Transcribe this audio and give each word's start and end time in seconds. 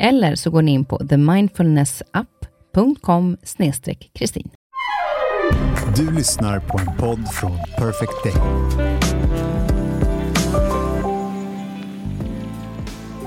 Eller 0.00 0.34
så 0.34 0.50
går 0.50 0.62
ni 0.62 0.72
in 0.72 0.84
på 0.84 0.98
themindfulnessapp.com 0.98 3.36
kristin. 4.14 4.50
Du 5.96 6.10
lyssnar 6.10 6.60
på 6.60 6.78
en 6.78 6.96
podd 6.98 7.34
från 7.34 7.58
Perfect 7.78 8.24
Day. 8.24 8.34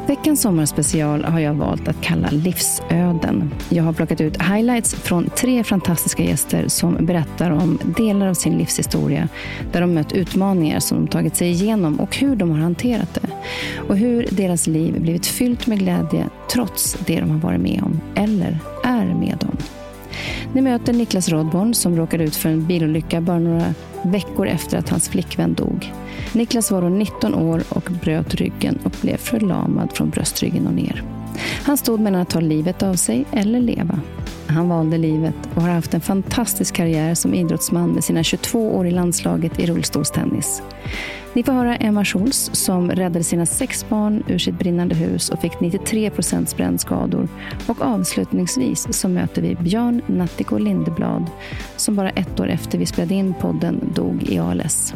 Veckans 0.07 0.41
sommarspecial 0.41 1.23
har 1.23 1.39
jag 1.39 1.53
valt 1.53 1.87
att 1.87 2.01
kalla 2.01 2.29
Livsöden. 2.31 3.53
Jag 3.69 3.83
har 3.83 3.93
plockat 3.93 4.21
ut 4.21 4.41
highlights 4.41 4.95
från 4.95 5.29
tre 5.29 5.63
fantastiska 5.63 6.23
gäster 6.23 6.67
som 6.67 7.05
berättar 7.05 7.51
om 7.51 7.79
delar 7.97 8.27
av 8.27 8.33
sin 8.33 8.57
livshistoria 8.57 9.29
där 9.71 9.81
de 9.81 9.93
mött 9.93 10.11
utmaningar 10.11 10.79
som 10.79 10.97
de 10.97 11.07
tagit 11.07 11.35
sig 11.35 11.49
igenom 11.49 11.99
och 11.99 12.15
hur 12.15 12.35
de 12.35 12.51
har 12.51 12.57
hanterat 12.57 13.13
det. 13.13 13.29
Och 13.87 13.97
hur 13.97 14.27
deras 14.31 14.67
liv 14.67 15.01
blivit 15.01 15.25
fyllt 15.25 15.67
med 15.67 15.79
glädje 15.79 16.29
trots 16.51 16.97
det 17.05 17.19
de 17.19 17.29
har 17.29 17.39
varit 17.39 17.61
med 17.61 17.81
om 17.83 18.01
eller 18.15 18.59
är 18.83 19.05
med 19.05 19.37
om. 19.41 19.82
Ni 20.53 20.61
möter 20.61 20.93
Niklas 20.93 21.29
Rodborn 21.29 21.73
som 21.73 21.95
råkade 21.97 22.23
ut 22.23 22.35
för 22.35 22.49
en 22.49 22.67
bilolycka 22.67 23.21
bara 23.21 23.39
några 23.39 23.73
veckor 24.03 24.47
efter 24.47 24.77
att 24.77 24.89
hans 24.89 25.09
flickvän 25.09 25.53
dog. 25.53 25.93
Niklas 26.33 26.71
var 26.71 26.81
då 26.81 26.89
19 26.89 27.35
år 27.35 27.63
och 27.69 27.89
bröt 28.03 28.35
ryggen 28.35 28.79
och 28.83 28.91
blev 29.01 29.17
förlamad 29.17 29.91
från 29.93 30.09
bröstryggen 30.09 30.67
och 30.67 30.73
ner. 30.73 31.03
Han 31.39 31.77
stod 31.77 31.99
mellan 31.99 32.21
att 32.21 32.29
ta 32.29 32.39
livet 32.39 32.83
av 32.83 32.93
sig 32.93 33.25
eller 33.31 33.59
leva. 33.59 33.99
Han 34.47 34.69
valde 34.69 34.97
livet 34.97 35.35
och 35.55 35.61
har 35.61 35.69
haft 35.69 35.93
en 35.93 36.01
fantastisk 36.01 36.75
karriär 36.75 37.15
som 37.15 37.33
idrottsman 37.33 37.89
med 37.89 38.03
sina 38.03 38.23
22 38.23 38.75
år 38.75 38.87
i 38.87 38.91
landslaget 38.91 39.59
i 39.59 39.65
rullstolstennis. 39.65 40.61
Ni 41.33 41.43
får 41.43 41.53
höra 41.53 41.75
Emma 41.75 42.05
Schultz 42.05 42.49
som 42.53 42.91
räddade 42.91 43.23
sina 43.23 43.45
sex 43.45 43.85
barn 43.89 44.23
ur 44.27 44.37
sitt 44.37 44.59
brinnande 44.59 44.95
hus 44.95 45.29
och 45.29 45.39
fick 45.39 45.59
93 45.59 46.09
procents 46.09 46.57
brännskador. 46.57 47.27
Och 47.67 47.81
avslutningsvis 47.81 48.87
så 48.91 49.07
möter 49.07 49.41
vi 49.41 49.55
Björn 49.55 50.01
Nattiko 50.07 50.57
Lindeblad 50.57 51.25
som 51.75 51.95
bara 51.95 52.09
ett 52.09 52.39
år 52.39 52.47
efter 52.47 52.77
vi 52.77 52.85
spelade 52.85 53.13
in 53.13 53.33
podden 53.41 53.91
dog 53.95 54.23
i 54.23 54.39
ALS. 54.39 54.93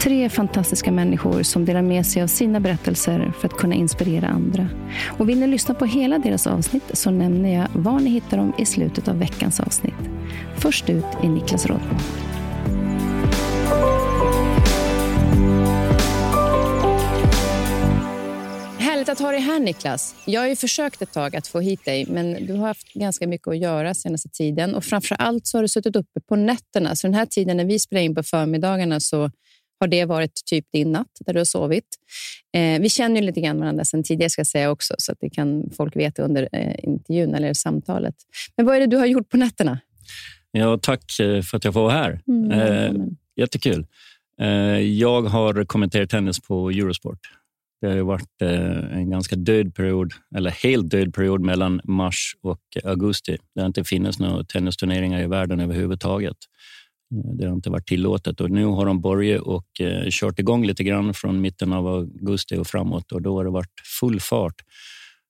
Tre 0.00 0.28
fantastiska 0.28 0.92
människor 0.92 1.42
som 1.42 1.64
delar 1.64 1.82
med 1.82 2.06
sig 2.06 2.22
av 2.22 2.26
sina 2.26 2.60
berättelser 2.60 3.32
för 3.40 3.48
att 3.48 3.54
kunna 3.54 3.74
inspirera 3.74 4.28
andra. 4.28 4.68
Och 5.06 5.28
vill 5.28 5.40
ni 5.40 5.46
lyssna 5.46 5.74
på 5.74 5.84
hela 5.84 6.18
deras 6.18 6.46
avsnitt 6.46 6.90
så 6.92 7.10
nämner 7.10 7.54
jag 7.54 7.68
var 7.72 8.00
ni 8.00 8.10
hittar 8.10 8.36
dem 8.36 8.52
i 8.58 8.66
slutet 8.66 9.08
av 9.08 9.18
veckans 9.18 9.60
avsnitt. 9.60 9.94
Först 10.56 10.90
ut 10.90 11.04
är 11.22 11.28
Niklas 11.28 11.66
Rådbo. 11.66 11.94
Härligt 18.78 19.08
att 19.08 19.18
ha 19.18 19.30
dig 19.30 19.40
här 19.40 19.60
Niklas. 19.60 20.14
Jag 20.24 20.40
har 20.40 20.48
ju 20.48 20.56
försökt 20.56 21.02
ett 21.02 21.12
tag 21.12 21.36
att 21.36 21.46
få 21.46 21.60
hit 21.60 21.84
dig, 21.84 22.06
men 22.08 22.46
du 22.46 22.52
har 22.52 22.66
haft 22.66 22.92
ganska 22.92 23.26
mycket 23.26 23.48
att 23.48 23.58
göra 23.58 23.94
senaste 23.94 24.28
tiden. 24.28 24.74
Och 24.74 24.84
framför 24.84 25.14
allt 25.14 25.46
så 25.46 25.58
har 25.58 25.62
du 25.62 25.68
suttit 25.68 25.96
uppe 25.96 26.20
på 26.28 26.36
nätterna. 26.36 26.96
Så 26.96 27.06
den 27.06 27.14
här 27.14 27.26
tiden 27.26 27.56
när 27.56 27.64
vi 27.64 27.78
spelar 27.78 28.02
in 28.02 28.14
på 28.14 28.22
förmiddagarna 28.22 29.00
så 29.00 29.30
har 29.82 29.88
det 29.88 30.04
varit 30.04 30.44
typ 30.44 30.66
din 30.72 30.92
natt 30.92 31.18
där 31.20 31.32
du 31.32 31.40
har 31.40 31.44
sovit. 31.44 31.84
Eh, 32.54 32.80
vi 32.80 32.88
känner 32.88 33.20
ju 33.20 33.26
lite 33.26 33.40
grann 33.40 33.60
varandra 33.60 33.84
sedan 33.84 34.02
tidigare 34.02 34.30
ska 34.30 34.40
jag 34.40 34.46
säga 34.46 34.70
också, 34.70 34.94
så 34.98 35.12
att 35.12 35.18
det 35.20 35.30
kan 35.30 35.70
folk 35.76 35.96
veta 35.96 36.22
under 36.22 36.48
eh, 36.52 36.74
intervjun 36.82 37.34
eller 37.34 37.54
samtalet. 37.54 38.14
Men 38.56 38.66
vad 38.66 38.76
är 38.76 38.80
det 38.80 38.86
du 38.86 38.96
har 38.96 39.06
gjort 39.06 39.28
på 39.28 39.36
nätterna? 39.36 39.78
Ja, 40.50 40.78
tack 40.82 41.20
eh, 41.20 41.42
för 41.42 41.56
att 41.56 41.64
jag 41.64 41.74
får 41.74 41.82
vara 41.82 41.92
här. 41.92 42.20
Mm, 42.28 42.50
eh, 42.50 43.06
jättekul. 43.36 43.86
Eh, 44.40 44.48
jag 44.78 45.22
har 45.22 45.64
kommenterat 45.64 46.10
tennis 46.10 46.40
på 46.40 46.70
Eurosport 46.70 47.18
det 47.82 47.88
har 47.88 48.02
varit 48.02 48.42
eh, 48.42 48.96
en 48.96 49.10
ganska 49.10 49.36
död 49.36 49.74
period, 49.74 50.12
eller 50.36 50.50
helt 50.50 50.90
död 50.90 51.14
period 51.14 51.40
mellan 51.40 51.80
mars 51.84 52.36
och 52.42 52.60
augusti. 52.84 53.36
Det 53.54 53.60
har 53.60 53.66
inte 53.66 53.84
funnits 53.84 54.18
några 54.18 54.44
tennisturneringar 54.44 55.22
i 55.22 55.26
världen 55.26 55.60
överhuvudtaget. 55.60 56.36
Eh, 57.12 57.34
det 57.34 57.46
har 57.46 57.54
inte 57.54 57.70
varit 57.70 57.86
tillåtet 57.86 58.40
och 58.40 58.50
nu 58.50 58.64
har 58.64 58.86
de 58.86 59.00
börjat 59.00 59.42
och 59.42 59.80
eh, 59.80 60.06
kört 60.10 60.38
igång 60.38 60.66
lite 60.66 60.84
grann 60.84 61.14
från 61.14 61.40
mitten 61.40 61.72
av 61.72 61.86
augusti 61.86 62.56
och 62.56 62.66
framåt 62.66 63.12
och 63.12 63.22
då 63.22 63.36
har 63.36 63.44
det 63.44 63.50
varit 63.50 63.80
full 64.00 64.20
fart. 64.20 64.54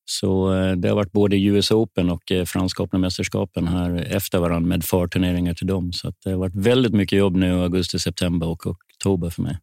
Så 0.04 0.50
det 0.76 0.88
har 0.88 0.97
varit 0.97 1.12
både 1.12 1.37
US 1.37 1.70
Open 1.70 2.10
och 2.10 2.22
Franska 2.47 2.82
öppna 2.82 2.98
mästerskapen 2.98 3.69
här 3.69 3.94
efter 4.16 4.38
varandra 4.38 4.69
med 4.69 4.84
förturneringar 4.84 5.54
till 5.54 5.66
dem. 5.66 5.93
Så 5.93 6.12
det 6.25 6.31
har 6.31 6.38
varit 6.38 6.54
väldigt 6.54 6.93
mycket 6.93 7.19
jobb 7.19 7.37
nu 7.37 7.62
augusti, 7.62 7.99
september 7.99 8.49
och 8.49 8.66
oktober 8.66 9.31
för 9.31 9.43
mig. 9.43 9.59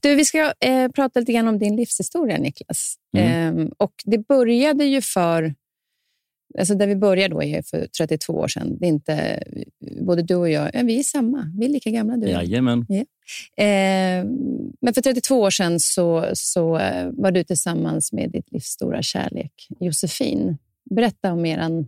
Du, 0.00 0.14
vi 0.14 0.24
ska 0.24 0.52
eh, 0.60 0.88
prata 0.94 1.20
lite 1.20 1.32
grann 1.32 1.48
om 1.48 1.58
din 1.58 1.76
livshistoria, 1.76 2.38
Niklas. 2.38 2.94
Mm. 3.16 3.58
Eh, 3.58 3.68
och 3.76 3.92
det 4.04 4.18
började 4.28 4.84
ju 4.84 5.00
för... 5.00 5.54
Alltså 6.58 6.74
där 6.74 6.86
vi 6.86 6.96
började 6.96 7.34
då 7.34 7.42
är 7.42 7.62
för 7.62 7.86
32 7.86 8.32
år 8.32 8.48
sedan. 8.48 8.78
Det 8.78 8.86
är 8.86 8.88
inte, 8.88 9.44
både 10.00 10.22
du 10.22 10.34
och 10.34 10.50
jag, 10.50 10.70
ja, 10.74 10.82
vi 10.82 10.98
är 10.98 11.02
samma. 11.02 11.52
Vi 11.58 11.64
är 11.64 11.68
lika 11.68 11.90
gamla. 11.90 12.16
Du 12.16 12.28
Jajamän. 12.28 12.86
Ja. 12.88 12.96
Eh, 13.64 14.24
men 14.80 14.94
för 14.94 15.00
32 15.00 15.40
år 15.40 15.50
sedan 15.50 15.80
så, 15.80 16.30
så 16.34 16.78
eh, 16.78 17.10
var 17.12 17.30
du 17.30 17.44
tillsammans 17.44 18.12
med 18.12 18.30
ditt 18.30 18.52
livs 18.52 18.64
stora 18.64 19.02
kärlek, 19.02 19.52
Josefin. 19.80 20.58
Berätta 20.90 21.32
om 21.32 21.46
er 21.46 21.86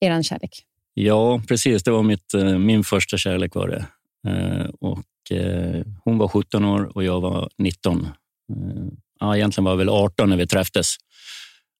eran 0.00 0.22
kärlek. 0.22 0.64
Ja, 0.94 1.42
precis. 1.48 1.82
Det 1.82 1.90
var 1.90 2.02
mitt, 2.02 2.34
eh, 2.34 2.58
min 2.58 2.84
första 2.84 3.16
kärlek. 3.16 3.54
var 3.54 3.68
det. 3.68 3.86
Eh, 4.30 4.66
och 4.80 5.04
Eh, 5.30 5.82
hon 6.04 6.18
var 6.18 6.28
17 6.28 6.64
år 6.64 6.96
och 6.96 7.04
jag 7.04 7.20
var 7.20 7.48
19. 7.58 8.04
Eh, 8.04 8.86
ja, 9.20 9.36
egentligen 9.36 9.64
var 9.64 9.72
jag 9.72 9.76
väl 9.76 9.88
18 9.88 10.30
när 10.30 10.36
vi 10.36 10.46
träffades. 10.46 10.94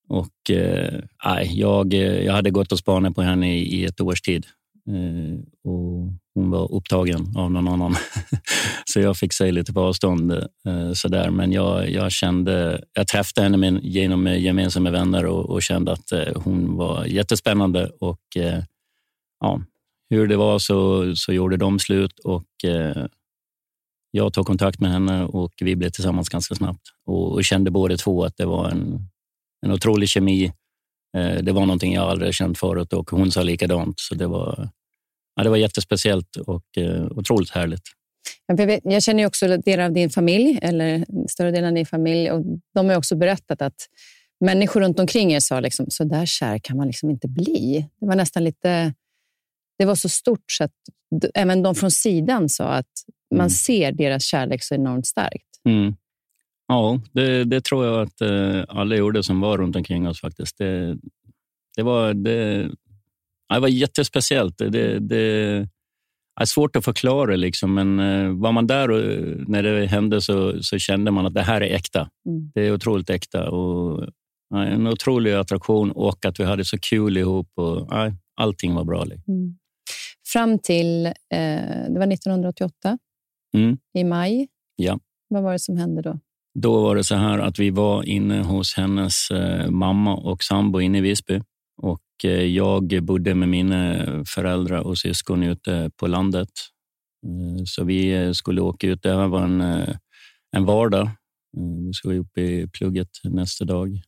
Och, 0.08 0.50
eh, 0.50 1.00
jag, 1.44 1.94
eh, 1.94 2.24
jag 2.24 2.32
hade 2.32 2.50
gått 2.50 2.72
och 2.72 2.78
spanat 2.78 3.14
på 3.14 3.22
henne 3.22 3.56
i, 3.56 3.80
i 3.80 3.84
ett 3.84 4.00
års 4.00 4.20
tid. 4.20 4.46
Eh, 4.88 5.70
och 5.70 6.12
hon 6.34 6.50
var 6.50 6.72
upptagen 6.72 7.36
av 7.36 7.50
någon 7.50 7.68
annan. 7.68 7.96
så 8.84 9.00
jag 9.00 9.16
fick 9.16 9.32
säga 9.32 9.52
lite 9.52 9.72
på 9.72 9.80
avstånd. 9.80 10.32
Eh, 10.32 10.92
sådär. 10.94 11.30
Men 11.30 11.52
jag, 11.52 11.90
jag, 11.90 12.12
kände, 12.12 12.84
jag 12.92 13.08
träffade 13.08 13.42
henne 13.42 13.56
med, 13.56 13.84
genom 13.84 14.26
eh, 14.26 14.42
gemensamma 14.42 14.90
vänner 14.90 15.26
och, 15.26 15.50
och 15.50 15.62
kände 15.62 15.92
att 15.92 16.12
eh, 16.12 16.42
hon 16.44 16.76
var 16.76 17.04
jättespännande. 17.04 17.90
Och, 18.00 18.36
eh, 18.36 18.62
ja, 19.40 19.60
hur 20.10 20.28
det 20.28 20.36
var 20.36 20.58
så, 20.58 21.12
så 21.16 21.32
gjorde 21.32 21.56
de 21.56 21.78
slut 21.78 22.18
och 22.18 22.44
jag 24.10 24.32
tog 24.32 24.46
kontakt 24.46 24.80
med 24.80 24.90
henne 24.90 25.24
och 25.24 25.52
vi 25.60 25.76
blev 25.76 25.90
tillsammans 25.90 26.28
ganska 26.28 26.54
snabbt 26.54 26.82
och, 27.06 27.32
och 27.32 27.44
kände 27.44 27.70
båda 27.70 27.96
två 27.96 28.24
att 28.24 28.36
det 28.36 28.46
var 28.46 28.68
en, 28.68 29.08
en 29.66 29.72
otrolig 29.72 30.08
kemi. 30.08 30.52
Eh, 31.16 31.34
det 31.42 31.52
var 31.52 31.60
någonting 31.60 31.94
jag 31.94 32.04
aldrig 32.10 32.34
känt 32.34 32.58
förut 32.58 32.92
och 32.92 33.10
hon 33.10 33.30
sa 33.32 33.42
likadant. 33.42 34.00
Så 34.00 34.14
det 34.14 34.26
var, 34.26 34.68
ja, 35.36 35.42
det 35.42 35.50
var 35.50 35.56
jättespeciellt 35.56 36.36
och 36.36 36.64
eh, 36.76 37.06
otroligt 37.10 37.50
härligt. 37.50 37.82
Jag 38.84 39.02
känner 39.02 39.26
också 39.26 39.56
delar 39.56 39.84
av 39.84 39.92
din 39.92 40.10
familj, 40.10 40.58
eller 40.62 41.04
större 41.30 41.50
delen 41.50 41.68
av 41.68 41.74
din 41.74 41.86
familj, 41.86 42.30
och 42.30 42.44
de 42.74 42.88
har 42.88 42.96
också 42.96 43.16
berättat 43.16 43.62
att 43.62 43.74
människor 44.44 44.80
runt 44.80 44.98
omkring 44.98 45.32
er 45.32 45.40
sa 45.40 45.60
liksom, 45.60 45.86
så 45.88 46.04
där 46.04 46.26
kär 46.26 46.58
kan 46.58 46.76
man 46.76 46.86
liksom 46.86 47.10
inte 47.10 47.28
bli. 47.28 47.88
Det 48.00 48.06
var 48.06 48.16
nästan 48.16 48.44
lite 48.44 48.94
det 49.78 49.84
var 49.84 49.94
så 49.94 50.08
stort 50.08 50.44
så 50.52 50.64
att 50.64 50.72
även 51.34 51.62
de 51.62 51.74
från 51.74 51.90
sidan 51.90 52.48
sa 52.48 52.64
att 52.64 52.86
man 53.30 53.40
Mm. 53.40 53.50
ser 53.50 53.92
deras 53.92 54.24
kärlek 54.24 54.62
så 54.64 54.74
enormt 54.74 55.06
starkt. 55.06 55.46
Mm. 55.68 55.96
Ja, 56.68 57.00
det, 57.12 57.44
det 57.44 57.60
tror 57.64 57.86
jag 57.86 58.00
att 58.02 58.20
eh, 58.20 58.64
alla 58.68 58.96
gjorde 58.96 59.22
som 59.22 59.40
var 59.40 59.58
runt 59.58 59.76
omkring 59.76 60.08
oss 60.08 60.20
faktiskt. 60.20 60.58
Det, 60.58 60.98
det, 61.76 61.82
var, 61.82 62.14
det, 62.14 62.70
det 63.48 63.60
var 63.60 63.68
jättespeciellt. 63.68 64.58
Det, 64.58 64.98
det, 64.98 65.68
är 66.40 66.44
svårt 66.44 66.76
att 66.76 66.84
förklara, 66.84 67.36
liksom, 67.36 67.74
men 67.74 68.00
eh, 68.00 68.32
var 68.32 68.52
man 68.52 68.66
där 68.66 68.90
och, 68.90 69.00
när 69.48 69.62
det 69.62 69.86
hände 69.86 70.20
så, 70.20 70.62
så 70.62 70.78
kände 70.78 71.10
man 71.10 71.26
att 71.26 71.34
det 71.34 71.42
här 71.42 71.60
är 71.60 71.74
äkta. 71.74 72.10
Mm. 72.26 72.50
Det 72.54 72.60
är 72.66 72.72
otroligt 72.72 73.10
äkta. 73.10 73.50
Och, 73.50 74.08
ja, 74.50 74.64
en 74.64 74.86
otrolig 74.86 75.32
attraktion 75.32 75.90
och 75.90 76.24
att 76.24 76.40
vi 76.40 76.44
hade 76.44 76.64
så 76.64 76.78
kul 76.78 77.16
ihop. 77.16 77.48
Och, 77.54 77.86
ja, 77.90 78.12
allting 78.40 78.74
var 78.74 78.84
bra. 78.84 79.04
Liksom. 79.04 79.34
Mm. 79.34 79.58
Fram 80.32 80.58
till, 80.58 81.06
eh, 81.06 81.12
det 81.88 81.98
var 81.98 82.12
1988 82.12 82.98
Mm. 83.56 83.78
i 83.98 84.04
maj. 84.04 84.48
Ja. 84.76 84.98
Vad 85.28 85.42
var 85.42 85.52
det 85.52 85.58
som 85.58 85.76
hände 85.76 86.02
då? 86.02 86.18
Då 86.54 86.82
var 86.82 86.96
det 86.96 87.04
så 87.04 87.14
här 87.14 87.38
att 87.38 87.58
vi 87.58 87.70
var 87.70 88.08
inne 88.08 88.42
hos 88.42 88.74
hennes 88.74 89.30
eh, 89.30 89.70
mamma 89.70 90.14
och 90.14 90.44
sambo 90.44 90.80
inne 90.80 90.98
i 90.98 91.00
Visby. 91.00 91.42
Och 91.82 92.24
eh, 92.24 92.30
jag 92.30 93.02
bodde 93.02 93.34
med 93.34 93.48
mina 93.48 94.04
föräldrar 94.24 94.80
och 94.80 94.98
syskon 94.98 95.42
ute 95.42 95.90
på 95.96 96.06
landet. 96.06 96.50
Eh, 97.26 97.64
så 97.64 97.84
vi 97.84 98.34
skulle 98.34 98.60
åka 98.60 98.86
ut. 98.86 99.02
Det 99.02 99.16
här 99.16 99.28
var 99.28 99.42
en, 99.42 99.60
en 100.56 100.64
vardag. 100.64 101.10
Vi 101.86 101.92
skulle 101.92 102.18
upp 102.18 102.38
i 102.38 102.68
plugget 102.72 103.10
nästa 103.24 103.64
dag. 103.64 104.00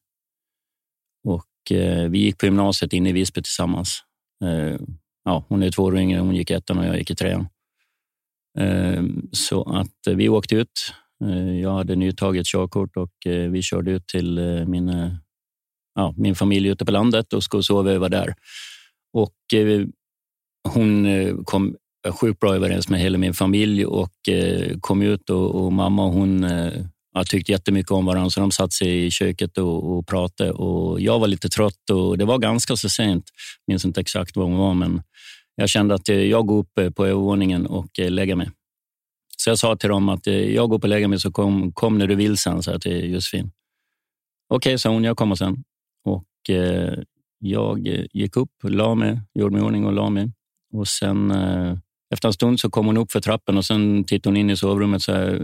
Och 1.24 1.46
vi 2.10 2.18
gick 2.18 2.38
på 2.38 2.46
gymnasiet 2.46 2.92
inne 2.92 3.08
i 3.08 3.12
Visby 3.12 3.42
tillsammans. 3.42 4.02
Ja, 5.24 5.44
hon 5.48 5.62
är 5.62 5.70
två 5.70 5.82
år 5.82 5.98
yngre. 5.98 6.20
Hon 6.20 6.34
gick 6.34 6.50
ettan 6.50 6.78
och 6.78 6.84
jag 6.84 6.98
gick 6.98 7.10
i 7.10 7.14
trean. 7.14 7.48
Så 9.32 9.62
att 9.62 10.16
vi 10.16 10.28
åkte 10.28 10.54
ut. 10.54 10.92
Eh, 11.24 11.60
jag 11.60 11.74
hade 11.74 11.96
nytaget 11.96 12.46
körkort 12.46 12.96
och 12.96 13.26
eh, 13.26 13.50
vi 13.50 13.62
körde 13.62 13.90
ut 13.90 14.06
till 14.06 14.38
eh, 14.38 14.66
min, 14.66 15.10
ja, 15.94 16.14
min 16.16 16.34
familj 16.34 16.68
ute 16.68 16.84
på 16.84 16.92
landet 16.92 17.32
och 17.32 17.42
skulle 17.42 17.62
sova 17.62 17.90
över 17.90 18.08
där. 18.08 18.34
Och 19.12 19.34
hon 20.68 21.06
kom 21.44 21.76
sjukt 22.10 22.40
bra 22.40 22.54
överens 22.54 22.88
med 22.88 23.00
hela 23.00 23.18
min 23.18 23.34
familj 23.34 23.86
och 23.86 24.12
kom 24.80 25.02
ut 25.02 25.30
och, 25.30 25.54
och 25.54 25.72
mamma 25.72 26.04
och 26.04 26.12
hon 26.12 26.46
jag 27.14 27.26
tyckte 27.26 27.52
jättemycket 27.52 27.90
om 27.90 28.06
varandra 28.06 28.30
så 28.30 28.40
de 28.40 28.50
satt 28.50 28.72
sig 28.72 29.06
i 29.06 29.10
köket 29.10 29.58
och, 29.58 29.98
och 29.98 30.06
pratade. 30.06 30.52
Och 30.52 31.00
jag 31.00 31.18
var 31.18 31.28
lite 31.28 31.48
trött 31.48 31.90
och 31.92 32.18
det 32.18 32.24
var 32.24 32.38
ganska 32.38 32.76
så 32.76 32.88
sent. 32.88 33.24
Jag 33.66 33.72
minns 33.72 33.84
inte 33.84 34.00
exakt 34.00 34.36
var 34.36 34.44
hon 34.44 34.56
var, 34.56 34.74
men 34.74 35.02
jag 35.54 35.68
kände 35.68 35.94
att 35.94 36.08
jag 36.08 36.46
går 36.46 36.58
upp 36.58 36.94
på 36.96 37.06
övervåningen 37.06 37.66
och 37.66 37.98
lägger 37.98 38.36
mig. 38.36 38.50
Så 39.40 39.50
jag 39.50 39.58
sa 39.58 39.76
till 39.76 39.88
dem 39.88 40.08
att 40.08 40.26
eh, 40.26 40.34
jag 40.34 40.68
går 40.68 40.76
upp 40.76 40.84
och 40.84 40.88
lägger 40.88 41.08
mig 41.08 41.20
så 41.20 41.32
kom, 41.32 41.72
kom 41.72 41.98
när 41.98 42.06
du 42.06 42.14
vill 42.14 42.38
sen, 42.38 42.62
sa 42.62 42.70
jag 42.70 42.80
till 42.80 43.12
Josefin. 43.12 43.50
Okej, 44.48 44.78
sa 44.78 44.90
hon, 44.90 45.04
jag 45.04 45.16
kommer 45.16 45.34
sen. 45.34 45.64
Och 46.04 46.50
eh, 46.50 46.98
jag 47.38 47.86
eh, 47.86 48.04
gick 48.12 48.36
upp, 48.36 48.50
la 48.62 48.94
mig, 48.94 49.20
gjorde 49.34 49.52
mig 49.52 49.62
i 49.62 49.64
ordning 49.64 49.86
och 49.86 49.92
la 49.92 50.10
mig. 50.10 50.32
Och 50.72 50.88
sen 50.88 51.30
eh, 51.30 51.78
efter 52.10 52.28
en 52.28 52.32
stund 52.32 52.60
så 52.60 52.70
kom 52.70 52.86
hon 52.86 52.96
upp 52.96 53.12
för 53.12 53.20
trappen 53.20 53.56
och 53.56 53.64
sen 53.64 54.04
tittade 54.04 54.30
hon 54.30 54.36
in 54.36 54.50
i 54.50 54.56
sovrummet 54.56 54.96
och 54.96 55.02
sa, 55.02 55.12
eh, 55.12 55.40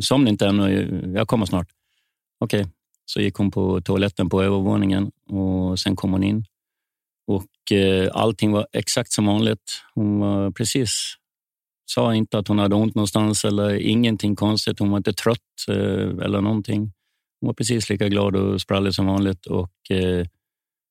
somna 0.00 0.30
inte 0.30 0.46
än, 0.46 1.14
jag 1.14 1.28
kommer 1.28 1.46
snart. 1.46 1.68
Okej, 2.40 2.66
så 3.04 3.20
gick 3.20 3.34
hon 3.34 3.50
på 3.50 3.80
toaletten 3.80 4.28
på 4.28 4.42
övervåningen 4.42 5.10
och 5.28 5.78
sen 5.78 5.96
kom 5.96 6.12
hon 6.12 6.22
in. 6.22 6.44
Och 7.26 7.72
eh, 7.72 8.10
allting 8.12 8.52
var 8.52 8.66
exakt 8.72 9.12
som 9.12 9.26
vanligt. 9.26 9.82
Hon 9.94 10.18
var 10.18 10.50
precis 10.50 11.16
sa 11.94 12.14
inte 12.14 12.38
att 12.38 12.48
hon 12.48 12.58
hade 12.58 12.74
ont 12.74 12.94
någonstans 12.94 13.44
eller 13.44 13.74
ingenting 13.74 14.36
konstigt. 14.36 14.78
Hon 14.78 14.90
var 14.90 14.98
inte 14.98 15.12
trött 15.12 15.68
eh, 15.68 16.24
eller 16.24 16.40
någonting. 16.40 16.80
Hon 17.40 17.46
var 17.46 17.54
precis 17.54 17.90
lika 17.90 18.08
glad 18.08 18.36
och 18.36 18.60
sprallig 18.60 18.94
som 18.94 19.06
vanligt. 19.06 19.46
Och, 19.46 19.90
eh, 19.90 20.26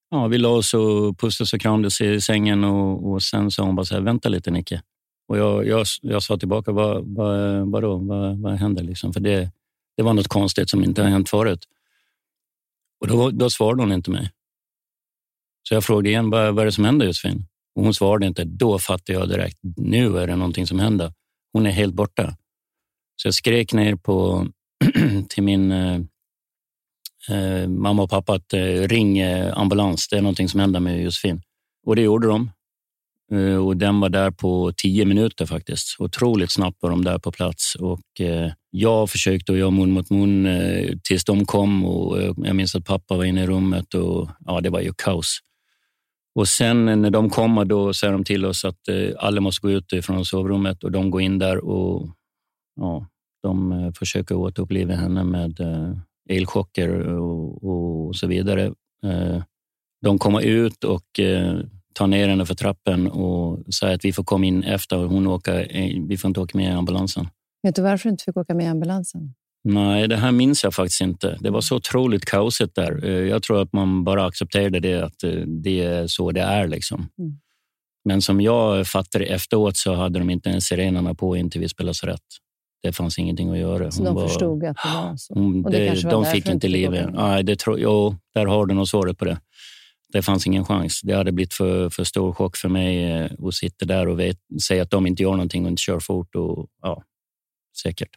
ja, 0.09 0.27
vi 0.27 0.38
la 0.38 0.50
oss 0.50 0.74
och 0.74 1.19
pussades 1.19 1.53
och 1.53 1.62
kramades 1.62 2.01
i 2.01 2.21
sängen 2.21 2.63
och, 2.63 3.12
och 3.12 3.24
sen 3.24 3.51
sa 3.51 3.63
hon 3.63 3.75
bara 3.75 3.86
så 3.86 3.95
här, 3.95 4.01
vänta 4.01 4.30
lite 4.30 4.51
Nicke. 4.51 4.81
Och 5.27 5.38
jag, 5.38 5.68
jag, 5.68 5.86
jag 6.01 6.24
sa 6.24 6.38
tillbaka, 6.38 6.71
vad, 6.71 7.06
vad, 7.06 7.68
vadå? 7.71 7.98
Vad, 7.98 8.39
vad 8.39 8.53
händer? 8.53 8.83
Liksom? 8.83 9.13
För 9.13 9.19
det, 9.19 9.51
det 9.98 10.03
var 10.03 10.13
något 10.13 10.27
konstigt 10.27 10.69
som 10.69 10.83
inte 10.83 11.01
har 11.01 11.09
hänt 11.09 11.30
förut. 11.30 11.65
Och 13.01 13.07
då, 13.07 13.31
då 13.31 13.50
svarade 13.50 13.81
hon 13.81 13.92
inte 13.92 14.12
mig. 14.12 14.31
Så 15.68 15.74
jag 15.74 15.83
frågade 15.83 16.09
igen, 16.09 16.30
vad, 16.30 16.56
vad 16.56 16.62
är 16.62 16.65
det 16.65 16.71
som 16.71 16.86
händer 16.86 17.06
Josefin? 17.06 17.45
Och 17.76 17.84
hon 17.84 17.94
svarade 17.94 18.28
inte. 18.28 18.44
Då 18.44 18.80
fattade 18.80 19.20
jag 19.20 19.30
direkt, 19.30 19.58
nu 19.78 20.18
är 20.18 20.28
det 20.28 20.36
någonting 20.36 20.68
som 20.68 20.80
händer. 20.80 21.14
Hon 21.54 21.66
är 21.66 21.72
helt 21.72 21.94
borta. 21.94 22.38
Så 23.22 23.28
jag 23.28 23.34
skrek 23.34 23.74
ner 23.74 23.96
på, 23.96 24.48
till 25.30 25.44
min 25.44 25.72
eh, 25.72 26.00
eh, 27.30 27.68
mamma 27.68 28.04
och 28.04 28.10
pappa 28.10 28.34
att 28.34 28.54
eh, 28.54 28.88
ring 28.88 29.18
eh, 29.18 29.58
ambulans. 29.58 30.08
Det 30.08 30.18
är 30.18 30.22
någonting 30.22 30.50
som 30.50 30.60
händer 30.60 30.80
med 30.80 31.04
Josefin. 31.04 31.42
Och 31.86 31.96
det 31.96 32.02
gjorde 32.02 32.28
de. 32.28 32.52
Eh, 33.32 33.56
och 33.56 33.78
den 33.78 34.00
var 34.00 34.10
där 34.10 34.32
på 34.32 34.72
tio 34.78 35.06
minuter 35.06 35.46
faktiskt. 35.46 35.96
Otroligt 36.00 36.52
snabbt 36.52 36.78
var 36.82 36.90
de 36.90 37.04
där 37.04 37.20
på 37.20 37.32
plats. 37.32 37.76
Och 37.76 38.22
eh, 38.22 38.52
jag 38.70 39.10
försökte 39.10 39.52
att 39.52 39.58
göra 39.58 39.72
mun 39.72 39.92
mot 39.92 40.10
mun 40.10 40.46
eh, 40.46 40.90
tills 41.04 41.26
de 41.26 41.46
kom. 41.46 41.86
Och 41.86 42.22
eh, 42.22 42.34
jag 42.38 42.56
minns 42.56 42.76
att 42.76 42.86
pappa 42.86 43.18
var 43.18 43.24
inne 43.24 43.44
i 43.44 43.48
rummet 43.48 43.94
och 43.94 44.30
ja, 44.46 44.62
det 44.62 44.70
var 44.70 44.82
ju 44.82 44.94
kaos. 44.98 45.40
Och 46.36 46.48
sen 46.48 46.86
när 46.86 47.10
de 47.10 47.30
kommer 47.30 47.66
då 47.66 47.94
säger 47.94 48.13
de 48.13 48.24
till 48.24 48.45
oss 48.45 48.66
att 48.66 48.88
eh, 48.88 49.10
alla 49.18 49.42
måste 49.42 49.68
gå 49.68 49.72
ut 49.72 50.06
från 50.06 50.25
sovrummet 50.25 50.83
och 50.83 50.92
de 50.92 51.12
går 51.12 51.22
in 51.22 51.39
där 51.39 51.66
och 51.66 52.10
ja, 52.75 53.07
de 53.44 53.72
eh, 53.72 53.92
försöker 53.94 54.36
återuppliva 54.36 54.95
henne 54.95 55.24
med 55.24 55.60
eh, 55.60 55.98
elchocker 56.30 57.07
och, 57.07 57.63
och 57.63 58.16
så 58.16 58.28
vidare. 58.28 58.66
Eh, 59.06 59.44
de 60.01 60.19
kommer 60.19 60.42
ut 60.42 60.83
och 60.83 61.19
eh, 61.19 61.60
tar 61.94 62.07
ner 62.07 62.28
henne 62.28 62.45
för 62.45 62.56
trappen 62.56 63.07
och 63.07 63.74
säger 63.74 63.95
att 63.95 64.06
vi 64.06 64.13
får 64.13 64.24
komma 64.24 64.45
in 64.45 64.63
efter 64.63 64.98
och 64.98 65.10
hon 65.10 65.27
åker, 65.27 65.77
eh, 65.77 66.04
vi 66.07 66.18
får 66.18 66.27
inte 66.27 66.39
åka 66.39 66.57
med 66.57 66.72
i 66.72 66.75
ambulansen. 66.75 67.27
Vet 67.63 67.75
du 67.75 67.81
varför 67.81 68.04
du 68.04 68.10
inte 68.10 68.24
fick 68.24 68.38
åka 68.38 68.54
med 68.54 68.66
i 68.66 68.69
ambulansen? 68.69 69.34
Nej, 69.63 70.08
det 70.08 70.18
här 70.18 70.31
minns 70.31 70.63
jag 70.63 70.74
faktiskt 70.74 71.02
inte. 71.02 71.38
Det 71.40 71.50
var 71.50 71.62
så 71.62 71.75
otroligt 71.75 72.25
kaosigt 72.25 72.75
där. 72.75 73.06
Eh, 73.06 73.12
Jag 73.12 73.44
tror 73.44 73.62
att 73.62 73.74
man 73.74 74.04
bara 74.04 74.25
accepterade 74.25 74.80
det, 74.80 75.06
att 75.06 75.24
eh, 75.24 75.31
det 75.48 75.81
är 75.81 76.08
så 76.08 76.31
det 76.31 76.42
är. 76.42 76.68
Liksom. 76.68 77.10
Mm. 77.19 77.40
Men 78.06 78.22
som 78.22 78.42
jag 78.42 78.88
fattade 78.88 79.25
efteråt 79.25 79.78
så 79.78 79.94
hade 79.94 80.19
de 80.19 80.30
inte 80.30 80.50
ens 80.50 80.66
sirenerna 80.66 81.13
på 81.13 81.38
in 81.38 81.50
till 81.50 81.62
Vispelas 81.62 82.04
rätt. 82.04 82.22
Det 82.84 82.92
fanns 82.92 83.19
ingenting 83.19 83.50
att 83.52 83.58
göra. 83.58 83.92
Så 83.92 84.04
de 84.04 84.28
förstod 84.28 84.63
att 84.66 84.78
det 84.84 84.90
var 84.94 85.18
så? 85.18 85.34
Hon, 85.34 85.62
det 85.63 85.70
det, 85.70 86.03
var 86.03 86.12
de 86.12 86.25
fick 86.25 86.50
inte 86.50 86.68
liv. 86.68 86.91
med. 86.91 87.13
Nej, 87.13 87.44
det 87.44 87.60
tror, 87.60 87.80
jo, 87.80 88.15
där 88.34 88.46
har 88.46 88.65
du 88.65 88.74
nog 88.74 88.88
svaret 88.88 89.18
på 89.18 89.25
det. 89.25 89.39
Det 90.13 90.22
fanns 90.22 90.48
ingen 90.48 90.65
chans. 90.65 91.01
Det 91.03 91.13
hade 91.13 91.32
blivit 91.32 91.53
för, 91.53 91.89
för 91.89 92.03
stor 92.03 92.34
chock 92.34 92.58
för 92.58 92.70
mig 92.70 93.03
eh, 93.12 93.32
att 93.48 93.53
sitta 93.53 93.86
där 93.86 94.08
och 94.08 94.20
vet, 94.20 94.38
säga 94.68 94.84
att 94.84 94.89
de 94.91 95.08
inte 95.08 95.24
gör 95.24 95.32
någonting 95.32 95.63
och 95.65 95.70
inte 95.72 95.82
kör 95.82 96.00
fort. 96.00 96.36
Och, 96.36 96.68
ja, 96.82 97.03
säkert. 97.84 98.10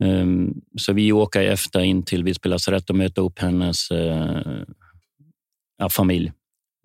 Ehm, 0.00 0.54
så 0.78 0.92
vi 0.92 1.12
åker 1.12 1.40
efter 1.40 1.80
in 1.80 2.02
till 2.02 2.24
Visby 2.24 2.48
lasarett 2.48 2.90
och 2.90 2.96
möter 2.96 3.22
upp 3.22 3.38
hennes 3.38 3.90
äh, 3.90 4.64
familj. 5.90 6.32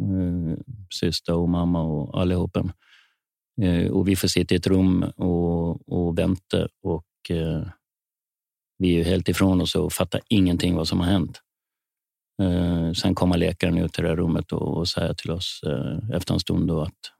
Äh, 0.02 0.58
syster 0.90 1.34
och 1.34 1.50
mamma 1.50 1.82
och 1.82 2.22
allihopen. 2.22 2.72
Äh, 3.62 3.92
och 3.92 4.08
vi 4.08 4.16
får 4.16 4.28
sitta 4.28 4.56
i 4.56 4.58
ett 4.58 4.68
rum 4.68 5.04
och, 5.04 5.90
och 5.92 6.18
vänta. 6.18 6.68
Och, 6.84 7.06
eh, 7.30 7.68
vi 8.78 8.94
är 8.94 8.98
ju 8.98 9.04
helt 9.04 9.30
ifrån 9.30 9.62
oss 9.62 9.76
och 9.76 9.94
fattar 9.94 10.22
ingenting 10.30 10.76
vad 10.76 10.88
som 10.88 11.00
har 11.00 11.08
hänt. 11.08 11.42
Sen 12.96 13.16
kommer 13.16 13.38
läkaren 13.38 13.78
ut 13.78 13.94
till 13.94 14.04
det 14.04 14.10
här 14.10 14.16
rummet 14.16 14.52
och, 14.52 14.78
och 14.78 14.88
säger 14.88 15.14
till 15.14 15.32
oss 15.32 15.62
efter 16.14 16.34
en 16.34 16.40
stund 16.40 16.68
då 16.68 16.82
att 16.82 17.12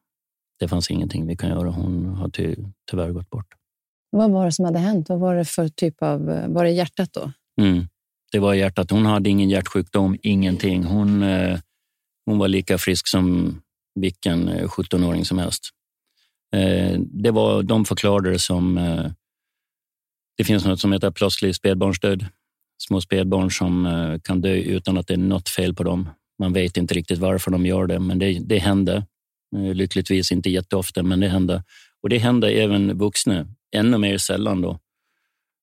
det 0.60 0.68
fanns 0.68 0.92
ingenting 0.92 1.28
vi 1.28 1.38
kan 1.38 1.50
göra. 1.50 1.70
Hon 1.70 2.06
har 2.06 2.30
ty, 2.30 2.56
tyvärr 2.92 3.12
gått 3.12 3.30
bort. 3.30 3.54
Vad 4.10 4.32
var 4.32 4.46
det 4.46 4.52
som 4.52 4.66
hade 4.66 4.80
hänt? 4.80 5.10
Vad 5.10 5.20
var 5.20 5.36
det 5.36 5.46
för 5.46 5.68
typ 5.68 6.04
av... 6.04 6.26
Var 6.48 6.64
det 6.64 6.72
hjärtat 6.72 7.14
då? 7.14 7.32
Mm. 7.62 7.88
Det 8.32 8.40
var 8.40 8.54
hjärtat. 8.54 8.92
Hon 8.92 9.06
hade 9.06 9.30
ingen 9.30 9.50
hjärtsjukdom, 9.50 10.18
ingenting. 10.22 10.84
Hon, 10.84 11.24
eh, 11.24 11.60
hon 12.26 12.38
var 12.38 12.48
lika 12.48 12.78
frisk 12.78 13.08
som 13.08 13.56
vilken 14.00 14.48
eh, 14.48 14.68
17-åring 14.68 15.26
som 15.26 15.38
helst. 15.38 15.70
Eh, 16.56 17.00
det 17.00 17.32
var, 17.32 17.64
de 17.64 17.86
förklarade 17.86 18.32
det 18.32 18.40
som... 18.40 18.78
Eh, 18.78 19.12
det 20.38 20.44
finns 20.44 20.66
något 20.66 20.80
som 20.80 20.94
heter 20.94 21.12
plötslig 21.12 21.56
spädbarnsdöd. 21.56 22.26
Små 22.78 23.02
spädbarn 23.02 23.52
som 23.52 23.86
eh, 23.86 24.20
kan 24.24 24.42
dö 24.42 24.54
utan 24.54 24.98
att 24.98 25.08
det 25.08 25.14
är 25.14 25.18
något 25.18 25.50
fel 25.50 25.74
på 25.74 25.84
dem. 25.84 26.10
Man 26.40 26.54
vet 26.54 26.78
inte 26.78 26.94
riktigt 26.94 27.20
varför 27.20 27.52
de 27.52 27.66
gör 27.66 27.88
det, 27.88 28.00
men 28.00 28.20
det, 28.20 28.40
det 28.40 28.60
hände. 28.60 29.06
Eh, 29.56 29.74
lyckligtvis 29.74 30.32
inte 30.32 30.50
jätteofta, 30.50 31.04
men 31.04 31.20
det 31.20 31.28
hände. 31.28 31.64
Och 32.04 32.10
det 32.10 32.18
hände 32.18 32.52
även 32.52 32.98
vuxna, 32.98 33.48
ännu 33.76 33.98
mer 33.98 34.18
sällan 34.18 34.62
då. 34.62 34.80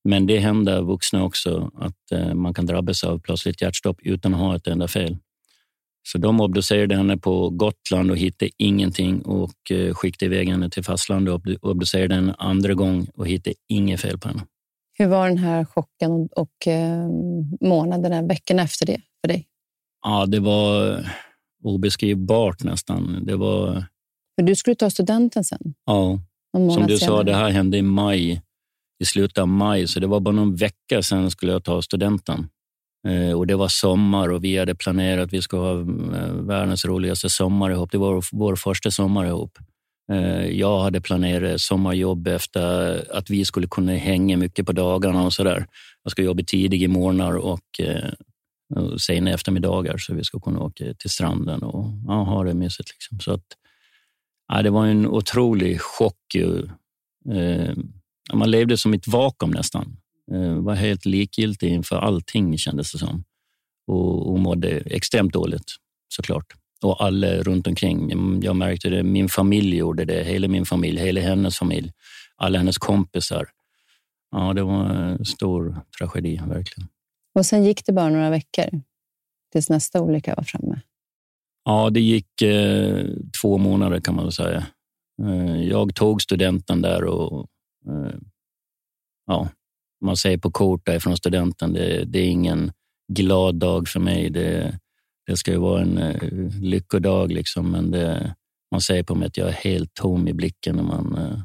Men 0.04 0.26
det 0.26 0.38
händer 0.38 0.82
vuxna 0.82 1.24
också 1.24 1.70
att 1.74 2.12
eh, 2.12 2.34
man 2.34 2.54
kan 2.54 2.66
drabbas 2.66 3.04
av 3.04 3.18
plötsligt 3.18 3.62
hjärtstopp 3.62 4.00
utan 4.02 4.34
att 4.34 4.40
ha 4.40 4.56
ett 4.56 4.66
enda 4.66 4.88
fel. 4.88 5.16
Så 6.08 6.18
de 6.18 6.40
obducerade 6.40 6.96
henne 6.96 7.16
på 7.16 7.50
Gotland 7.50 8.10
och 8.10 8.16
hittade 8.16 8.50
ingenting 8.58 9.22
och 9.22 9.70
eh, 9.70 9.94
skickade 9.94 10.34
iväg 10.34 10.48
henne 10.48 10.70
till 10.70 10.84
fastlandet 10.84 11.34
och 11.34 11.70
obducerade 11.70 12.14
henne 12.14 12.34
andra 12.38 12.74
gång 12.74 13.06
och 13.14 13.28
hittade 13.28 13.54
inget 13.68 14.00
fel 14.00 14.18
på 14.18 14.28
henne. 14.28 14.46
Hur 14.98 15.06
var 15.06 15.28
den 15.28 15.38
här 15.38 15.64
chocken 15.64 16.28
och, 16.36 16.66
eh, 16.66 17.08
månaderna, 17.60 18.22
veckorna 18.22 18.62
efter 18.62 18.86
det 18.86 19.00
för 19.20 19.28
dig? 19.28 19.46
Ja, 20.02 20.26
det 20.26 20.40
var 20.40 21.00
obeskrivbart 21.62 22.62
nästan. 22.62 23.24
Det 23.26 23.36
var... 23.36 23.84
För 24.34 24.42
du 24.42 24.56
skulle 24.56 24.76
ta 24.76 24.90
studenten 24.90 25.44
sen? 25.44 25.74
Ja, 25.86 26.18
som 26.52 26.86
du 26.86 26.98
senare. 26.98 27.16
sa, 27.16 27.22
det 27.22 27.34
här 27.34 27.50
hände 27.50 27.78
i 27.78 27.82
maj, 27.82 28.42
i 29.02 29.04
slutet 29.04 29.38
av 29.38 29.48
maj, 29.48 29.88
så 29.88 30.00
det 30.00 30.06
var 30.06 30.20
bara 30.20 30.34
någon 30.34 30.56
vecka 30.56 31.02
sen 31.02 31.30
skulle 31.30 31.52
jag 31.52 31.64
ta 31.64 31.82
studenten. 31.82 32.48
Eh, 33.08 33.32
och 33.32 33.46
det 33.46 33.56
var 33.56 33.68
sommar 33.68 34.28
och 34.28 34.44
vi 34.44 34.58
hade 34.58 34.74
planerat 34.74 35.24
att 35.24 35.32
vi 35.32 35.42
skulle 35.42 35.62
ha 35.62 35.80
eh, 35.80 36.32
världens 36.34 36.84
roligaste 36.84 37.30
sommar 37.30 37.70
ihop. 37.70 37.92
Det 37.92 37.98
var 37.98 38.24
vår 38.32 38.56
första 38.56 38.90
sommar 38.90 39.26
ihop. 39.26 39.58
Eh, 40.12 40.46
jag 40.46 40.80
hade 40.80 41.00
planerat 41.00 41.60
sommarjobb 41.60 42.28
efter 42.28 43.04
att 43.16 43.30
vi 43.30 43.44
skulle 43.44 43.66
kunna 43.66 43.92
hänga 43.92 44.36
mycket 44.36 44.66
på 44.66 44.72
dagarna 44.72 45.24
och 45.24 45.32
så 45.32 45.44
där. 45.44 45.66
Jag 46.02 46.10
ska 46.10 46.22
jobba 46.22 46.42
tidigt 46.42 46.82
i 46.82 46.88
morgnar 46.88 47.36
och, 47.36 47.60
och 48.74 49.00
sena 49.00 49.30
eftermiddagar 49.30 49.98
så 49.98 50.14
vi 50.14 50.24
ska 50.24 50.40
kunna 50.40 50.60
åka 50.60 50.94
till 50.94 51.10
stranden 51.10 51.62
och 51.62 51.84
ja, 52.06 52.22
ha 52.22 52.44
det 52.44 52.54
mysigt. 52.54 52.90
Liksom. 52.90 53.20
Så 53.20 53.32
att, 53.32 53.44
ja, 54.52 54.62
det 54.62 54.70
var 54.70 54.86
en 54.86 55.06
otrolig 55.06 55.80
chock. 55.80 56.34
Eh, 56.34 57.74
man 58.32 58.50
levde 58.50 58.76
som 58.76 58.94
ett 58.94 59.08
vakuum 59.08 59.50
nästan. 59.50 59.96
Eh, 60.32 60.54
var 60.54 60.74
helt 60.74 61.06
likgiltig 61.06 61.68
inför 61.68 61.96
allting 61.96 62.58
kändes 62.58 62.92
det 62.92 62.98
som. 62.98 63.24
Och, 63.86 64.32
och 64.32 64.38
mådde 64.38 64.68
extremt 64.70 65.32
dåligt 65.32 65.76
såklart. 66.08 66.46
Och 66.82 67.04
alla 67.04 67.28
runt 67.28 67.66
omkring. 67.66 68.12
Jag 68.42 68.56
märkte 68.56 68.90
det. 68.90 69.02
Min 69.02 69.28
familj 69.28 69.76
gjorde 69.76 70.04
det. 70.04 70.24
Hela 70.24 70.48
min 70.48 70.66
familj, 70.66 71.00
hela 71.00 71.20
hennes 71.20 71.58
familj, 71.58 71.92
alla 72.36 72.58
hennes 72.58 72.78
kompisar. 72.78 73.48
Ja, 74.30 74.52
det 74.52 74.62
var 74.62 74.84
en 74.84 75.24
stor 75.24 75.80
tragedi, 75.98 76.40
verkligen. 76.46 76.88
Och 77.34 77.46
sen 77.46 77.64
gick 77.64 77.86
det 77.86 77.92
bara 77.92 78.08
några 78.08 78.30
veckor 78.30 78.82
tills 79.52 79.70
nästa 79.70 80.00
olycka 80.00 80.34
var 80.34 80.44
framme? 80.44 80.80
Ja, 81.64 81.90
det 81.90 82.00
gick 82.00 82.42
eh, 82.42 83.06
två 83.42 83.58
månader 83.58 84.00
kan 84.00 84.14
man 84.14 84.24
väl 84.24 84.32
säga. 84.32 84.66
Eh, 85.22 85.62
jag 85.62 85.94
tog 85.94 86.22
studenten 86.22 86.82
där 86.82 87.04
och 87.04 87.46
eh, 87.88 88.14
ja, 89.26 89.48
man 90.04 90.16
säger 90.16 90.38
på 90.38 90.50
kort 90.50 90.88
från 91.00 91.16
studenten, 91.16 91.72
det, 91.72 92.04
det, 92.04 92.18
är 92.18 92.28
ingen 92.28 92.72
glad 93.12 93.54
dag 93.54 93.88
för 93.88 94.00
mig. 94.00 94.30
Det, 94.30 94.78
det 95.26 95.36
ska 95.36 95.50
ju 95.50 95.58
vara 95.58 95.82
en 95.82 95.98
eh, 95.98 96.22
lyckodag, 96.60 97.32
liksom, 97.32 97.70
men 97.70 97.90
det, 97.90 98.34
man 98.70 98.80
säger 98.80 99.02
på 99.02 99.14
mig 99.14 99.26
att 99.26 99.36
jag 99.36 99.48
är 99.48 99.52
helt 99.52 99.94
tom 99.94 100.28
i 100.28 100.32
blicken 100.32 100.76
när 100.76 100.82
man, 100.82 101.14
eh, 101.14 101.40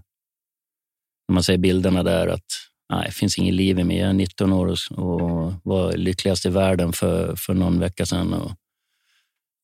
när 1.27 1.33
man 1.33 1.43
ser 1.43 1.57
bilderna 1.57 2.03
där. 2.03 2.27
att 2.27 2.45
nej, 2.93 3.05
Det 3.05 3.11
finns 3.11 3.37
inget 3.37 3.53
liv 3.53 3.79
i 3.79 3.83
mig. 3.83 3.97
Jag 3.97 4.09
är 4.09 4.13
19 4.13 4.53
år 4.53 4.67
och, 4.67 4.77
och 4.97 5.53
var 5.63 5.93
lyckligast 5.93 6.45
i 6.45 6.49
världen 6.49 6.93
för, 6.93 7.35
för 7.35 7.53
någon 7.53 7.79
vecka 7.79 8.05
sedan. 8.05 8.33
Och, 8.33 8.51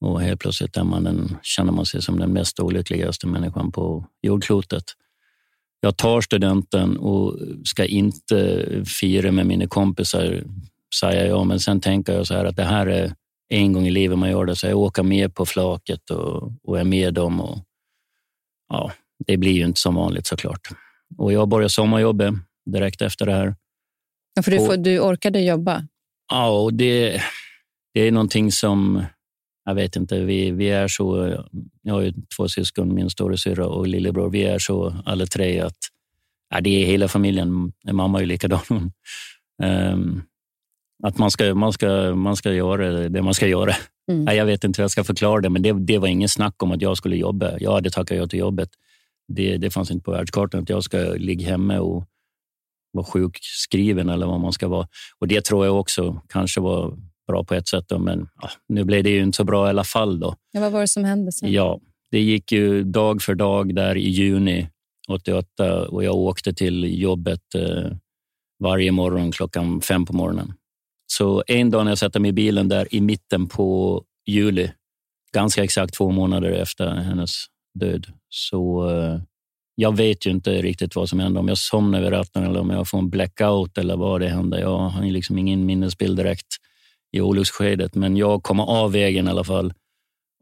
och 0.04 0.22
helt 0.22 0.40
plötsligt 0.40 0.78
är 0.78 0.84
man 0.84 1.04
den, 1.04 1.38
känner 1.42 1.72
man 1.72 1.86
sig 1.86 2.02
som 2.02 2.20
den 2.20 2.34
mest 2.34 2.60
olyckligaste 2.60 3.28
människan 3.28 3.72
på 3.72 4.06
jordklotet 4.22 4.84
jag 5.84 5.98
tar 5.98 6.22
studenten 6.22 6.98
och 6.98 7.40
ska 7.66 7.86
inte 7.86 8.68
fira 8.86 9.32
med 9.32 9.46
mina 9.46 9.68
kompisar, 9.68 10.44
säger 11.00 11.26
jag. 11.26 11.48
Men 11.48 11.60
sen 11.60 11.82
tänker 11.82 12.14
jag 12.14 12.28
så 12.28 12.34
här 12.34 12.46
att 12.46 12.56
det 12.56 12.64
här 12.64 12.88
är 12.88 13.14
en 13.50 13.74
gång 13.74 13.88
i 13.88 13.92
livet 13.92 14.20
man 14.20 14.30
gör 14.32 14.46
det, 14.46 14.56
så 14.56 14.68
jag 14.68 14.78
åker 14.78 15.04
med 15.04 15.36
på 15.36 15.46
flaket 15.46 16.10
och, 16.10 16.52
och 16.64 16.80
är 16.80 16.84
med 16.84 17.14
dem. 17.14 17.42
Och, 17.42 17.60
ja, 18.70 18.92
det 19.28 19.38
blir 19.38 19.52
ju 19.52 19.66
inte 19.66 19.80
som 19.80 19.96
vanligt 19.96 20.28
såklart. 20.28 20.68
Och 21.18 21.34
jag 21.34 21.48
började 21.48 21.70
sommarjobba 21.70 22.34
direkt 22.66 23.02
efter 23.02 23.26
det 23.26 23.34
här. 23.34 23.56
Ja, 24.34 24.44
för 24.44 24.52
du, 24.52 24.58
får, 24.58 24.78
du 24.78 25.00
orkade 25.00 25.42
jobba? 25.42 25.88
Ja, 26.32 26.50
och 26.50 26.74
det, 26.74 27.22
det 27.94 28.02
är 28.02 28.12
någonting 28.12 28.52
som 28.52 29.06
jag 29.66 29.76
vet 29.76 29.96
inte, 29.96 30.20
vi, 30.20 30.52
vi 30.52 30.70
är 30.70 30.88
så, 30.88 31.38
jag 31.82 31.94
har 31.94 32.02
ju 32.02 32.14
två 32.38 32.48
syskon, 32.48 32.94
min 32.94 33.10
storasyrra 33.10 33.68
och 33.68 33.88
lillebror. 33.88 34.30
Vi 34.30 34.44
är 34.44 34.60
så 34.60 34.96
alla 35.06 35.26
tre 35.26 35.60
att 35.60 35.78
ja, 36.50 36.62
det 36.62 36.84
är 36.84 36.86
hela 36.86 37.08
familjen. 37.08 37.74
Mamma 37.92 38.22
är 38.22 38.26
likadan. 38.26 38.92
Um, 39.64 40.24
att 41.04 41.18
man 41.18 41.32
ska, 41.32 41.56
man, 41.56 41.74
ska, 41.74 42.16
man 42.16 42.36
ska 42.36 42.54
göra 42.54 43.10
det 43.10 43.22
man 43.22 43.34
ska 43.34 43.48
göra. 43.48 43.76
Mm. 44.12 44.26
Ja, 44.26 44.34
jag 44.34 44.46
vet 44.46 44.64
inte 44.64 44.82
hur 44.82 44.84
jag 44.84 44.92
ska 44.92 45.04
förklara 45.04 45.42
det, 45.42 45.50
men 45.50 45.62
det, 45.62 45.74
det 45.74 45.98
var 45.98 46.08
ingen 46.08 46.30
snack 46.30 46.64
om 46.64 46.72
att 46.72 46.82
jag 46.82 46.98
skulle 46.98 47.16
jobba. 47.16 47.60
Jag 47.60 47.74
hade 47.74 47.90
tackat 47.90 48.18
ja 48.18 48.28
till 48.28 48.40
jobbet. 48.40 48.70
Det, 49.28 49.58
det 49.58 49.72
fanns 49.72 49.92
inte 49.92 50.04
på 50.04 50.12
världskartan 50.12 50.62
att 50.62 50.70
jag 50.70 50.84
ska 50.84 50.98
ligga 50.98 51.48
hemma 51.48 51.80
och 51.80 52.06
vara 52.92 53.06
sjukskriven 53.06 54.10
eller 54.10 54.26
vad 54.26 54.40
man 54.40 54.54
ska 54.54 54.68
vara. 54.68 54.88
Och 55.20 55.28
Det 55.28 55.42
tror 55.42 55.66
jag 55.66 55.80
också 55.80 56.22
kanske 56.30 56.62
var 56.62 56.98
bra 57.28 57.44
på 57.44 57.54
ett 57.54 57.68
sätt, 57.68 57.86
då, 57.88 58.00
men 58.00 58.28
ja, 58.42 58.50
nu 58.68 58.84
blev 58.84 59.04
det 59.04 59.10
ju 59.10 59.24
inte 59.24 59.36
så 59.36 59.44
bra 59.44 59.68
i 59.68 59.70
alla 59.70 59.84
fall. 59.84 60.20
Då. 60.20 60.36
Ja, 60.52 60.62
vad 60.62 60.72
var 60.72 60.82
det 60.82 60.88
som 60.88 61.04
hände 61.04 61.32
sen? 61.32 61.52
Ja, 61.52 61.80
det 62.12 62.20
gick 62.20 62.52
ju 62.52 62.84
dag 62.84 63.22
för 63.22 63.36
dag 63.36 63.76
där 63.76 63.98
i 63.98 64.10
juni 64.10 64.68
88 65.10 65.88
och 65.88 66.04
jag 66.04 66.16
åkte 66.16 66.54
till 66.54 67.02
jobbet 67.02 67.56
eh, 67.56 67.92
varje 68.64 68.92
morgon 68.92 69.32
klockan 69.32 69.82
fem 69.82 70.06
på 70.06 70.14
morgonen. 70.14 70.54
Så 71.08 71.44
en 71.48 71.70
dag 71.70 71.84
när 71.84 71.92
jag 71.92 71.98
satte 71.98 72.20
mig 72.20 72.30
i 72.30 72.34
bilen 72.34 72.68
där 72.68 72.96
i 72.96 73.02
mitten 73.02 73.48
på 73.48 74.04
juli, 74.28 74.72
ganska 75.34 75.64
exakt 75.64 75.94
två 75.94 76.12
månader 76.12 76.52
efter 76.52 76.88
hennes 76.88 77.30
död, 77.80 78.08
så 78.30 78.90
eh, 78.90 79.22
jag 79.76 79.98
vet 79.98 80.26
ju 80.26 80.32
inte 80.32 80.62
riktigt 80.62 80.96
vad 80.96 81.10
som 81.10 81.20
hände, 81.20 81.40
om 81.40 81.48
jag 81.48 81.58
somnar 81.58 82.02
vid 82.02 82.12
ratten 82.12 82.44
eller 82.44 82.60
om 82.60 82.70
jag 82.70 82.90
får 82.90 82.98
en 82.98 83.10
blackout 83.10 83.78
eller 83.78 83.98
vad 83.98 84.22
det 84.22 84.30
hände. 84.30 84.60
Jag 84.60 84.78
har 84.78 85.04
liksom 85.04 85.38
ingen 85.38 85.66
minnesbild 85.66 86.18
direkt 86.18 86.48
i 87.14 87.22
olycksskedet, 87.22 87.96
men 87.96 88.18
jag 88.18 88.44
kommer 88.44 88.64
av 88.64 88.92
vägen 88.92 89.28
i 89.28 89.30
alla 89.30 89.44
fall 89.44 89.74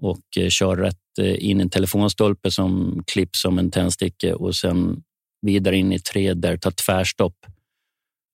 och 0.01 0.37
eh, 0.37 0.49
kör 0.49 0.77
rätt 0.77 1.19
eh, 1.19 1.49
in 1.49 1.59
i 1.59 1.61
en 1.63 1.69
telefonstolpe 1.69 2.51
som 2.51 3.03
klipps 3.07 3.41
som 3.41 3.59
en 3.59 3.71
tändsticka 3.71 4.35
och 4.35 4.55
sen 4.55 5.03
vidare 5.41 5.77
in 5.77 5.91
i 5.91 5.95
ett 5.95 6.05
träd 6.05 6.37
där 6.37 6.57
tar 6.57 6.71
tvärstopp. 6.71 7.35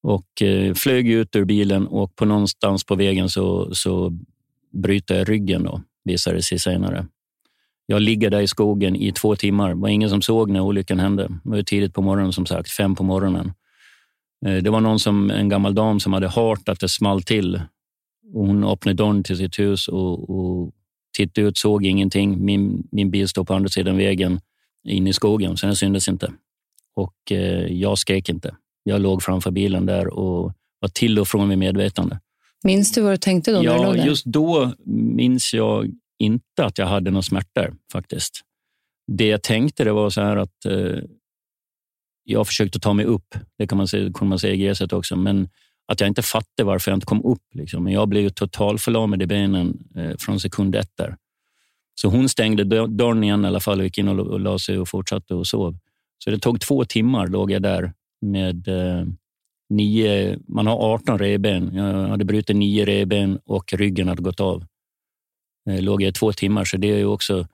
Och 0.04 0.42
eh, 0.42 0.74
flög 0.74 1.08
ut 1.10 1.36
ur 1.36 1.46
bilen 1.46 1.88
och 1.88 2.16
på 2.16 2.26
någonstans 2.26 2.86
på 2.86 2.96
vägen 2.96 3.30
så, 3.30 3.76
så 3.76 4.18
bryter 4.74 5.18
jag 5.18 5.30
ryggen 5.30 5.64
då, 5.64 5.82
visade 6.04 6.36
det 6.36 6.44
sig 6.44 6.60
senare. 6.60 7.08
Jag 7.86 8.02
ligger 8.02 8.30
där 8.30 8.42
i 8.42 8.48
skogen 8.48 8.96
i 8.96 9.12
två 9.12 9.36
timmar. 9.36 9.70
Det 9.70 9.76
var 9.76 9.90
ingen 9.90 10.10
som 10.10 10.22
såg 10.22 10.50
när 10.50 10.62
olyckan 10.62 11.00
hände. 11.00 11.28
Det 11.44 11.50
var 11.50 11.64
tidigt 11.64 11.94
på 11.94 12.02
morgonen, 12.02 12.34
som 12.34 12.46
sagt, 12.46 12.72
fem 12.72 12.96
på 12.96 13.04
morgonen. 13.04 13.54
Eh, 14.46 14.56
det 14.56 14.70
var 14.70 14.82
någon 14.82 15.00
som, 15.00 15.32
en 15.32 15.50
gammal 15.50 15.76
dam 15.76 16.00
som 16.00 16.14
hade 16.14 16.28
hört 16.28 16.70
att 16.70 16.80
det 16.80 16.90
small 16.90 17.24
till 17.24 17.62
hon 18.34 18.64
öppnade 18.64 18.96
dörren 19.04 19.24
till 19.24 19.38
sitt 19.38 19.60
hus 19.60 19.88
och, 19.88 20.30
och 20.30 20.72
tittade 21.18 21.48
ut, 21.48 21.58
såg 21.58 21.86
ingenting. 21.86 22.46
Min, 22.46 22.88
min 22.92 23.12
bil 23.12 23.28
stod 23.28 23.48
på 23.48 23.54
andra 23.54 23.70
sidan 23.70 23.98
vägen 23.98 24.40
in 24.88 25.08
i 25.08 25.14
skogen, 25.14 25.58
så 25.58 25.66
den 25.66 25.76
syntes 25.76 26.08
inte. 26.08 26.34
Och 26.96 27.32
eh, 27.32 27.74
jag 27.74 27.98
skrek 27.98 28.30
inte. 28.30 28.56
Jag 28.84 29.02
låg 29.02 29.24
framför 29.24 29.52
bilen 29.52 29.86
där 29.86 30.08
och 30.08 30.54
var 30.80 30.90
till 30.90 31.20
och 31.20 31.28
från 31.28 31.50
vid 31.50 31.58
medvetande. 31.58 32.20
Minns 32.64 32.92
du 32.92 33.02
vad 33.02 33.14
du 33.14 33.18
tänkte 33.18 33.52
då? 33.52 33.64
Ja, 33.64 33.94
du 33.94 34.00
just 34.00 34.26
då 34.26 34.74
minns 34.86 35.54
jag 35.54 35.92
inte 36.20 36.66
att 36.66 36.78
jag 36.78 36.86
hade 36.86 37.12
några 37.12 37.22
smärtor 37.22 37.76
faktiskt. 37.92 38.42
Det 39.12 39.28
jag 39.28 39.44
tänkte 39.44 39.84
det 39.84 39.92
var 39.92 40.10
så 40.10 40.22
här 40.22 40.38
att 40.38 40.66
eh, 40.66 41.00
jag 42.24 42.48
försökte 42.48 42.80
ta 42.80 42.94
mig 42.94 43.06
upp. 43.06 43.36
Det 43.58 43.68
kan 43.68 43.78
man 43.78 43.88
säga, 43.88 44.04
kunde 44.14 44.30
man 44.30 44.40
säga 44.40 44.54
i 44.54 44.74
GZ 44.74 44.82
också, 44.82 45.16
men 45.16 45.50
att 45.88 46.00
jag 46.00 46.08
inte 46.08 46.22
fattade 46.22 46.64
varför 46.64 46.92
jag 46.92 46.98
inte 46.98 47.06
kom 47.06 47.26
upp. 47.26 47.44
Liksom. 47.54 47.84
Men 47.84 47.94
jag 47.94 48.08
blev 48.08 48.30
totalförlamad 48.30 49.22
i 49.22 49.26
benen 49.26 49.78
eh, 49.96 50.18
från 50.20 50.40
sekund 50.40 50.76
ett 50.76 50.92
där. 50.96 51.18
Så 51.96 52.10
hon 52.10 52.30
stängde 52.30 52.88
dörren 52.88 53.24
igen 53.24 53.46
i 53.46 53.48
alla 53.48 53.60
fall 53.60 53.80
och 53.80 53.84
gick 53.84 53.98
in 53.98 54.08
och, 54.08 54.28
och 54.28 54.40
la 54.40 54.60
sig 54.60 54.80
och 54.80 54.90
fortsatte 54.90 55.34
och 55.34 55.48
sov. 55.48 55.78
Så 56.24 56.30
det 56.30 56.40
tog 56.40 56.62
två 56.62 56.86
timmar 56.86 57.28
låg 57.28 57.52
jag 57.52 57.62
där 57.62 57.94
med 58.22 58.68
eh, 58.68 59.06
nio, 59.70 60.40
man 60.48 60.68
har 60.68 60.94
18 60.94 61.20
revben. 61.20 61.72
Jag 61.74 62.08
hade 62.08 62.26
brutit 62.26 62.56
nio 62.56 62.86
revben 62.86 63.40
och 63.46 63.74
ryggen 63.74 64.08
hade 64.08 64.22
gått 64.22 64.40
av. 64.40 64.66
Eh, 65.70 65.82
låg 65.82 66.02
jag 66.02 66.10
i 66.10 66.14
två 66.14 66.34
timmar, 66.34 66.66
så 66.66 66.78
det 66.78 66.92
är 66.92 66.98
ju 66.98 67.06
också 67.06 67.48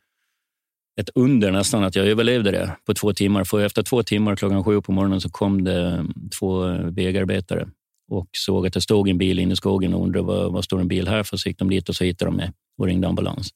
ett 1.00 1.10
under 1.16 1.52
nästan 1.52 1.84
att 1.84 1.96
jag 1.96 2.08
överlevde 2.08 2.52
det 2.52 2.78
på 2.86 2.94
två 2.94 3.14
timmar. 3.14 3.44
För 3.44 3.66
efter 3.66 3.84
två 3.84 4.04
timmar 4.04 4.36
klockan 4.36 4.64
sju 4.64 4.82
på 4.82 4.92
morgonen 4.92 5.22
så 5.22 5.30
kom 5.30 5.64
det 5.64 5.88
mm, 5.88 6.14
två 6.40 6.68
eh, 6.68 6.86
vägarbetare 6.86 7.68
och 8.10 8.30
såg 8.32 8.68
att 8.68 8.74
det 8.74 8.82
stod 8.82 9.10
en 9.10 9.18
bil 9.18 9.40
inne 9.40 9.54
i 9.54 9.56
skogen 9.56 9.94
och 9.94 10.04
undrade 10.04 10.26
vad, 10.26 10.52
vad 10.52 10.64
står 10.64 10.80
en 10.80 10.88
bil 10.88 11.08
här 11.08 11.24
för. 11.24 11.38
Så 11.38 11.50
gick 11.50 11.60
de 11.60 11.70
dit 11.70 11.90
och 11.90 11.96
så 11.96 12.04
hittade 12.04 12.32
de 12.32 12.38
mig 12.38 12.52
och 12.78 12.86
ringde 12.86 13.08
ambulans. 13.08 13.50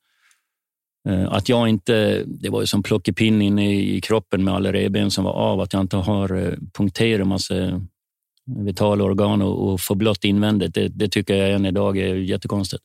Eh, 1.10 1.34
att 1.34 1.50
jag 1.50 1.70
inte, 1.70 2.24
det 2.25 2.50
var 2.50 2.62
ju 2.62 2.68
som 2.68 2.84
plockepinn 2.84 3.42
inne 3.42 3.75
i 3.75 4.01
kroppen 4.01 4.44
med 4.44 4.54
alla 4.54 4.74
revben 4.74 5.12
som 5.12 5.24
var 5.24 5.34
av, 5.34 5.62
att 5.62 5.74
jag 5.74 5.82
inte 5.82 5.98
har 5.98 6.36
eh, 6.36 6.54
punkterat 6.77 7.27
massa 7.27 7.58
eh, 7.58 7.80
vitala 8.66 9.04
organ 9.04 9.42
och, 9.42 9.74
och 9.74 9.82
få 9.82 10.16
invändigt, 10.22 10.74
det, 10.74 10.88
det, 10.88 11.10
tycker 11.10 11.36
jag 11.36 11.51
än 11.51 11.66
idag 11.66 11.98
är 11.98 12.16
jättekonstigt. 12.16 12.84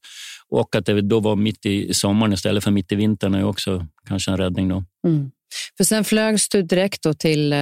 Och 0.49 0.76
att 0.76 0.87
det 0.87 1.00
då 1.00 1.21
var 1.21 1.37
mitt 1.37 1.66
i 1.66 1.95
sommaren 1.95 2.33
istället 2.33 2.64
för 2.64 2.71
mitt 2.71 2.92
i 2.92 2.95
vintern 2.95 3.35
är 3.35 3.45
också 3.45 3.87
kanske 4.09 4.31
en 4.31 4.37
räddning. 4.37 4.69
Då. 4.69 4.85
Mm. 5.07 5.31
För 5.76 5.85
sen 5.85 6.04
flögs 6.04 6.49
du 6.49 6.62
direkt 6.62 7.02
då 7.02 7.14
till 7.14 7.54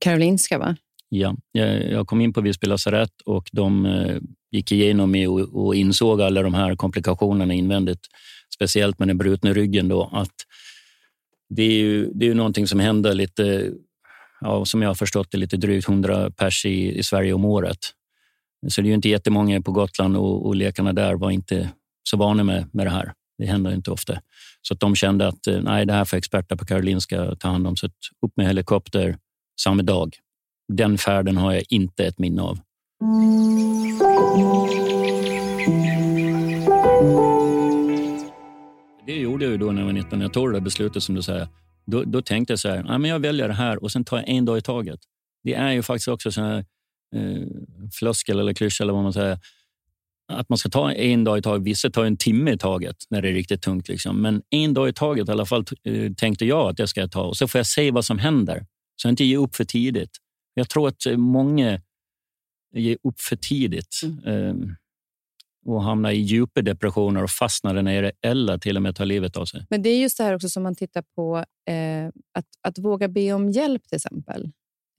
Karolinska, 0.00 0.58
va? 0.58 0.76
Ja, 1.08 1.36
jag, 1.52 2.06
kom 2.06 2.20
in 2.20 2.32
på 2.32 2.40
Visby 2.40 2.66
lasarett 2.66 3.20
och 3.24 3.48
de 3.52 3.86
eh, 3.86 4.16
gick 4.50 4.72
igenom 4.72 5.14
och, 5.52 5.74
insåg 5.74 6.22
alla 6.22 6.42
de 6.42 6.54
här 6.54 6.76
komplikationerna 6.76 7.54
invändigt. 7.54 8.00
Speciellt 8.54 8.98
med 8.98 9.08
den 9.08 9.18
brutna 9.18 9.52
ryggen. 9.52 9.88
Då, 9.88 10.10
att 10.12 10.34
det 11.48 11.62
är 11.62 11.78
ju, 11.78 12.10
det 12.14 12.24
är 12.24 12.28
ju 12.28 12.34
någonting 12.34 12.66
som 12.66 12.80
händer 12.80 13.14
lite, 13.14 13.70
ja, 14.40 14.64
som 14.64 14.82
jag 14.82 14.90
har 14.90 14.94
förstått 14.94 15.28
det, 15.30 15.38
lite 15.38 15.56
drygt 15.56 15.88
100 15.88 16.30
pers 16.30 16.66
i, 16.66 16.98
i 16.98 17.02
Sverige 17.02 17.32
om 17.32 17.44
året. 17.44 17.78
Så 18.68 18.80
det 18.80 18.86
är 18.86 18.88
ju 18.88 18.94
inte 18.94 19.08
jättemånga 19.08 19.62
på 19.62 19.72
Gotland 19.72 20.16
och, 20.16 20.46
och 20.46 20.56
lekarna 20.56 20.92
där 20.92 21.14
var 21.14 21.30
inte 21.30 21.70
så 22.10 22.16
vana 22.16 22.44
med, 22.44 22.68
med 22.72 22.86
det 22.86 22.90
här. 22.90 23.12
Det 23.38 23.46
händer 23.46 23.74
inte 23.74 23.90
ofta. 23.90 24.20
Så 24.62 24.74
att 24.74 24.80
de 24.80 24.94
kände 24.94 25.28
att 25.28 25.46
eh, 25.46 25.60
nej, 25.62 25.86
det 25.86 25.92
här 25.92 26.04
får 26.04 26.16
experter 26.16 26.56
på 26.56 26.64
Karolinska 26.64 27.34
ta 27.34 27.48
hand 27.48 27.66
om. 27.66 27.76
Så 27.76 27.86
upp 27.86 28.32
med 28.36 28.46
helikopter 28.46 29.16
samma 29.60 29.82
dag. 29.82 30.16
Den 30.72 30.98
färden 30.98 31.36
har 31.36 31.52
jag 31.52 31.62
inte 31.68 32.06
ett 32.06 32.18
minne 32.18 32.42
av. 32.42 32.58
Det 39.06 39.16
gjorde 39.16 39.44
jag 39.44 39.52
ju 39.52 39.58
då 39.58 39.72
när 39.72 39.80
jag 39.80 39.86
var 39.86 39.92
19. 39.92 40.20
Jag 40.20 40.32
tog 40.32 40.52
det 40.52 40.60
beslutet 40.60 41.02
som 41.02 41.14
du 41.14 41.22
säger. 41.22 41.48
Då, 41.86 42.04
då 42.04 42.22
tänkte 42.22 42.52
jag 42.52 42.58
så 42.58 42.68
här, 42.68 42.84
ah, 42.88 42.98
men 42.98 43.10
jag 43.10 43.18
väljer 43.18 43.48
det 43.48 43.54
här 43.54 43.82
och 43.82 43.92
sen 43.92 44.04
tar 44.04 44.16
jag 44.16 44.28
en 44.28 44.44
dag 44.44 44.58
i 44.58 44.62
taget. 44.62 45.00
Det 45.44 45.54
är 45.54 45.72
ju 45.72 45.82
faktiskt 45.82 46.08
också 46.08 46.40
en 46.40 46.46
här, 46.46 46.64
eh, 47.16 47.46
floskel 47.92 48.38
eller 48.38 48.54
klyscha 48.54 48.84
eller 48.84 48.92
vad 48.92 49.02
man 49.02 49.12
säger 49.12 49.38
att 50.32 50.48
man 50.48 50.58
ska 50.58 50.68
ta 50.68 50.92
en 50.92 51.24
dag 51.24 51.38
i 51.38 51.42
taget. 51.42 51.66
Vissa 51.66 51.90
tar 51.90 52.04
en 52.04 52.16
timme 52.16 52.52
i 52.52 52.58
taget 52.58 52.96
när 53.10 53.22
det 53.22 53.28
är 53.28 53.32
riktigt 53.32 53.62
tungt. 53.62 53.88
Liksom. 53.88 54.22
Men 54.22 54.42
en 54.50 54.74
dag 54.74 54.88
i 54.88 54.92
taget 54.92 55.28
i 55.28 55.32
alla 55.32 55.46
fall 55.46 55.64
eh, 55.84 56.12
tänkte 56.12 56.44
jag 56.46 56.70
att 56.70 56.76
det 56.76 56.86
ska 56.86 57.00
jag 57.00 57.10
ta 57.10 57.22
och 57.22 57.36
så 57.36 57.48
får 57.48 57.58
jag 57.58 57.66
se 57.66 57.90
vad 57.90 58.04
som 58.04 58.18
händer. 58.18 58.66
Så 58.96 59.08
jag 59.08 59.12
inte 59.12 59.24
ger 59.24 59.38
upp 59.38 59.56
för 59.56 59.64
tidigt. 59.64 60.10
Jag 60.58 60.68
tror 60.68 60.88
att 60.88 61.06
många 61.16 61.80
ger 62.74 62.98
upp 63.02 63.20
för 63.20 63.36
tidigt 63.36 64.00
mm. 64.02 64.24
Ehm, 64.26 64.74
och 65.66 65.82
hamnar 65.82 66.10
i 66.10 66.16
djupa 66.16 66.62
depressioner 66.62 67.22
och 67.22 67.30
fastnar 67.30 67.74
där 67.74 67.82
nere 67.82 68.12
eller 68.22 68.58
till 68.58 68.76
och 68.76 68.82
med 68.82 68.96
tar 68.96 69.06
livet 69.06 69.36
av 69.36 69.44
sig. 69.44 69.66
Men 69.70 69.82
det 69.82 69.88
är 69.88 70.00
just 70.00 70.18
det 70.18 70.24
här 70.24 70.34
också 70.34 70.48
som 70.48 70.62
man 70.62 70.74
tittar 70.74 71.04
på, 71.14 71.44
eh, 71.70 72.06
att, 72.34 72.46
att 72.62 72.78
våga 72.78 73.08
be 73.08 73.32
om 73.32 73.48
hjälp 73.48 73.88
till 73.88 73.96
exempel. 73.96 74.50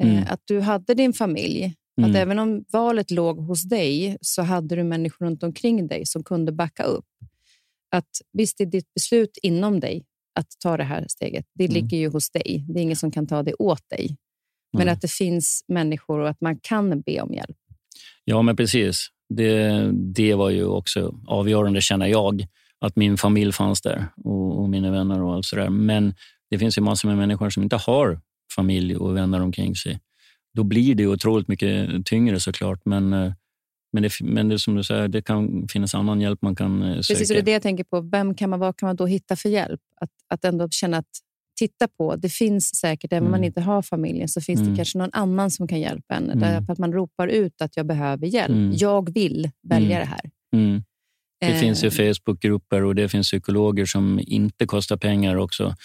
Eh, 0.03 0.11
mm. 0.11 0.25
Att 0.29 0.41
du 0.45 0.59
hade 0.59 0.93
din 0.93 1.13
familj 1.13 1.75
Mm. 1.99 2.09
Att 2.09 2.17
även 2.17 2.39
om 2.39 2.65
valet 2.71 3.11
låg 3.11 3.39
hos 3.39 3.63
dig 3.63 4.17
så 4.21 4.41
hade 4.41 4.75
du 4.75 4.83
människor 4.83 5.25
runt 5.25 5.43
omkring 5.43 5.87
dig 5.87 6.05
som 6.05 6.23
kunde 6.23 6.51
backa 6.51 6.83
upp. 6.83 7.05
Att 7.91 8.09
Visst, 8.33 8.57
det 8.57 8.63
är 8.63 8.65
ditt 8.65 8.93
beslut 8.93 9.37
inom 9.41 9.79
dig 9.79 10.05
att 10.35 10.47
ta 10.59 10.77
det 10.77 10.83
här 10.83 11.05
steget. 11.07 11.45
Det 11.53 11.65
mm. 11.65 11.73
ligger 11.73 11.97
ju 11.97 12.09
hos 12.09 12.29
dig. 12.29 12.65
Det 12.67 12.79
är 12.79 12.83
ingen 12.83 12.95
som 12.95 13.11
kan 13.11 13.27
ta 13.27 13.43
det 13.43 13.53
åt 13.53 13.89
dig. 13.89 14.17
Men 14.73 14.81
mm. 14.81 14.93
att 14.93 15.01
det 15.01 15.11
finns 15.11 15.65
människor 15.67 16.19
och 16.19 16.29
att 16.29 16.41
man 16.41 16.59
kan 16.59 17.01
be 17.01 17.21
om 17.21 17.33
hjälp. 17.33 17.57
Ja, 18.23 18.41
men 18.41 18.55
precis. 18.55 19.07
Det, 19.29 19.89
det 19.93 20.35
var 20.35 20.49
ju 20.49 20.65
också 20.65 21.15
avgörande, 21.27 21.81
känner 21.81 22.07
jag, 22.07 22.47
att 22.81 22.95
min 22.95 23.17
familj 23.17 23.51
fanns 23.51 23.81
där 23.81 24.07
och, 24.23 24.59
och 24.61 24.69
mina 24.69 24.91
vänner 24.91 25.21
och 25.21 25.33
allt 25.33 25.45
sådär. 25.45 25.69
Men 25.69 26.13
det 26.49 26.59
finns 26.59 26.77
ju 26.77 26.81
massor 26.81 27.07
med 27.07 27.17
människor 27.17 27.49
som 27.49 27.63
inte 27.63 27.75
har 27.75 28.19
familj 28.55 28.95
och 28.95 29.15
vänner 29.15 29.41
omkring 29.41 29.75
sig 29.75 29.99
då 30.53 30.63
blir 30.63 30.95
det 30.95 31.07
otroligt 31.07 31.47
mycket 31.47 32.05
tyngre 32.05 32.39
såklart. 32.39 32.81
Men, 32.85 33.13
eh, 33.13 33.33
men, 33.91 34.03
det, 34.03 34.11
men 34.21 34.49
det 34.49 34.59
som 34.59 34.75
du 34.75 34.83
säger, 34.83 35.07
det 35.07 35.21
kan 35.21 35.67
finnas 35.67 35.95
annan 35.95 36.21
hjälp 36.21 36.41
man 36.41 36.55
kan 36.55 36.79
söka. 36.81 36.89
Eh, 36.89 36.95
Precis, 36.95 37.27
det 37.27 37.38
är 37.38 37.41
det 37.41 37.51
jag 37.51 37.61
tänker 37.61 37.83
på. 37.83 38.01
Vem 38.01 38.35
kan 38.35 38.49
man, 38.49 38.59
vad 38.59 38.77
kan 38.77 38.88
man 38.88 38.95
då 38.95 39.05
hitta 39.05 39.35
för 39.35 39.49
hjälp? 39.49 39.81
Att, 40.01 40.09
att 40.27 40.45
ändå 40.45 40.69
känna 40.69 40.97
att 40.97 41.09
titta 41.59 41.87
på. 41.87 42.15
Det 42.15 42.29
finns 42.29 42.75
säkert, 42.75 43.13
även 43.13 43.23
om 43.23 43.27
mm. 43.27 43.39
man 43.39 43.43
inte 43.45 43.61
har 43.61 43.81
familjen, 43.81 44.27
så 44.29 44.41
finns 44.41 44.59
mm. 44.59 44.71
det 44.71 44.77
kanske 44.77 44.97
någon 44.97 45.09
annan 45.13 45.51
som 45.51 45.67
kan 45.67 45.79
hjälpa 45.79 46.15
en. 46.15 46.23
Mm. 46.23 46.39
Därför 46.39 46.73
att 46.73 46.79
man 46.79 46.93
ropar 46.93 47.27
ut 47.27 47.61
att 47.61 47.77
jag 47.77 47.85
behöver 47.85 48.27
hjälp. 48.27 48.49
Mm. 48.49 48.71
Jag 48.75 49.13
vill 49.13 49.49
välja 49.69 49.97
mm. 49.97 49.99
det 49.99 50.05
här. 50.05 50.21
Mm. 50.55 50.83
Det 51.39 51.48
eh. 51.48 51.59
finns 51.59 51.83
ju 51.83 51.91
Facebookgrupper 51.91 52.83
och 52.83 52.95
det 52.95 53.09
finns 53.09 53.27
psykologer 53.27 53.85
som 53.85 54.19
inte 54.24 54.65
kostar 54.65 54.98
pengar 54.98 55.35
också. 55.35 55.75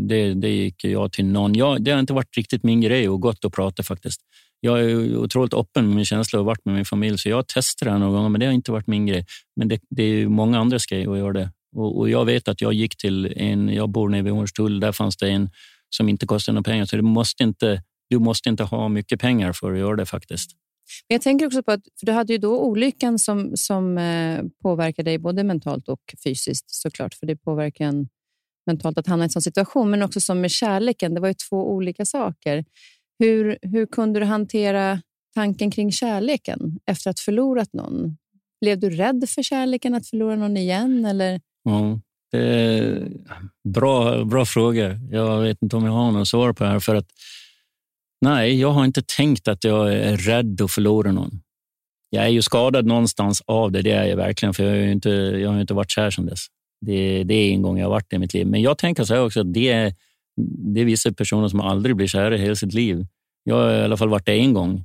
Det, 0.00 0.34
det 0.34 0.48
gick 0.48 0.84
jag 0.84 1.12
till 1.12 1.26
någon. 1.26 1.54
Jag, 1.54 1.82
det 1.82 1.90
har 1.90 2.00
inte 2.00 2.12
varit 2.12 2.36
riktigt 2.36 2.62
min 2.62 2.80
grej 2.80 3.08
och 3.08 3.20
gått 3.20 3.44
och 3.44 3.52
prata 3.52 3.82
faktiskt. 3.82 4.20
Jag 4.60 4.80
är 4.80 5.16
otroligt 5.16 5.54
öppen 5.54 5.86
med 5.86 5.96
min 5.96 6.04
känsla 6.04 6.38
och 6.40 6.44
varit 6.44 6.64
med 6.64 6.74
min 6.74 6.84
familj, 6.84 7.18
så 7.18 7.28
jag 7.28 7.36
har 7.36 7.42
testat 7.42 7.88
det 7.88 7.98
några 7.98 8.12
gånger, 8.12 8.28
men 8.28 8.40
det 8.40 8.46
har 8.46 8.52
inte 8.52 8.72
varit 8.72 8.86
min 8.86 9.06
grej. 9.06 9.26
Men 9.56 9.68
det, 9.68 9.80
det 9.90 10.02
är 10.02 10.28
många 10.28 10.58
andras 10.58 10.86
grej 10.86 11.06
att 11.06 11.18
göra 11.18 11.32
det. 11.32 11.50
Och, 11.76 11.98
och, 11.98 12.10
jag 12.10 12.24
vet 12.24 12.48
att 12.48 12.60
jag 12.60 12.72
gick 12.72 12.96
till 12.96 13.32
en, 13.36 13.68
jag 13.68 13.88
bor 13.88 14.08
nere 14.08 14.22
vid 14.22 14.32
Hornstull, 14.32 14.80
där 14.80 14.92
fanns 14.92 15.16
det 15.16 15.28
en 15.28 15.50
som 15.90 16.08
inte 16.08 16.26
kostade 16.26 16.54
några 16.54 16.62
pengar, 16.62 16.84
så 16.84 16.96
du 16.96 17.02
måste 17.02 17.42
inte, 17.42 17.82
du 18.10 18.18
måste 18.18 18.48
inte 18.48 18.64
ha 18.64 18.88
mycket 18.88 19.20
pengar 19.20 19.52
för 19.52 19.72
att 19.72 19.78
göra 19.78 19.96
det 19.96 20.06
faktiskt. 20.06 20.50
Men 21.08 21.14
jag 21.14 21.22
tänker 21.22 21.46
också 21.46 21.62
på 21.62 21.72
att 21.72 21.82
för 22.00 22.06
du 22.06 22.12
hade 22.12 22.32
ju 22.32 22.38
då 22.38 22.60
olyckan 22.60 23.18
som, 23.18 23.56
som 23.56 23.98
eh, 23.98 25.04
dig 25.04 25.18
både 25.18 25.44
mentalt 25.44 25.88
och 25.88 26.00
fysiskt 26.24 26.70
såklart, 26.70 27.14
för 27.14 27.26
det 27.26 27.36
påverkar 27.36 27.84
en 27.84 28.08
mentalt 28.66 28.98
att 28.98 29.06
hamna 29.06 29.24
i 29.24 29.26
en 29.26 29.30
sån 29.30 29.42
situation, 29.42 29.90
men 29.90 30.02
också 30.02 30.20
som 30.20 30.40
med 30.40 30.50
kärleken. 30.50 31.14
Det 31.14 31.20
var 31.20 31.28
ju 31.28 31.34
två 31.34 31.70
olika 31.70 32.04
saker. 32.04 32.64
Hur, 33.18 33.58
hur 33.62 33.86
kunde 33.86 34.20
du 34.20 34.26
hantera 34.26 35.02
tanken 35.34 35.70
kring 35.70 35.92
kärleken 35.92 36.78
efter 36.86 37.10
att 37.10 37.18
ha 37.18 37.22
förlorat 37.24 37.72
någon? 37.72 38.16
Blev 38.60 38.80
du 38.80 38.90
rädd 38.90 39.24
för 39.28 39.42
kärleken, 39.42 39.94
att 39.94 40.06
förlora 40.06 40.36
någon 40.36 40.56
igen? 40.56 41.04
Eller? 41.04 41.40
Ja, 41.66 42.00
det 42.32 42.38
är 42.38 43.08
bra, 43.68 44.24
bra 44.24 44.44
frågor. 44.44 44.98
Jag 45.10 45.40
vet 45.40 45.62
inte 45.62 45.76
om 45.76 45.84
jag 45.84 45.92
har 45.92 46.10
något 46.10 46.28
svar 46.28 46.52
på 46.52 46.64
det 46.64 46.70
här. 46.70 46.80
För 46.80 46.94
att 46.94 47.06
Nej, 48.20 48.60
jag 48.60 48.70
har 48.70 48.84
inte 48.84 49.02
tänkt 49.02 49.48
att 49.48 49.64
jag 49.64 49.92
är 49.94 50.16
rädd 50.16 50.60
att 50.60 50.70
förlora 50.70 51.12
någon. 51.12 51.40
Jag 52.10 52.24
är 52.24 52.28
ju 52.28 52.42
skadad 52.42 52.86
någonstans 52.86 53.42
av 53.46 53.72
det, 53.72 53.82
det 53.82 53.90
är 53.90 54.04
jag 54.04 54.16
verkligen, 54.16 54.54
för 54.54 54.64
jag 54.64 54.70
har 54.70 54.76
ju 54.76 54.92
inte, 54.92 55.10
jag 55.10 55.50
har 55.50 55.60
inte 55.60 55.74
varit 55.74 55.90
kär 55.90 56.10
sedan 56.10 56.26
dess. 56.26 56.46
Det, 56.80 57.24
det 57.24 57.34
är 57.34 57.52
en 57.52 57.62
gång 57.62 57.78
jag 57.78 57.84
har 57.84 57.90
varit 57.90 58.12
i 58.12 58.18
mitt 58.18 58.34
liv. 58.34 58.46
Men 58.46 58.62
jag 58.62 58.78
tänker 58.78 59.04
så 59.04 59.14
här 59.14 59.24
också, 59.24 59.40
att 59.40 59.54
det 59.54 59.68
är, 59.68 59.94
det 60.74 60.80
är 60.80 60.84
vissa 60.84 61.12
personer 61.12 61.48
som 61.48 61.60
aldrig 61.60 61.96
blir 61.96 62.06
kära 62.06 62.36
i 62.36 62.38
hela 62.38 62.54
sitt 62.54 62.74
liv. 62.74 63.06
Jag 63.44 63.54
har 63.54 63.72
i 63.72 63.82
alla 63.82 63.96
fall 63.96 64.08
varit 64.08 64.26
det 64.26 64.32
en 64.32 64.54
gång. 64.54 64.84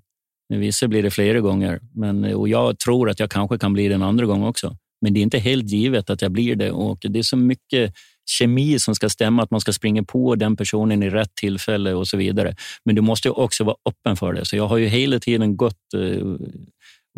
Vissa 0.50 0.88
blir 0.88 1.04
det 1.04 1.12
flera 1.12 1.40
gånger. 1.40 1.80
Men, 1.94 2.36
och 2.36 2.50
jag 2.50 2.80
tror 2.80 3.10
att 3.10 3.20
jag 3.20 3.32
kanske 3.32 3.58
kan 3.58 3.74
bli 3.74 3.88
det 3.88 3.96
en 3.96 4.04
andra 4.04 4.26
gång 4.26 4.44
också. 4.44 4.78
Men 5.02 5.14
det 5.14 5.20
är 5.20 5.22
inte 5.22 5.40
helt 5.40 5.70
givet 5.70 6.10
att 6.10 6.22
jag 6.22 6.32
blir 6.32 6.56
det. 6.56 6.72
Och 6.72 6.98
det 7.02 7.20
är 7.20 7.24
så 7.24 7.38
mycket 7.38 7.94
kemi 8.26 8.80
som 8.80 8.96
ska 8.96 9.10
stämma, 9.10 9.44
att 9.44 9.52
man 9.52 9.62
ska 9.62 9.74
springa 9.74 10.04
på 10.04 10.36
den 10.36 10.56
personen 10.56 11.04
i 11.04 11.10
rätt 11.10 11.36
tillfälle 11.36 11.94
och 11.94 12.08
så 12.08 12.18
vidare. 12.18 12.56
Men 12.86 12.96
du 12.96 13.02
måste 13.02 13.30
också 13.30 13.64
vara 13.64 13.76
öppen 13.90 14.18
för 14.18 14.34
det. 14.34 14.46
Så 14.46 14.56
jag 14.56 14.68
har 14.68 14.78
ju 14.78 14.88
hela 14.88 15.20
tiden 15.20 15.58
gått 15.58 15.94
eh, 15.94 16.26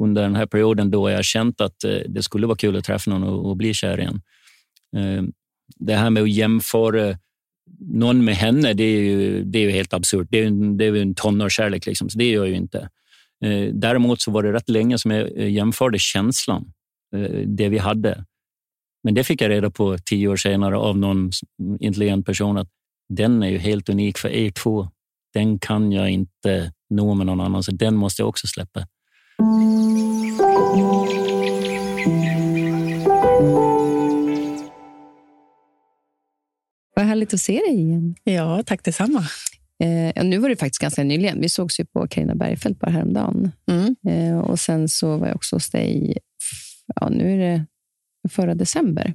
under 0.01 0.21
den 0.21 0.35
här 0.35 0.45
perioden 0.45 0.91
då 0.91 1.09
jag 1.09 1.25
känt 1.25 1.61
att 1.61 1.83
eh, 1.83 1.97
det 2.07 2.23
skulle 2.23 2.47
vara 2.47 2.57
kul 2.57 2.75
att 2.75 2.85
träffa 2.85 3.11
någon 3.11 3.23
och, 3.23 3.57
bli 3.57 3.73
kär 3.73 3.99
igen. 3.99 4.21
Eh, 4.95 5.23
det 5.75 5.95
här 5.95 6.09
med 6.09 6.23
att 6.23 6.31
jämföra 6.31 7.17
någon 7.79 8.25
med 8.25 8.35
henne, 8.35 8.73
det 8.73 8.83
är 8.83 9.01
ju, 9.01 9.43
det 9.43 9.59
är 9.59 9.63
ju 9.63 9.71
helt 9.71 9.93
absurt. 9.93 10.27
Det 10.31 10.39
är, 10.39 10.43
ju 10.43 10.73
det 10.75 10.85
är 10.85 10.95
en 10.95 11.15
tonårskärlek, 11.15 11.85
liksom, 11.85 12.09
så 12.09 12.17
det 12.17 12.25
gör 12.25 12.43
jag 12.43 12.49
ju 12.49 12.55
inte. 12.55 12.89
Däremot 13.73 14.21
så 14.21 14.31
var 14.31 14.43
det 14.43 14.53
rätt 14.53 14.69
länge 14.69 14.97
som 14.97 15.11
jag 15.11 15.49
jämförde 15.49 15.99
känslan, 15.99 16.71
det 17.45 17.69
vi 17.69 17.77
hade. 17.77 18.25
Men 19.03 19.13
det 19.13 19.23
fick 19.23 19.41
jag 19.41 19.49
reda 19.49 19.69
på 19.69 19.97
tio 19.97 20.27
år 20.27 20.35
senare 20.35 20.77
av 20.77 20.97
någon 20.97 21.31
intelligent 21.79 22.25
person 22.25 22.57
att 22.57 22.69
den 23.09 23.43
är 23.43 23.49
ju 23.49 23.57
helt 23.57 23.89
unik 23.89 24.17
för 24.17 24.29
er 24.29 24.51
två. 24.51 24.87
Den 25.33 25.59
kan 25.59 25.91
jag 25.91 26.09
inte 26.09 26.71
nå 26.89 27.13
med 27.13 27.25
någon 27.25 27.41
annan, 27.41 27.63
så 27.63 27.71
den 27.71 27.95
måste 27.95 28.21
jag 28.21 28.29
också 28.29 28.47
släppa. 28.47 28.87
Vad 36.95 37.05
härligt 37.05 37.33
att 37.33 37.39
se 37.39 37.53
dig 37.53 37.79
igen. 37.79 38.15
Ja, 38.23 38.63
tack 38.65 38.83
detsamma. 38.83 39.23
Eh, 39.83 40.23
nu 40.23 40.37
var 40.37 40.49
det 40.49 40.55
faktiskt 40.55 40.81
ganska 40.81 41.03
nyligen. 41.03 41.41
Vi 41.41 41.49
sågs 41.49 41.79
ju 41.79 41.85
på 41.85 42.07
Carina 42.07 42.35
Bergfeldt 42.35 42.79
bara 42.79 42.91
häromdagen. 42.91 43.51
Mm. 43.71 43.95
Eh, 44.07 44.39
och 44.39 44.59
sen 44.59 44.89
så 44.89 45.17
var 45.17 45.27
jag 45.27 45.35
också 45.35 45.55
hos 45.55 45.69
dig. 45.69 46.17
Ja, 46.95 47.09
nu 47.09 47.33
är 47.33 47.37
det 47.37 47.65
förra 48.29 48.55
december. 48.55 49.13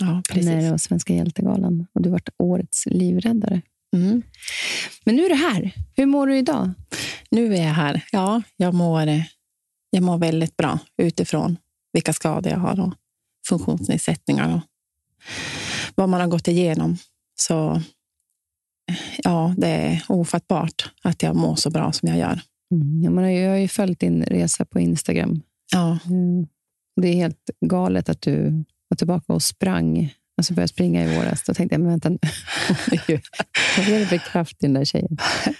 Ja, 0.00 0.22
precis. 0.28 0.46
När 0.46 0.62
det 0.62 0.70
var 0.70 0.78
Svenska 0.78 1.14
hjältegalan 1.14 1.86
och 1.92 2.02
du 2.02 2.10
varit 2.10 2.28
årets 2.38 2.86
livräddare. 2.86 3.62
Mm. 3.96 4.22
Men 5.04 5.16
nu 5.16 5.24
är 5.24 5.28
du 5.28 5.34
här. 5.34 5.72
Hur 5.96 6.06
mår 6.06 6.26
du 6.26 6.38
idag? 6.38 6.70
Nu 7.30 7.54
är 7.54 7.62
jag 7.66 7.74
här. 7.74 8.04
Ja, 8.12 8.42
jag 8.56 8.74
mår, 8.74 9.22
jag 9.90 10.02
mår 10.02 10.18
väldigt 10.18 10.56
bra 10.56 10.78
utifrån 11.02 11.56
vilka 11.92 12.12
skador 12.12 12.52
jag 12.52 12.58
har 12.58 12.80
och 12.80 12.94
funktionsnedsättningar 13.48 14.54
och 14.54 14.60
vad 15.94 16.08
man 16.08 16.20
har 16.20 16.28
gått 16.28 16.48
igenom. 16.48 16.96
Så 17.38 17.82
ja, 19.22 19.54
det 19.58 19.68
är 19.68 20.02
ofattbart 20.08 20.90
att 21.02 21.22
jag 21.22 21.36
mår 21.36 21.56
så 21.56 21.70
bra 21.70 21.92
som 21.92 22.08
jag 22.08 22.18
gör. 22.18 22.40
Mm. 22.70 23.02
Ja, 23.02 23.10
man 23.10 23.24
har 23.24 23.30
jag 23.30 23.50
har 23.50 23.58
ju 23.58 23.68
följt 23.68 24.00
din 24.00 24.22
resa 24.22 24.64
på 24.64 24.80
Instagram. 24.80 25.42
Ja, 25.72 25.98
Mm. 26.06 26.46
Det 27.00 27.08
är 27.08 27.14
helt 27.14 27.50
galet 27.60 28.08
att 28.08 28.22
du 28.22 28.64
var 28.88 28.96
tillbaka 28.96 29.32
och 29.32 29.42
sprang. 29.42 30.14
Alltså 30.38 30.54
började 30.54 30.68
springa 30.68 31.04
i 31.04 31.16
våras. 31.16 31.42
Då 31.46 31.54
tänkte 31.54 31.74
jag, 31.74 31.80
men 31.80 31.90
vänta 31.90 32.08
nu. 32.08 32.18
Vad 33.78 33.88
är 33.88 33.98
det 34.00 34.06
för 34.06 34.18
kraft 34.18 34.52
i 34.52 34.66
den 34.66 34.74
där 34.74 34.84
tjejen? 34.84 35.16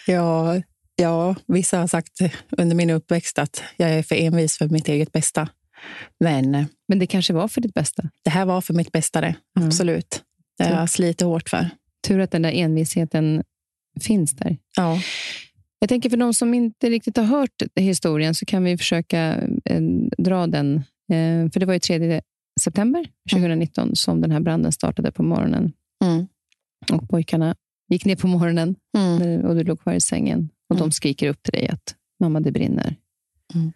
ja, 0.07 0.63
ja, 0.97 1.35
vissa 1.47 1.79
har 1.79 1.87
sagt 1.87 2.21
under 2.51 2.77
min 2.77 2.91
uppväxt 2.91 3.39
att 3.39 3.63
jag 3.77 3.91
är 3.91 4.03
för 4.03 4.15
envis 4.15 4.59
för 4.59 4.69
mitt 4.69 4.89
eget 4.89 5.13
bästa. 5.13 5.49
Men 6.21 6.55
eh, 6.55 6.65
Men 6.89 6.99
det 6.99 7.07
kanske 7.07 7.33
var 7.33 7.49
för 7.49 7.61
ditt 7.61 7.75
bästa. 7.75 8.03
det 8.23 8.31
här 8.31 8.45
var 8.45 8.61
för 8.61 8.75
mitt 8.75 8.93
bästa, 8.93 9.21
det. 9.21 9.35
Mm. 9.57 9.69
absolut. 9.69 10.23
Det 10.59 10.65
har 10.65 10.81
jag 10.81 10.91
slitit 10.91 11.21
hårt 11.21 11.49
för. 11.49 11.71
Tur 12.07 12.21
att 12.21 12.31
den 12.31 12.43
där 12.43 12.53
envisheten 12.53 13.43
finns 14.01 14.33
där. 14.33 14.57
Ja, 14.77 15.01
Jag 15.79 15.89
tänker 15.89 16.11
för 16.11 16.17
de 16.17 16.35
som 16.35 16.55
inte 16.55 16.91
riktigt 16.91 17.17
har 17.17 17.25
hört 17.25 17.63
historien 17.75 18.35
så 18.35 18.47
kan 18.47 18.65
vi 18.65 18.79
försöka 18.79 19.41
eh, 19.65 19.81
dra 20.19 20.47
den. 20.47 20.85
Eh, 21.13 21.51
för 21.53 21.61
det 21.61 21.67
var 21.67 21.75
ju 21.75 21.81
3 21.81 22.21
september 22.61 23.09
2019 23.31 23.97
som 23.97 24.21
den 24.21 24.31
här 24.31 24.41
branden 24.41 24.73
startade 24.73 25.13
på 25.13 25.23
morgonen. 25.23 25.73
mm. 26.05 26.27
Och 26.93 27.09
pojkarna 27.09 27.55
gick 27.89 28.05
ner 28.05 28.17
på 28.17 28.27
morgonen 28.27 28.77
Mm. 28.99 29.19
när- 29.19 29.45
och 29.47 29.55
du 29.55 29.65
låg 29.65 29.81
kvar 29.81 29.93
i 29.93 30.01
sängen. 30.01 30.49
Och 30.69 30.77
de 30.77 30.83
Mm. 30.83 30.93
skriker 30.93 31.29
upp 31.29 31.43
till 31.43 31.53
dig 31.53 31.69
att 31.69 31.95
mamma, 32.21 32.41
det 32.41 32.53
brinner. 32.53 32.97
Mm. 33.55 33.73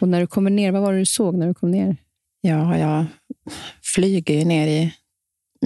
Och 0.00 0.08
när 0.08 0.20
du 0.20 0.26
kommer 0.26 0.50
ner, 0.50 0.72
vad 0.72 0.82
var 0.82 0.92
det 0.92 0.98
du 0.98 1.06
såg 1.06 1.34
när 1.34 1.46
du 1.46 1.54
kom 1.54 1.70
ner? 1.70 1.96
Ja, 2.40 2.78
jag 2.78 3.06
flyger 3.94 4.34
ju 4.34 4.44
ner 4.44 4.66
i, 4.66 4.92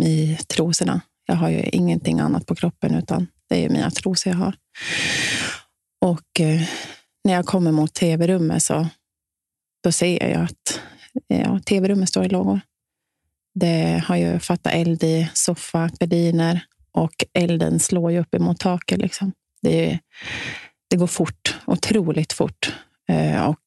i 0.05 0.37
trosorna. 0.37 1.01
Jag 1.27 1.35
har 1.35 1.51
ju 1.51 1.63
ingenting 1.63 2.21
annat 2.21 2.47
på 2.47 2.55
kroppen, 2.55 2.95
utan 2.95 3.27
det 3.49 3.55
är 3.57 3.61
ju 3.63 3.69
mina 3.69 3.91
trosor 3.91 4.33
jag 4.33 4.39
har. 4.39 4.55
Och 6.01 6.41
eh, 6.41 6.61
när 7.25 7.33
jag 7.33 7.47
kommer 7.47 7.73
mot 7.73 7.95
tv-rummet 7.95 8.63
så 8.63 8.87
då 9.85 9.93
ser 9.93 10.29
jag 10.31 10.43
att 10.43 10.81
ja, 11.27 11.61
tv-rummet 11.67 12.09
står 12.09 12.25
i 12.25 12.29
lågor. 12.29 12.61
Det 13.55 14.03
har 14.07 14.17
ju 14.17 14.39
fattat 14.39 14.73
eld 14.75 15.05
i 15.05 15.31
soffa, 15.35 15.91
gardiner 16.01 16.61
och 16.93 17.25
elden 17.33 17.81
slår 17.81 18.13
ju 18.13 18.21
upp 18.21 18.35
emot 18.35 18.61
taket. 18.61 18.99
Liksom. 18.99 19.33
Det, 19.63 19.91
är- 19.91 19.99
det 20.91 20.97
går 20.97 21.07
fort, 21.07 21.59
otroligt 21.67 22.33
fort. 22.33 22.73
Eh, 23.09 23.45
och 23.45 23.59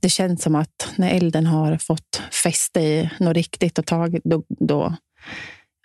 det 0.00 0.08
känns 0.08 0.42
som 0.42 0.54
att 0.54 0.92
när 0.96 1.10
elden 1.10 1.46
har 1.46 1.76
fått 1.78 2.22
fäste 2.42 2.80
i 2.80 3.10
något 3.20 3.34
riktigt 3.36 3.78
och 3.78 3.86
tagit, 3.86 4.24
då, 4.24 4.42
då 4.48 4.96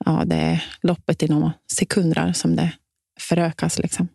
ja, 0.06 0.24
det 0.26 0.36
är 0.36 0.64
loppet 0.82 1.24
i 1.24 1.28
några 1.28 1.54
sekunder 1.74 2.34
som 2.34 2.56
det 2.56 2.72
förökas. 3.20 3.80
Liksom. 3.80 4.08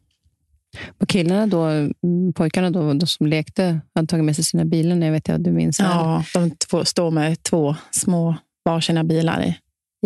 Och 1.00 1.08
killarna 1.08 1.46
då, 1.46 1.64
mm, 1.64 2.32
pojkarna 2.34 2.70
då, 2.70 2.92
de 2.94 3.06
som 3.06 3.26
lekte, 3.26 3.80
hade 3.94 4.06
tagit 4.06 4.24
med 4.24 4.34
sig 4.36 4.44
sina 4.44 4.64
bilar. 4.64 4.96
Jag 4.96 5.12
vet 5.12 5.28
att 5.28 5.44
du 5.44 5.52
minns. 5.52 5.78
Ja, 5.78 6.24
de 6.34 6.50
två, 6.50 6.84
står 6.84 7.10
med 7.10 7.42
två 7.42 7.76
små 7.90 8.36
varsina 8.64 9.04
bilar 9.04 9.42
i, 9.42 9.56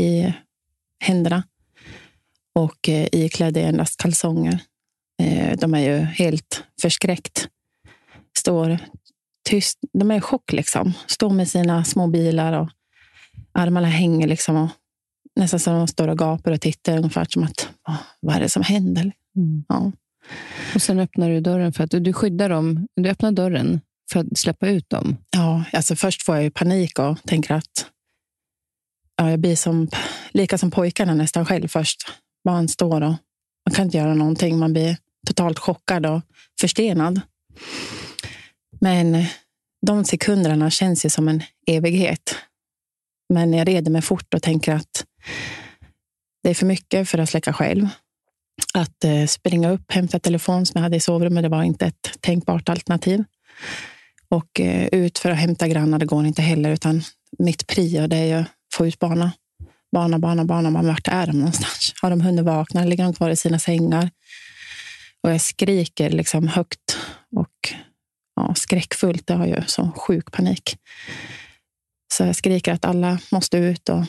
i 0.03 0.35
händerna 1.05 1.43
och 2.55 2.89
eh, 2.89 3.09
iklädda 3.13 3.61
i 3.61 3.65
endast 3.65 3.97
kalsonger. 4.01 4.59
Eh, 5.23 5.57
de 5.59 5.75
är 5.75 5.79
ju 5.81 5.97
helt 5.99 6.65
förskräckt. 6.83 7.49
Står 8.39 8.79
tyst. 9.49 9.79
De 9.93 10.11
är 10.11 10.17
i 10.17 10.21
chock. 10.21 10.53
liksom. 10.53 10.93
Står 11.07 11.31
med 11.31 11.49
sina 11.49 11.85
små 11.85 12.07
bilar 12.07 12.53
och 12.53 12.69
armarna 13.53 13.87
hänger 13.89 14.27
liksom. 14.29 14.57
Och 14.57 14.69
nästan 15.37 15.61
som 15.61 15.75
de 15.75 15.89
står 15.89 16.09
och 16.09 16.19
gapar 16.19 16.53
och 16.53 16.61
tittar 16.61 16.97
ungefär 16.97 17.27
som 17.31 17.43
att 17.43 17.69
"Åh, 17.89 17.97
vad 18.21 18.37
är 18.37 18.41
det 18.41 18.49
som 18.49 18.63
händer? 18.63 19.13
Mm. 19.37 19.65
Ja. 19.69 19.93
Och 20.75 20.83
sen 20.83 20.99
öppnar 20.99 21.31
du 21.31 21.41
dörren 21.41 21.73
för 21.73 21.85
att 21.85 21.91
du, 21.91 22.13
skyddar 22.13 22.49
dem. 22.49 22.87
Du 22.97 23.09
öppnar 23.09 23.33
dörren 23.33 23.81
för 24.13 24.21
att 24.21 24.39
släppa 24.39 24.69
ut 24.69 24.91
dem. 24.91 25.17
Ja, 25.31 25.65
alltså 25.73 25.97
först 25.97 26.23
får 26.23 26.35
jag 26.35 26.45
ju 26.45 26.51
panik 26.51 26.99
och 26.99 27.19
tänker 27.27 27.55
att 27.55 27.87
ja, 29.17 29.31
jag 29.31 29.41
blir 29.41 29.57
som, 29.57 29.89
lika 30.31 30.59
som 30.59 30.71
pojkarna 30.71 31.15
nästan 31.15 31.47
själv 31.47 31.69
först. 31.69 32.13
Man 32.45 32.69
står 32.69 33.01
och 33.01 33.15
man 33.67 33.75
kan 33.75 33.85
inte 33.85 33.99
göra 33.99 34.15
någonting. 34.15 34.59
Man 34.59 34.73
blir 34.73 34.97
totalt 35.27 35.59
chockad 35.59 36.07
och 36.07 36.21
förstenad. 36.61 37.21
Men 38.81 39.25
de 39.87 40.05
sekunderna 40.05 40.71
känns 40.71 41.05
ju 41.05 41.11
som 41.11 41.29
en 41.29 41.43
evighet. 41.67 42.37
Men 43.35 43.53
jag 43.53 43.69
reder 43.69 43.91
mig 43.91 44.03
fort 44.03 44.35
och 44.35 44.43
tänker 44.43 44.75
att 44.75 45.05
det 46.43 46.51
är 46.51 46.55
för 46.55 46.67
mycket 46.67 47.09
för 47.09 47.19
att 47.19 47.31
släcka 47.31 47.53
själv. 47.53 47.89
Att 48.75 49.05
eh, 49.05 49.27
springa 49.27 49.71
upp, 49.71 49.93
hämta 49.93 50.19
telefon 50.19 50.67
som 50.67 50.73
jag 50.79 50.83
hade 50.83 50.97
i 50.97 51.01
sovrummet, 51.01 51.43
det 51.43 51.49
var 51.49 51.63
inte 51.63 51.87
ett 51.87 52.11
tänkbart 52.21 52.69
alternativ. 52.69 53.25
Och 54.29 54.61
eh, 54.61 54.89
ut 54.93 55.19
för 55.19 55.31
att 55.31 55.39
hämta 55.39 55.69
grannar, 55.69 55.99
det 55.99 56.07
går 56.07 56.27
inte 56.27 56.43
heller. 56.43 56.71
Utan 56.71 57.03
mitt 57.39 57.67
prio 57.67 58.07
det 58.07 58.17
är 58.17 58.41
att 58.41 58.47
få 58.73 58.87
ut 58.87 58.99
barna. 58.99 59.33
Barna, 59.93 60.19
barna, 60.19 60.45
barna. 60.45 60.71
Men 60.71 60.87
vart 60.87 61.09
är 61.09 61.27
de 61.27 61.33
någonstans? 61.33 61.95
Har 62.03 62.11
de 62.11 62.21
hunnit 62.21 62.45
vakna? 62.45 62.85
Ligger 62.85 63.05
de 63.05 63.15
kvar 63.15 63.31
i 63.31 63.37
sina 63.37 63.59
sängar? 63.59 64.11
Och 65.23 65.31
jag 65.31 65.41
skriker 65.41 66.11
liksom 66.11 66.49
högt 66.49 66.99
och 67.37 67.75
ja, 68.37 68.55
skräckfullt. 68.55 69.31
Jag 69.31 69.37
har 69.37 69.47
ju 69.47 69.63
sån 69.67 69.93
sjuk 69.93 70.33
panik. 70.33 70.77
Så 72.13 72.23
jag 72.23 72.37
skriker 72.37 72.73
att 72.73 72.85
alla 72.85 73.19
måste 73.31 73.59
ut 73.59 73.89
och 73.89 74.05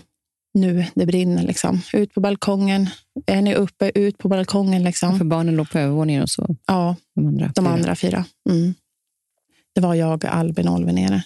nu 0.53 0.85
det 0.95 1.05
brinner. 1.05 1.43
Liksom. 1.43 1.81
Ut 1.93 2.13
på 2.13 2.19
balkongen. 2.19 2.89
Är 3.25 3.41
ni 3.41 3.55
uppe? 3.55 3.91
Ut 3.95 4.17
på 4.17 4.27
balkongen. 4.27 4.83
Liksom. 4.83 5.17
För 5.17 5.25
barnen 5.25 5.55
låg 5.55 5.69
på 5.69 5.79
övervåningen 5.79 6.23
och 6.23 6.29
så. 6.29 6.55
Ja, 6.65 6.95
De 7.15 7.27
andra, 7.27 7.51
de 7.55 7.65
fyra. 7.65 7.73
andra 7.73 7.95
fyra. 7.95 8.25
Mm. 8.49 8.73
Det 9.75 9.81
var 9.81 9.95
jag, 9.95 10.25
Albin 10.25 10.67
och 10.67 10.73
Olvi 10.75 10.93
nere. 10.93 11.23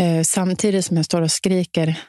Eh, 0.00 0.22
samtidigt 0.22 0.84
som 0.84 0.96
jag 0.96 1.06
står 1.06 1.22
och 1.22 1.30
skriker 1.30 2.00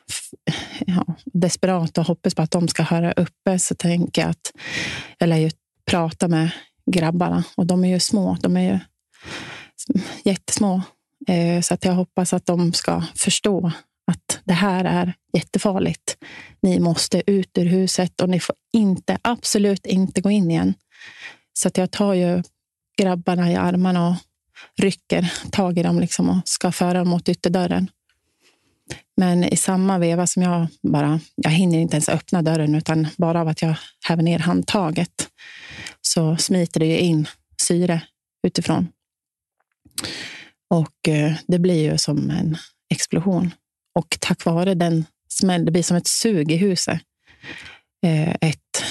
ja, 0.88 1.06
desperat 1.26 1.98
och 1.98 2.06
hoppas 2.06 2.36
på 2.36 2.42
att 2.42 2.52
de 2.52 2.68
ska 2.68 2.84
höra 2.84 3.12
uppe 3.12 3.60
så 3.60 3.76
tänker 3.76 4.22
jag 4.22 4.32
att 4.32 4.52
jag 5.18 5.30
lär 5.30 5.38
ju 5.38 5.52
prata 5.86 6.28
med 6.28 6.50
grabbarna. 6.92 7.44
Och 7.58 7.66
de 7.66 7.84
är 7.86 7.90
ju 7.90 8.00
små. 8.00 8.38
De 8.42 8.58
är 8.58 8.74
ju 8.74 8.80
jättesmå. 10.24 10.82
Eh, 11.28 11.62
så 11.62 11.74
att 11.74 11.86
jag 11.86 11.94
hoppas 11.94 12.34
att 12.34 12.46
de 12.46 12.74
ska 12.74 13.04
förstå 13.16 13.72
att 14.12 14.40
det 14.44 14.54
här 14.54 14.86
är 14.86 15.14
jättefarligt. 15.34 16.18
Ni 16.62 16.80
måste 16.80 17.24
ut 17.32 17.58
ur 17.58 17.66
huset 17.66 18.22
och 18.22 18.30
ni 18.30 18.40
får 18.40 18.56
inte, 18.74 19.18
absolut 19.22 19.86
inte 19.86 20.22
gå 20.22 20.32
in 20.32 20.52
igen. 20.52 20.74
Så 21.54 21.68
att 21.68 21.78
jag 21.78 21.92
tar 21.92 22.14
ju 22.14 22.44
grabbarna 22.98 23.52
i 23.52 23.56
armarna 23.56 24.10
och 24.10 24.16
rycker 24.78 25.34
tag 25.52 25.78
i 25.78 25.84
dem 25.84 26.00
liksom 26.00 26.30
och 26.30 26.38
ska 26.46 26.72
föra 26.72 26.94
dem 26.98 27.08
mot 27.08 27.30
ytterdörren. 27.30 27.90
Men 29.18 29.44
i 29.44 29.58
samma 29.58 29.98
veva 29.98 30.28
som 30.28 30.44
jag 30.44 30.68
bara, 30.84 31.20
jag 31.36 31.52
hinner 31.52 31.80
inte 31.80 31.96
ens 31.96 32.10
öppna 32.10 32.42
dörren 32.42 32.76
utan 32.76 33.08
bara 33.18 33.42
av 33.42 33.48
att 33.48 33.62
jag 33.62 33.76
häver 34.08 34.24
ner 34.24 34.40
handtaget 34.40 35.30
så 36.02 36.38
smiter 36.38 36.80
det 36.80 36.86
ju 36.86 36.98
in 36.98 37.28
syre 37.62 38.02
utifrån. 38.48 38.88
Och 40.70 41.08
eh, 41.08 41.34
det 41.48 41.60
blir 41.60 41.92
ju 41.92 41.98
som 41.98 42.30
en 42.30 42.58
explosion. 42.90 43.54
Och 43.94 44.18
tack 44.20 44.46
vare 44.46 44.74
den 44.74 45.06
smällen, 45.30 45.66
det 45.66 45.72
blir 45.72 45.84
som 45.84 45.98
ett 45.98 46.08
sug 46.08 46.52
i 46.52 46.58
huset. 46.58 47.00
Eh, 48.04 48.30
ett, 48.42 48.84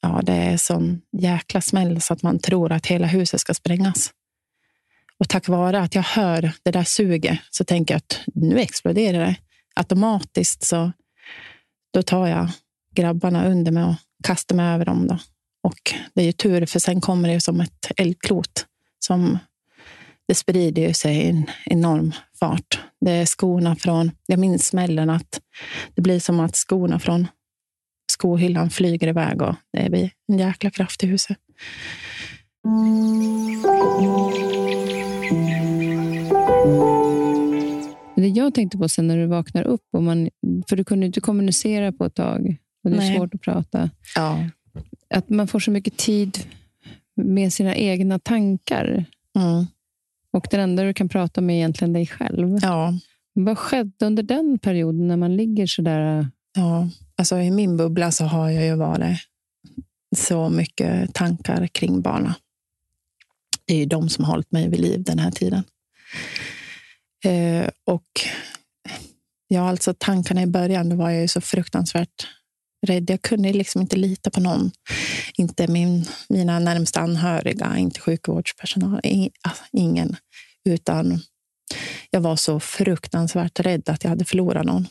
ja, 0.00 0.20
det 0.22 0.32
är 0.32 0.56
sån 0.56 1.00
jäkla 1.12 1.60
smäll 1.60 2.00
så 2.00 2.12
att 2.12 2.22
man 2.22 2.38
tror 2.38 2.72
att 2.72 2.86
hela 2.86 3.06
huset 3.06 3.40
ska 3.40 3.54
sprängas. 3.54 4.12
Och 5.18 5.28
tack 5.28 5.48
vare 5.48 5.80
att 5.80 5.94
jag 5.94 6.02
hör 6.02 6.52
det 6.62 6.70
där 6.70 6.84
suget 6.84 7.38
så 7.50 7.64
tänker 7.64 7.94
jag 7.94 7.98
att 7.98 8.20
nu 8.34 8.58
exploderar 8.58 9.26
det. 9.26 9.36
Automatiskt 9.74 10.64
så 10.64 10.92
då 11.90 12.02
tar 12.02 12.26
jag 12.26 12.48
grabbarna 12.94 13.46
under 13.46 13.72
mig 13.72 13.84
och 13.84 13.94
kastar 14.24 14.56
mig 14.56 14.74
över 14.74 14.84
dem. 14.84 15.06
Då. 15.06 15.18
Och 15.62 15.94
det 16.14 16.20
är 16.20 16.24
ju 16.24 16.32
tur, 16.32 16.66
för 16.66 16.78
sen 16.78 17.00
kommer 17.00 17.28
det 17.28 17.40
som 17.40 17.60
ett 17.60 17.92
eldklot. 17.96 18.66
Som, 18.98 19.38
det 20.28 20.34
sprider 20.34 20.82
ju 20.82 20.94
sig 20.94 21.16
i 21.16 21.28
en 21.28 21.46
enorm 21.66 22.12
fart. 22.40 22.80
Det 23.00 23.10
är 23.10 23.26
skorna 23.26 23.76
från, 23.76 24.10
jag 24.26 24.38
minns 24.38 24.66
smällen 24.66 25.10
att 25.10 25.40
det 25.94 26.02
blir 26.02 26.20
som 26.20 26.40
att 26.40 26.56
skorna 26.56 26.98
från 26.98 27.26
skohyllan 28.12 28.70
flyger 28.70 29.08
iväg 29.08 29.42
och 29.42 29.54
det 29.72 29.90
blir 29.90 30.10
en 30.32 30.38
jäkla 30.38 30.70
kraft 30.70 31.04
i 31.04 31.06
huset. 31.06 31.36
Det 38.16 38.28
jag 38.28 38.54
tänkte 38.54 38.78
på 38.78 38.88
sen 38.88 39.06
när 39.06 39.16
du 39.16 39.26
vaknar 39.26 39.62
upp, 39.62 39.84
och 39.92 40.02
man, 40.02 40.30
för 40.68 40.76
du 40.76 40.84
kunde 40.84 41.06
inte 41.06 41.20
kommunicera 41.20 41.92
på 41.92 42.04
ett 42.04 42.14
tag 42.14 42.56
och 42.84 42.90
det 42.90 42.96
är 42.96 43.00
Nej. 43.00 43.16
svårt 43.16 43.34
att 43.34 43.40
prata, 43.40 43.90
Ja. 44.14 44.44
att 45.14 45.28
man 45.28 45.48
får 45.48 45.60
så 45.60 45.70
mycket 45.70 45.96
tid 45.96 46.38
med 47.16 47.52
sina 47.52 47.76
egna 47.76 48.18
tankar. 48.18 49.04
Mm. 49.38 49.66
Och 50.32 50.46
den 50.50 50.60
enda 50.60 50.82
du 50.82 50.94
kan 50.94 51.08
prata 51.08 51.40
med 51.40 51.54
är 51.54 51.58
egentligen 51.58 51.92
dig 51.92 52.06
själv. 52.06 52.58
Ja. 52.62 52.94
Vad 53.32 53.58
skedde 53.58 54.06
under 54.06 54.22
den 54.22 54.58
perioden 54.58 55.08
när 55.08 55.16
man 55.16 55.36
ligger 55.36 55.66
så 55.66 55.82
där? 55.82 56.28
Ja, 56.56 56.88
alltså 57.16 57.38
i 57.38 57.50
min 57.50 57.76
bubbla 57.76 58.12
så 58.12 58.24
har 58.24 58.50
jag 58.50 58.64
ju 58.64 58.74
varit 58.74 59.18
så 60.16 60.48
mycket 60.48 61.14
tankar 61.14 61.66
kring 61.66 62.00
barna. 62.00 62.34
Det 63.64 63.74
är 63.74 63.78
ju 63.78 63.86
de 63.86 64.08
som 64.08 64.24
har 64.24 64.32
hållit 64.32 64.52
mig 64.52 64.68
vid 64.68 64.80
liv 64.80 65.02
den 65.02 65.18
här 65.18 65.30
tiden. 65.30 65.64
Eh, 67.24 67.68
och 67.84 68.08
ja, 69.48 69.68
alltså 69.68 69.94
tankarna 69.98 70.42
i 70.42 70.46
början, 70.46 70.88
då 70.88 70.96
var 70.96 71.10
jag 71.10 71.20
ju 71.20 71.28
så 71.28 71.40
fruktansvärt 71.40 72.26
rädd. 72.86 73.10
Jag 73.10 73.22
kunde 73.22 73.52
liksom 73.52 73.80
inte 73.80 73.96
lita 73.96 74.30
på 74.30 74.40
någon. 74.40 74.70
Inte 75.34 75.68
min, 75.68 76.04
mina 76.28 76.58
närmsta 76.58 77.00
anhöriga, 77.00 77.78
inte 77.78 78.00
sjukvårdspersonal, 78.00 79.00
ingen. 79.72 80.16
Utan 80.64 81.20
jag 82.10 82.20
var 82.20 82.36
så 82.36 82.60
fruktansvärt 82.60 83.60
rädd 83.60 83.88
att 83.88 84.04
jag 84.04 84.10
hade 84.10 84.24
förlorat 84.24 84.66
någon. 84.66 84.86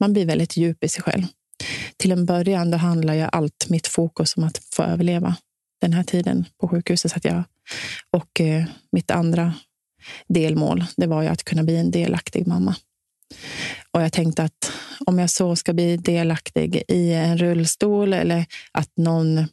Man 0.00 0.12
blir 0.12 0.26
väldigt 0.26 0.56
djup 0.56 0.84
i 0.84 0.88
sig 0.88 1.02
själv. 1.02 1.22
Till 1.96 2.12
en 2.12 2.26
början 2.26 2.70
då 2.70 2.78
handlar 2.78 3.14
ju 3.14 3.28
allt 3.32 3.66
mitt 3.68 3.86
fokus 3.86 4.36
om 4.36 4.44
att 4.44 4.60
få 4.74 4.82
överleva 4.82 5.36
den 5.80 5.92
här 5.92 6.04
tiden 6.04 6.44
på 6.60 6.68
sjukhuset. 6.68 7.16
Att 7.16 7.24
jag, 7.24 7.42
och 8.10 8.40
eh, 8.40 8.64
mitt 8.92 9.10
andra 9.10 9.54
delmål 10.28 10.84
det 10.96 11.06
var 11.06 11.22
ju 11.22 11.28
att 11.28 11.44
kunna 11.44 11.62
bli 11.62 11.76
en 11.76 11.90
delaktig 11.90 12.46
mamma. 12.46 12.76
Och 13.90 14.02
jag 14.02 14.12
tänkte 14.12 14.42
att 14.42 14.72
om 15.06 15.18
jag 15.18 15.30
så 15.30 15.56
ska 15.56 15.72
bli 15.72 15.96
delaktig 15.96 16.82
i 16.88 17.12
en 17.12 17.38
rullstol 17.38 18.12
eller 18.12 18.46
att 18.72 18.90
någon... 18.96 19.46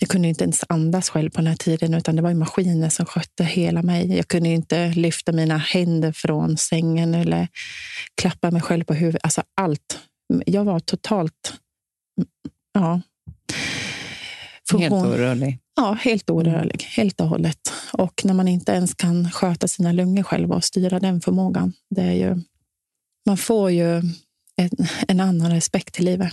Jag 0.00 0.10
kunde 0.10 0.28
inte 0.28 0.44
ens 0.44 0.64
andas 0.68 1.10
själv 1.10 1.30
på 1.30 1.36
den 1.36 1.46
här 1.46 1.56
tiden, 1.56 1.94
utan 1.94 2.16
det 2.16 2.22
var 2.22 2.30
ju 2.30 2.36
maskiner 2.36 2.88
som 2.88 3.06
skötte 3.06 3.44
hela 3.44 3.82
mig. 3.82 4.16
Jag 4.16 4.28
kunde 4.28 4.48
inte 4.48 4.88
lyfta 4.88 5.32
mina 5.32 5.56
händer 5.58 6.12
från 6.12 6.56
sängen 6.56 7.14
eller 7.14 7.48
klappa 8.14 8.50
mig 8.50 8.62
själv 8.62 8.84
på 8.84 8.94
huvudet. 8.94 9.20
Alltså 9.24 9.42
allt. 9.54 9.98
Jag 10.46 10.64
var 10.64 10.80
totalt... 10.80 11.54
Ja. 12.72 13.00
Helt 14.78 14.92
orörlig. 14.92 15.58
Ja, 15.76 15.98
helt 16.00 16.30
orörlig. 16.30 16.82
Helt 16.82 17.20
och 17.20 17.28
hållet. 17.28 17.72
Och 17.92 18.20
när 18.24 18.34
man 18.34 18.48
inte 18.48 18.72
ens 18.72 18.94
kan 18.94 19.30
sköta 19.30 19.68
sina 19.68 19.92
lungor 19.92 20.22
själv 20.22 20.52
och 20.52 20.64
styra 20.64 21.00
den 21.00 21.20
förmågan. 21.20 21.72
Det 21.90 22.02
är 22.02 22.12
ju, 22.12 22.42
man 23.28 23.36
får 23.36 23.70
ju 23.70 23.96
en, 24.56 24.70
en 25.08 25.20
annan 25.20 25.50
respekt 25.50 25.94
till 25.94 26.04
livet. 26.04 26.32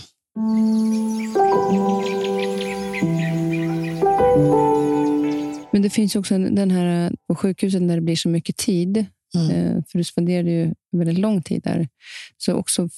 Men 5.72 5.82
det 5.82 5.90
finns 5.90 6.16
också 6.16 6.38
den 6.38 6.70
här 6.70 7.12
på 7.28 7.34
sjukhuset 7.34 7.82
när 7.82 7.94
det 7.94 8.00
blir 8.00 8.16
så 8.16 8.28
mycket 8.28 8.56
tid. 8.56 9.06
Mm. 9.34 9.50
Eh, 9.50 9.82
för 9.88 9.98
du 9.98 10.04
spenderade 10.04 10.50
ju 10.50 10.74
väldigt 10.96 11.18
lång 11.18 11.42
tid 11.42 11.62
där. 11.62 11.88
Så 12.36 12.54
också 12.54 12.88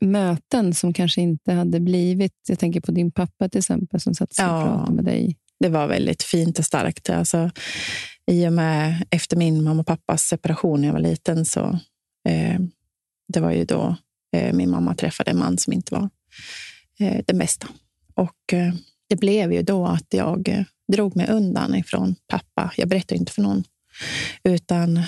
möten 0.00 0.74
som 0.74 0.92
kanske 0.92 1.20
inte 1.20 1.52
hade 1.52 1.80
blivit... 1.80 2.32
Jag 2.48 2.58
tänker 2.58 2.80
på 2.80 2.92
din 2.92 3.12
pappa 3.12 3.48
till 3.48 3.58
exempel 3.58 4.00
som 4.00 4.14
satt 4.14 4.30
och 4.30 4.38
ja, 4.38 4.62
pratade 4.62 4.94
med 4.94 5.04
dig. 5.04 5.36
Det 5.60 5.68
var 5.68 5.86
väldigt 5.86 6.22
fint 6.22 6.58
och 6.58 6.64
starkt. 6.64 7.10
Alltså, 7.10 7.50
I 8.30 8.48
och 8.48 8.52
med 8.52 9.06
efter 9.10 9.36
min 9.36 9.64
mamma 9.64 9.80
och 9.80 9.86
pappas 9.86 10.22
separation 10.22 10.80
när 10.80 10.88
jag 10.88 10.92
var 10.92 11.00
liten 11.00 11.44
så 11.44 11.78
eh, 12.28 12.60
det 13.28 13.40
var 13.40 13.52
ju 13.52 13.64
då 13.64 13.96
Eh, 14.36 14.52
min 14.52 14.70
mamma 14.70 14.94
träffade 14.94 15.30
en 15.30 15.38
man 15.38 15.58
som 15.58 15.72
inte 15.72 15.94
var 15.94 16.10
eh, 16.98 17.24
den 17.26 17.38
bästa. 17.38 17.68
Och 18.14 18.52
eh, 18.52 18.74
det 19.08 19.16
blev 19.16 19.52
ju 19.52 19.62
då 19.62 19.86
att 19.86 20.06
jag 20.10 20.48
eh, 20.48 20.64
drog 20.92 21.16
mig 21.16 21.28
undan 21.28 21.74
ifrån 21.74 22.14
pappa. 22.26 22.72
Jag 22.76 22.88
berättade 22.88 23.18
inte 23.18 23.32
för 23.32 23.42
någon, 23.42 23.64
utan 24.42 25.02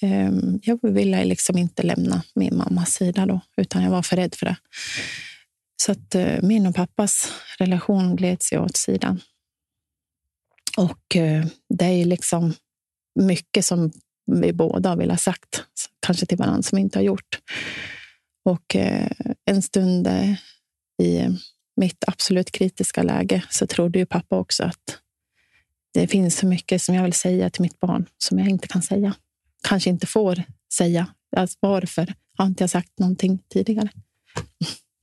ehm, 0.00 0.60
jag 0.62 0.78
ville 0.82 1.24
liksom 1.24 1.58
inte 1.58 1.82
lämna 1.82 2.22
min 2.34 2.56
mammas 2.56 2.92
sida 2.92 3.26
då, 3.26 3.40
utan 3.56 3.82
jag 3.82 3.90
var 3.90 4.02
för 4.02 4.16
rädd 4.16 4.34
för 4.34 4.46
det. 4.46 4.56
Så 5.82 5.92
att 5.92 6.14
eh, 6.14 6.42
min 6.42 6.66
och 6.66 6.74
pappas 6.74 7.32
relation 7.58 8.16
gleds 8.16 8.52
ju 8.52 8.58
åt 8.58 8.76
sidan. 8.76 9.20
Och 10.76 11.16
eh, 11.16 11.46
det 11.68 11.84
är 11.84 12.04
liksom 12.04 12.54
mycket 13.20 13.64
som 13.64 13.92
vi 14.26 14.52
båda 14.52 14.96
vill 14.96 15.10
ha 15.10 15.18
sagt, 15.18 15.64
kanske 16.06 16.26
till 16.26 16.38
varandra, 16.38 16.62
som 16.62 16.76
vi 16.76 16.82
inte 16.82 16.98
har 16.98 17.04
gjort. 17.04 17.38
Och 18.44 18.76
eh, 18.76 19.10
en 19.44 19.62
stund 19.62 20.06
eh, 20.06 20.32
i 21.02 21.38
mitt 21.76 22.04
absolut 22.06 22.50
kritiska 22.50 23.02
läge 23.02 23.44
så 23.50 23.66
trodde 23.66 23.98
ju 23.98 24.06
pappa 24.06 24.36
också 24.36 24.64
att 24.64 24.98
det 25.94 26.06
finns 26.06 26.36
så 26.36 26.46
mycket 26.46 26.82
som 26.82 26.94
jag 26.94 27.02
vill 27.02 27.12
säga 27.12 27.50
till 27.50 27.62
mitt 27.62 27.80
barn 27.80 28.06
som 28.18 28.38
jag 28.38 28.48
inte 28.48 28.68
kan 28.68 28.82
säga. 28.82 29.14
Kanske 29.68 29.90
inte 29.90 30.06
får 30.06 30.42
säga. 30.74 31.06
Alltså, 31.36 31.58
varför 31.60 32.14
har 32.38 32.46
inte 32.46 32.62
jag 32.62 32.70
sagt 32.70 32.98
någonting 32.98 33.38
tidigare? 33.48 33.88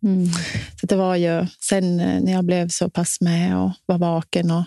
Mm. 0.03 0.27
Så 0.79 0.85
det 0.85 0.95
var 0.95 1.15
ju 1.15 1.47
sen 1.59 1.99
eh, 1.99 2.21
när 2.21 2.31
jag 2.31 2.45
blev 2.45 2.69
så 2.69 2.89
pass 2.89 3.21
med 3.21 3.57
och 3.57 3.71
var 3.85 3.97
vaken 3.97 4.51
och 4.51 4.63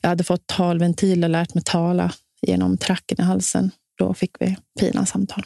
jag 0.00 0.08
hade 0.08 0.24
fått 0.24 0.46
talventil 0.46 1.24
och 1.24 1.30
lärt 1.30 1.54
mig 1.54 1.64
tala 1.64 2.12
genom 2.42 2.78
tracken 2.78 3.20
i 3.20 3.22
halsen. 3.22 3.70
Då 3.98 4.14
fick 4.14 4.30
vi 4.40 4.56
fina 4.80 5.06
samtal. 5.06 5.44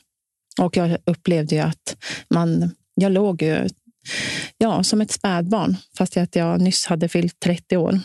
Och 0.61 0.77
jag 0.77 0.97
upplevde 1.05 1.55
ju 1.55 1.61
att 1.61 1.97
man, 2.31 2.75
jag 2.95 3.13
låg 3.13 3.43
ju 3.43 3.69
ja, 4.59 4.83
som 4.83 5.01
ett 5.01 5.11
spädbarn, 5.11 5.77
fast 5.99 6.17
att 6.17 6.37
jag 6.37 6.61
nyss 6.61 6.87
hade 6.87 7.09
fyllt 7.09 7.41
30 7.41 7.77
år. 7.77 8.01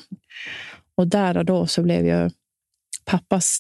Och 0.98 1.08
där 1.08 1.38
och 1.38 1.46
då 1.46 1.68
så 1.68 1.82
blev 1.82 2.06
ju 2.06 2.30
pappas 3.06 3.60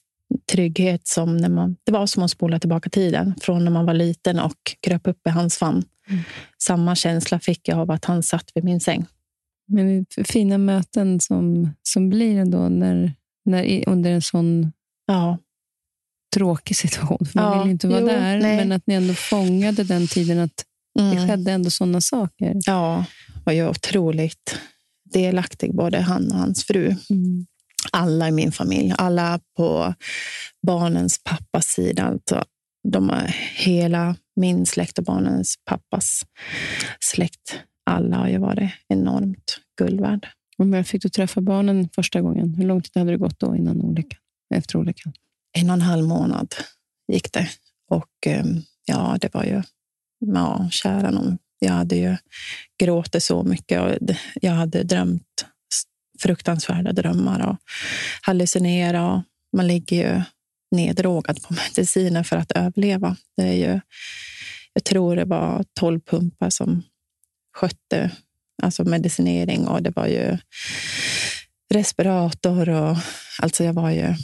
trygghet 0.52 1.08
som 1.08 1.38
när 1.38 1.50
man, 1.50 1.76
det 1.84 1.92
var 1.92 2.06
som 2.06 2.24
att 2.24 2.32
spola 2.32 2.60
tillbaka 2.60 2.90
tiden 2.90 3.36
från 3.42 3.64
när 3.64 3.72
man 3.72 3.86
var 3.86 3.94
liten 3.94 4.40
och 4.40 4.76
kröp 4.80 5.08
upp 5.08 5.28
i 5.28 5.30
hans 5.30 5.58
famn. 5.58 5.84
Mm. 6.10 6.24
Samma 6.58 6.96
känsla 6.96 7.40
fick 7.40 7.68
jag 7.68 7.80
av 7.80 7.92
att 7.92 8.06
han 8.06 8.24
satt 8.24 8.52
vid 8.56 8.64
min 8.64 8.80
säng. 8.80 9.06
Men 9.68 10.06
fina 10.26 10.58
möten 10.58 11.20
som, 11.20 11.70
som 11.84 12.10
blir 12.10 12.38
ändå 12.38 12.70
när, 12.70 13.14
när, 13.46 13.90
under 13.90 14.12
en 14.12 14.22
sån 14.22 14.72
ja 15.06 15.38
tråkig 16.36 16.78
situation, 16.78 17.26
för 17.26 17.40
man 17.40 17.58
ja, 17.58 17.64
vill 17.64 17.72
inte 17.72 17.88
vara 17.88 18.00
jo, 18.00 18.08
där. 18.08 18.40
Nej. 18.40 18.58
Men 18.58 18.72
att 18.72 18.88
ni 18.88 18.94
ändå 18.94 19.14
fångade 19.14 19.84
den 19.84 20.08
tiden 20.08 20.40
att 20.40 20.64
mm. 21.00 21.16
det 21.16 21.28
skedde 21.28 21.52
ändå 21.52 21.70
sådana 21.70 22.02
saker. 22.02 22.56
Ja, 22.66 23.06
och 23.46 23.54
jag 23.54 23.66
är 23.66 23.70
otroligt 23.70 24.60
delaktig, 25.14 25.76
både 25.76 26.00
han 26.00 26.32
och 26.32 26.38
hans 26.38 26.66
fru. 26.66 26.96
Mm. 27.10 27.46
Alla 27.92 28.28
i 28.28 28.32
min 28.32 28.52
familj, 28.52 28.94
alla 28.98 29.40
på 29.58 29.94
barnens 30.68 31.20
pappas 31.24 31.66
sida. 31.66 32.04
Alltså, 32.04 32.44
de 32.88 33.10
är 33.10 33.36
hela 33.56 34.16
min 34.36 34.66
släkt 34.66 34.98
och 34.98 35.04
barnens 35.04 35.56
pappas 35.70 36.22
släkt. 37.00 37.60
Alla 37.90 38.18
har 38.18 38.28
ju 38.28 38.38
varit 38.38 38.72
enormt 38.88 39.60
guld 39.78 40.02
värd. 40.02 40.28
när 40.58 40.84
fick 40.84 41.02
du 41.02 41.10
träffa 41.10 41.42
barnen 41.42 41.90
första 41.96 42.22
gången? 42.22 42.54
Hur 42.54 42.66
lång 42.66 42.82
tid 42.82 42.92
hade 42.96 43.12
det 43.12 43.18
gått 43.18 43.40
då 43.40 43.56
innan 43.56 43.82
olyckan? 43.82 44.20
Efter 44.56 44.78
olyckan? 44.78 45.14
En 45.56 45.70
och 45.70 45.74
en 45.74 45.82
halv 45.82 46.08
månad 46.08 46.56
gick 47.12 47.32
det. 47.32 47.50
Och 47.90 48.28
ehm, 48.28 48.62
ja, 48.86 49.18
det 49.22 49.34
var 49.34 49.44
ju, 49.44 49.64
ja, 50.20 50.70
kära 50.72 51.12
någon. 51.12 51.38
Jag 51.60 51.74
hade 51.74 51.96
ju 51.96 52.18
gråtit 52.80 53.24
så 53.24 53.44
mycket 53.44 53.82
och 53.82 54.16
jag 54.42 54.52
hade 54.52 54.84
drömt 54.84 55.46
fruktansvärda 56.20 56.92
drömmar 56.92 57.48
och 57.50 57.58
hallucinerat. 58.22 59.24
Man 59.58 59.68
ligger 59.68 59.98
ju 59.98 60.22
neddrogad 60.72 61.44
på 61.44 61.54
mediciner 61.76 62.24
för 62.24 62.38
att 62.38 62.52
överleva. 62.52 63.16
Det 63.38 63.44
är 63.44 63.54
ju, 63.54 63.80
jag 64.74 64.84
tror 64.84 65.16
det 65.16 65.26
var 65.26 65.66
tolv 65.74 66.00
pumpar 66.00 66.50
som 66.50 66.84
skötte 67.58 68.12
alltså 68.64 68.84
medicinering 68.84 69.68
och 69.68 69.84
det 69.84 69.96
var 69.96 70.08
ju 70.08 70.38
respirator 71.74 72.70
och 72.70 72.98
alltså 73.42 73.64
jag 73.64 73.74
var 73.74 73.92
ju 73.92 74.16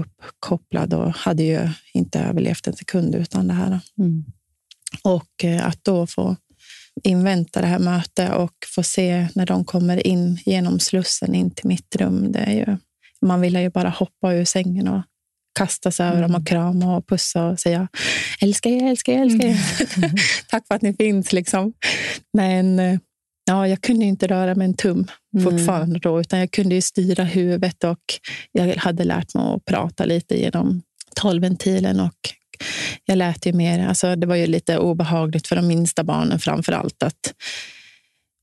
uppkopplad 0.00 0.94
och 0.94 1.12
hade 1.12 1.42
ju 1.42 1.68
inte 1.94 2.20
överlevt 2.20 2.66
en 2.66 2.76
sekund 2.76 3.14
utan 3.14 3.48
det 3.48 3.54
här. 3.54 3.80
Mm. 3.98 4.24
Och 5.02 5.44
eh, 5.44 5.66
att 5.66 5.84
då 5.84 6.06
få 6.06 6.36
invänta 7.02 7.60
det 7.60 7.66
här 7.66 7.78
mötet 7.78 8.32
och 8.32 8.54
få 8.74 8.82
se 8.82 9.28
när 9.34 9.46
de 9.46 9.64
kommer 9.64 10.06
in 10.06 10.38
genom 10.46 10.80
slussen 10.80 11.34
in 11.34 11.50
till 11.50 11.68
mitt 11.68 11.96
rum. 11.96 12.32
Det 12.32 12.38
är 12.38 12.52
ju, 12.52 12.76
man 13.20 13.40
vill 13.40 13.56
ju 13.56 13.70
bara 13.70 13.88
hoppa 13.88 14.32
ur 14.32 14.44
sängen 14.44 14.88
och 14.88 15.02
kasta 15.58 15.90
sig 15.90 16.06
över 16.06 16.18
mm. 16.18 16.30
dem 16.32 16.40
och 16.40 16.48
krama 16.48 16.96
och 16.96 17.06
pussa 17.06 17.44
och 17.44 17.60
säga 17.60 17.88
älskar 18.40 18.70
er, 18.70 18.90
älskar 18.90 19.12
er, 19.12 19.22
älskar 19.22 19.48
er. 19.48 19.58
Mm. 19.96 20.16
Tack 20.48 20.66
för 20.66 20.74
att 20.74 20.82
ni 20.82 20.94
finns. 20.94 21.32
Liksom. 21.32 21.72
Men 22.32 22.78
eh, 22.78 22.98
Ja, 23.52 23.68
jag 23.68 23.82
kunde 23.82 24.04
inte 24.04 24.26
röra 24.26 24.54
med 24.54 24.64
en 24.64 24.74
tum 24.74 25.06
mm. 25.36 25.44
fortfarande 25.44 25.98
då, 25.98 26.20
utan 26.20 26.38
jag 26.38 26.50
kunde 26.50 26.74
ju 26.74 26.82
styra 26.82 27.24
huvudet 27.24 27.84
och 27.84 27.98
jag 28.52 28.76
hade 28.76 29.04
lärt 29.04 29.34
mig 29.34 29.54
att 29.54 29.64
prata 29.64 30.04
lite 30.04 30.40
genom 30.40 30.82
talventilen 31.16 32.00
och 32.00 32.16
jag 33.04 33.18
lät 33.18 33.46
ju 33.46 33.52
mer. 33.52 33.88
Alltså, 33.88 34.16
det 34.16 34.26
var 34.26 34.36
ju 34.36 34.46
lite 34.46 34.78
obehagligt 34.78 35.46
för 35.46 35.56
de 35.56 35.66
minsta 35.66 36.04
barnen 36.04 36.38
framför 36.38 36.72
allt 36.72 37.02
att 37.02 37.34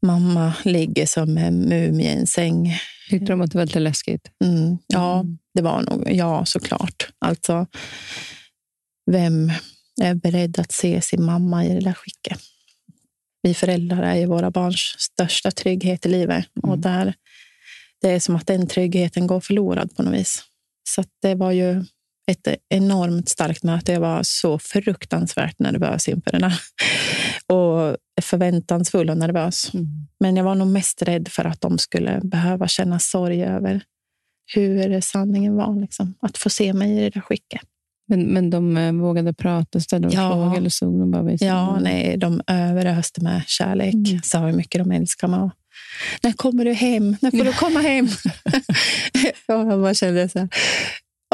mamma 0.05 0.53
ligger 0.63 1.05
som 1.05 1.37
en 1.37 1.59
mumie 1.59 2.09
i 2.09 2.19
en 2.19 2.27
säng. 2.27 2.77
Tyckte 3.09 3.31
de 3.31 3.41
att 3.41 3.51
det 3.51 3.57
var 3.57 3.65
lite 3.65 3.79
läskigt? 3.79 4.31
Mm, 4.43 4.77
ja, 4.87 5.19
mm. 5.19 5.37
det 5.53 5.61
var 5.61 5.81
nog. 5.81 6.11
Ja, 6.11 6.45
såklart. 6.45 7.09
Alltså, 7.19 7.67
vem 9.11 9.51
är 10.01 10.15
beredd 10.15 10.59
att 10.59 10.71
se 10.71 11.01
sin 11.01 11.23
mamma 11.23 11.65
i 11.65 11.73
det 11.73 11.79
där 11.79 11.93
skicket? 11.93 12.39
Vi 13.41 13.53
föräldrar 13.53 14.03
är 14.03 14.15
ju 14.15 14.25
våra 14.25 14.51
barns 14.51 14.95
största 14.97 15.51
trygghet 15.51 16.05
i 16.05 16.09
livet. 16.09 16.45
Mm. 16.63 16.71
Och 16.71 16.79
där, 16.79 17.13
det 18.01 18.09
är 18.09 18.19
som 18.19 18.35
att 18.35 18.47
den 18.47 18.67
tryggheten 18.67 19.27
går 19.27 19.39
förlorad 19.39 19.95
på 19.95 20.03
något 20.03 20.13
vis. 20.13 20.43
Så 20.89 21.03
det 21.21 21.35
var 21.35 21.51
ju 21.51 21.83
ett 22.31 22.47
enormt 22.69 23.29
starkt 23.29 23.63
möte. 23.63 23.91
Jag 23.91 23.99
var 23.99 24.23
så 24.23 24.59
fruktansvärt 24.59 25.59
nervös 25.59 26.07
inför 26.07 26.31
den 26.31 26.43
här. 26.43 26.59
Och 27.55 27.97
förväntansfull 28.21 29.09
och 29.09 29.17
nervös. 29.17 29.73
Mm. 29.73 29.87
Men 30.19 30.35
jag 30.35 30.43
var 30.43 30.55
nog 30.55 30.67
mest 30.67 31.01
rädd 31.01 31.27
för 31.27 31.45
att 31.45 31.61
de 31.61 31.77
skulle 31.77 32.19
behöva 32.23 32.67
känna 32.67 32.99
sorg 32.99 33.43
över 33.43 33.83
hur 34.55 35.01
sanningen 35.01 35.55
var. 35.55 35.81
Liksom. 35.81 36.13
Att 36.21 36.37
få 36.37 36.49
se 36.49 36.73
mig 36.73 36.97
i 36.97 36.99
det 37.01 37.09
där 37.09 37.21
skicket. 37.21 37.61
Men, 38.09 38.21
men 38.21 38.49
de 38.49 38.77
eh, 38.77 38.93
vågade 38.93 39.33
prata, 39.33 39.79
ställde 39.79 40.09
ja. 40.11 40.31
frågor 40.31 40.57
eller 40.57 40.69
såg 40.69 40.99
de 40.99 41.11
bara 41.11 41.31
Ja, 41.39 41.79
nej, 41.79 42.17
de 42.17 42.41
överöste 42.47 43.23
med 43.23 43.43
kärlek. 43.47 43.93
Mm. 43.93 44.21
Sa 44.23 44.45
hur 44.45 44.53
mycket 44.53 44.81
de 44.81 44.91
älskade 44.91 45.37
mig. 45.37 45.49
När 46.21 46.31
kommer 46.31 46.65
du 46.65 46.73
hem? 46.73 47.15
När 47.21 47.31
får 47.31 47.43
du 47.43 47.53
komma 47.53 47.79
hem? 47.79 48.07
jag 49.47 49.81
bara 49.81 49.93
kände 49.93 50.29
så 50.29 50.39
här. 50.39 50.49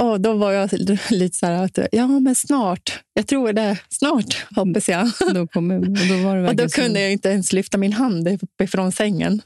Och 0.01 0.21
då 0.21 0.33
var 0.33 0.51
jag 0.51 0.69
lite 1.09 1.37
så 1.37 1.45
här 1.45 1.63
att 1.63 1.79
ja, 1.91 2.07
men 2.07 2.35
snart. 2.35 2.99
Jag 3.13 3.27
tror 3.27 3.53
det. 3.53 3.77
Snart, 3.89 4.45
hoppas 4.55 4.89
jag. 4.89 5.11
Då, 5.33 5.47
kom, 5.47 5.71
och 5.71 6.07
då, 6.07 6.17
var 6.23 6.37
det 6.37 6.47
och 6.49 6.55
då 6.55 6.67
kunde 6.69 7.01
jag 7.01 7.11
inte 7.11 7.29
ens 7.29 7.53
lyfta 7.53 7.77
min 7.77 7.93
hand 7.93 8.27
uppifrån 8.27 8.91
sängen. 8.91 9.41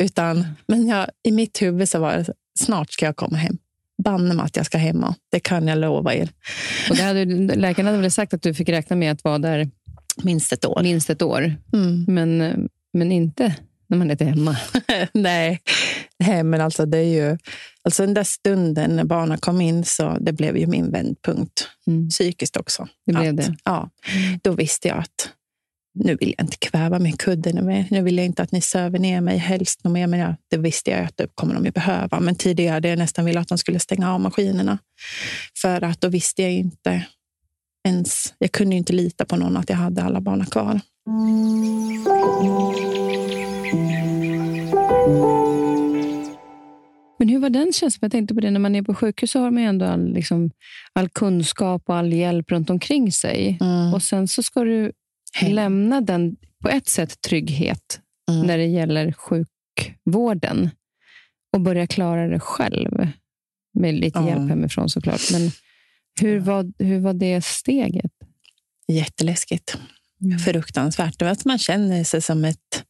Utan, 0.00 0.46
men 0.66 0.86
jag, 0.86 1.06
i 1.22 1.32
mitt 1.32 1.62
huvud 1.62 1.88
så 1.88 1.98
var 1.98 2.12
det 2.16 2.34
snart 2.58 2.92
ska 2.92 3.06
jag 3.06 3.16
komma 3.16 3.36
hem. 3.36 3.58
Banne 4.04 4.34
mig 4.34 4.44
att 4.44 4.56
jag 4.56 4.66
ska 4.66 4.78
hem. 4.78 5.04
Det 5.30 5.40
kan 5.40 5.68
jag 5.68 5.78
lova 5.78 6.14
er. 6.14 6.28
Och 6.90 6.96
det 6.96 7.02
hade, 7.02 7.24
läkaren 7.54 7.86
hade 7.86 7.98
väl 7.98 8.10
sagt 8.10 8.34
att 8.34 8.42
du 8.42 8.54
fick 8.54 8.68
räkna 8.68 8.96
med 8.96 9.12
att 9.12 9.24
vara 9.24 9.38
där 9.38 9.70
minst 10.22 10.52
ett 10.52 10.64
år. 10.64 10.82
Minst 10.82 11.10
ett 11.10 11.22
år. 11.22 11.54
Mm. 11.72 12.04
Men, 12.08 12.68
men 12.92 13.12
inte 13.12 13.54
när 13.86 13.98
man 13.98 14.10
är 14.10 14.24
hemma. 14.24 14.56
Nej, 15.12 15.60
Nej 16.18 16.42
men 16.42 16.60
alltså 16.60 16.86
det 16.86 16.98
är 16.98 17.30
ju... 17.30 17.38
Alltså 17.82 18.02
den 18.02 18.14
där 18.14 18.24
stunden 18.24 18.96
när 18.96 19.04
barnen 19.04 19.38
kom 19.38 19.60
in, 19.60 19.84
så 19.84 20.16
det 20.20 20.32
blev 20.32 20.56
ju 20.56 20.66
min 20.66 20.90
vändpunkt. 20.90 21.68
Mm. 21.86 22.08
Psykiskt 22.08 22.56
också. 22.56 22.88
Det 23.06 23.12
blev 23.12 23.30
att, 23.30 23.36
det? 23.36 23.56
Ja. 23.64 23.90
Mm. 24.14 24.40
Då 24.42 24.52
visste 24.52 24.88
jag 24.88 24.98
att 24.98 25.30
nu 25.94 26.16
vill 26.20 26.34
jag 26.38 26.44
inte 26.44 26.56
kväva 26.56 26.98
min 26.98 27.16
kudde 27.16 27.62
mer. 27.62 27.86
Nu 27.90 28.02
vill 28.02 28.16
jag 28.16 28.26
inte 28.26 28.42
att 28.42 28.52
ni 28.52 28.60
söver 28.60 28.98
ner 28.98 29.20
mig 29.20 29.38
helst 29.38 29.84
mer. 29.84 30.06
Men 30.06 30.20
jag, 30.20 30.34
det 30.50 30.56
visste 30.56 30.90
jag 30.90 31.04
att 31.04 31.16
det 31.16 31.26
kommer 31.34 31.54
de 31.54 31.64
ju 31.64 31.70
behöva. 31.70 32.20
Men 32.20 32.34
tidigare 32.34 32.72
hade 32.72 32.88
jag 32.88 32.98
nästan 32.98 33.24
velat 33.24 33.42
att 33.42 33.48
de 33.48 33.58
skulle 33.58 33.80
stänga 33.80 34.14
av 34.14 34.20
maskinerna. 34.20 34.78
För 35.62 35.84
att 35.84 36.00
då 36.00 36.08
visste 36.08 36.42
jag 36.42 36.52
inte 36.52 37.06
ens... 37.88 38.34
Jag 38.38 38.52
kunde 38.52 38.76
inte 38.76 38.92
lita 38.92 39.24
på 39.24 39.36
någon 39.36 39.56
att 39.56 39.70
jag 39.70 39.76
hade 39.76 40.02
alla 40.02 40.20
barnen 40.20 40.46
kvar. 40.46 40.80
Men 47.18 47.28
hur 47.28 47.38
var 47.38 47.50
den 47.50 47.72
känslan? 47.72 47.98
Jag 48.00 48.12
tänkte 48.12 48.34
på 48.34 48.40
det, 48.40 48.50
när 48.50 48.60
man 48.60 48.74
är 48.74 48.82
på 48.82 48.94
sjukhus 48.94 49.30
så 49.30 49.40
har 49.40 49.50
man 49.50 49.62
ändå 49.62 49.86
all, 49.86 50.12
liksom, 50.12 50.50
all 50.92 51.08
kunskap 51.08 51.82
och 51.86 51.96
all 51.96 52.12
hjälp 52.12 52.50
runt 52.50 52.70
omkring 52.70 53.12
sig. 53.12 53.58
Mm. 53.60 53.94
Och 53.94 54.02
sen 54.02 54.28
så 54.28 54.42
ska 54.42 54.60
du 54.60 54.92
Hej. 55.34 55.52
lämna 55.52 56.00
den, 56.00 56.36
på 56.62 56.68
ett 56.68 56.88
sätt, 56.88 57.20
trygghet 57.20 58.00
mm. 58.30 58.46
när 58.46 58.58
det 58.58 58.66
gäller 58.66 59.12
sjukvården 59.12 60.70
och 61.52 61.60
börja 61.60 61.86
klara 61.86 62.28
det 62.28 62.40
själv. 62.40 63.08
Med 63.74 63.94
lite 63.94 64.18
mm. 64.18 64.28
hjälp 64.28 64.50
hemifrån 64.50 64.90
såklart. 64.90 65.20
Men 65.32 65.50
hur 66.20 66.38
var, 66.38 66.72
hur 66.78 67.00
var 67.00 67.12
det 67.14 67.44
steget? 67.44 68.12
Jätteläskigt. 68.88 69.78
Mm. 70.22 70.38
Fruktansvärt. 70.38 71.18
Det 71.18 71.30
att 71.30 71.44
man 71.44 71.58
känner 71.58 72.04
sig 72.04 72.22
som 72.22 72.44
ett 72.44 72.84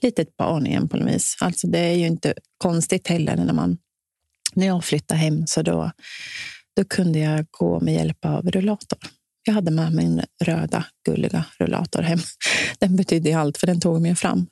litet 0.00 0.36
barn 0.36 0.66
igen 0.66 0.88
på 0.88 0.96
något 0.96 1.14
vis. 1.14 1.36
Alltså 1.40 1.66
det 1.66 1.78
är 1.78 1.94
ju 1.94 2.06
inte 2.06 2.34
konstigt 2.58 3.08
heller 3.08 3.36
när 3.36 3.52
man 3.52 3.78
när 4.54 4.66
jag 4.66 4.84
flyttade 4.84 5.20
hem 5.20 5.46
så 5.46 5.62
då, 5.62 5.90
då 6.76 6.84
kunde 6.84 7.18
jag 7.18 7.46
gå 7.50 7.80
med 7.80 7.94
hjälp 7.94 8.24
av 8.24 8.50
rullator. 8.50 8.98
Jag 9.44 9.54
hade 9.54 9.70
med 9.70 9.92
min 9.92 10.22
röda 10.44 10.84
gulliga 11.06 11.44
rullator 11.58 12.02
hem. 12.02 12.18
Den 12.78 12.96
betydde 12.96 13.38
allt, 13.38 13.58
för 13.58 13.66
den 13.66 13.80
tog 13.80 14.02
mig 14.02 14.14
fram. 14.14 14.46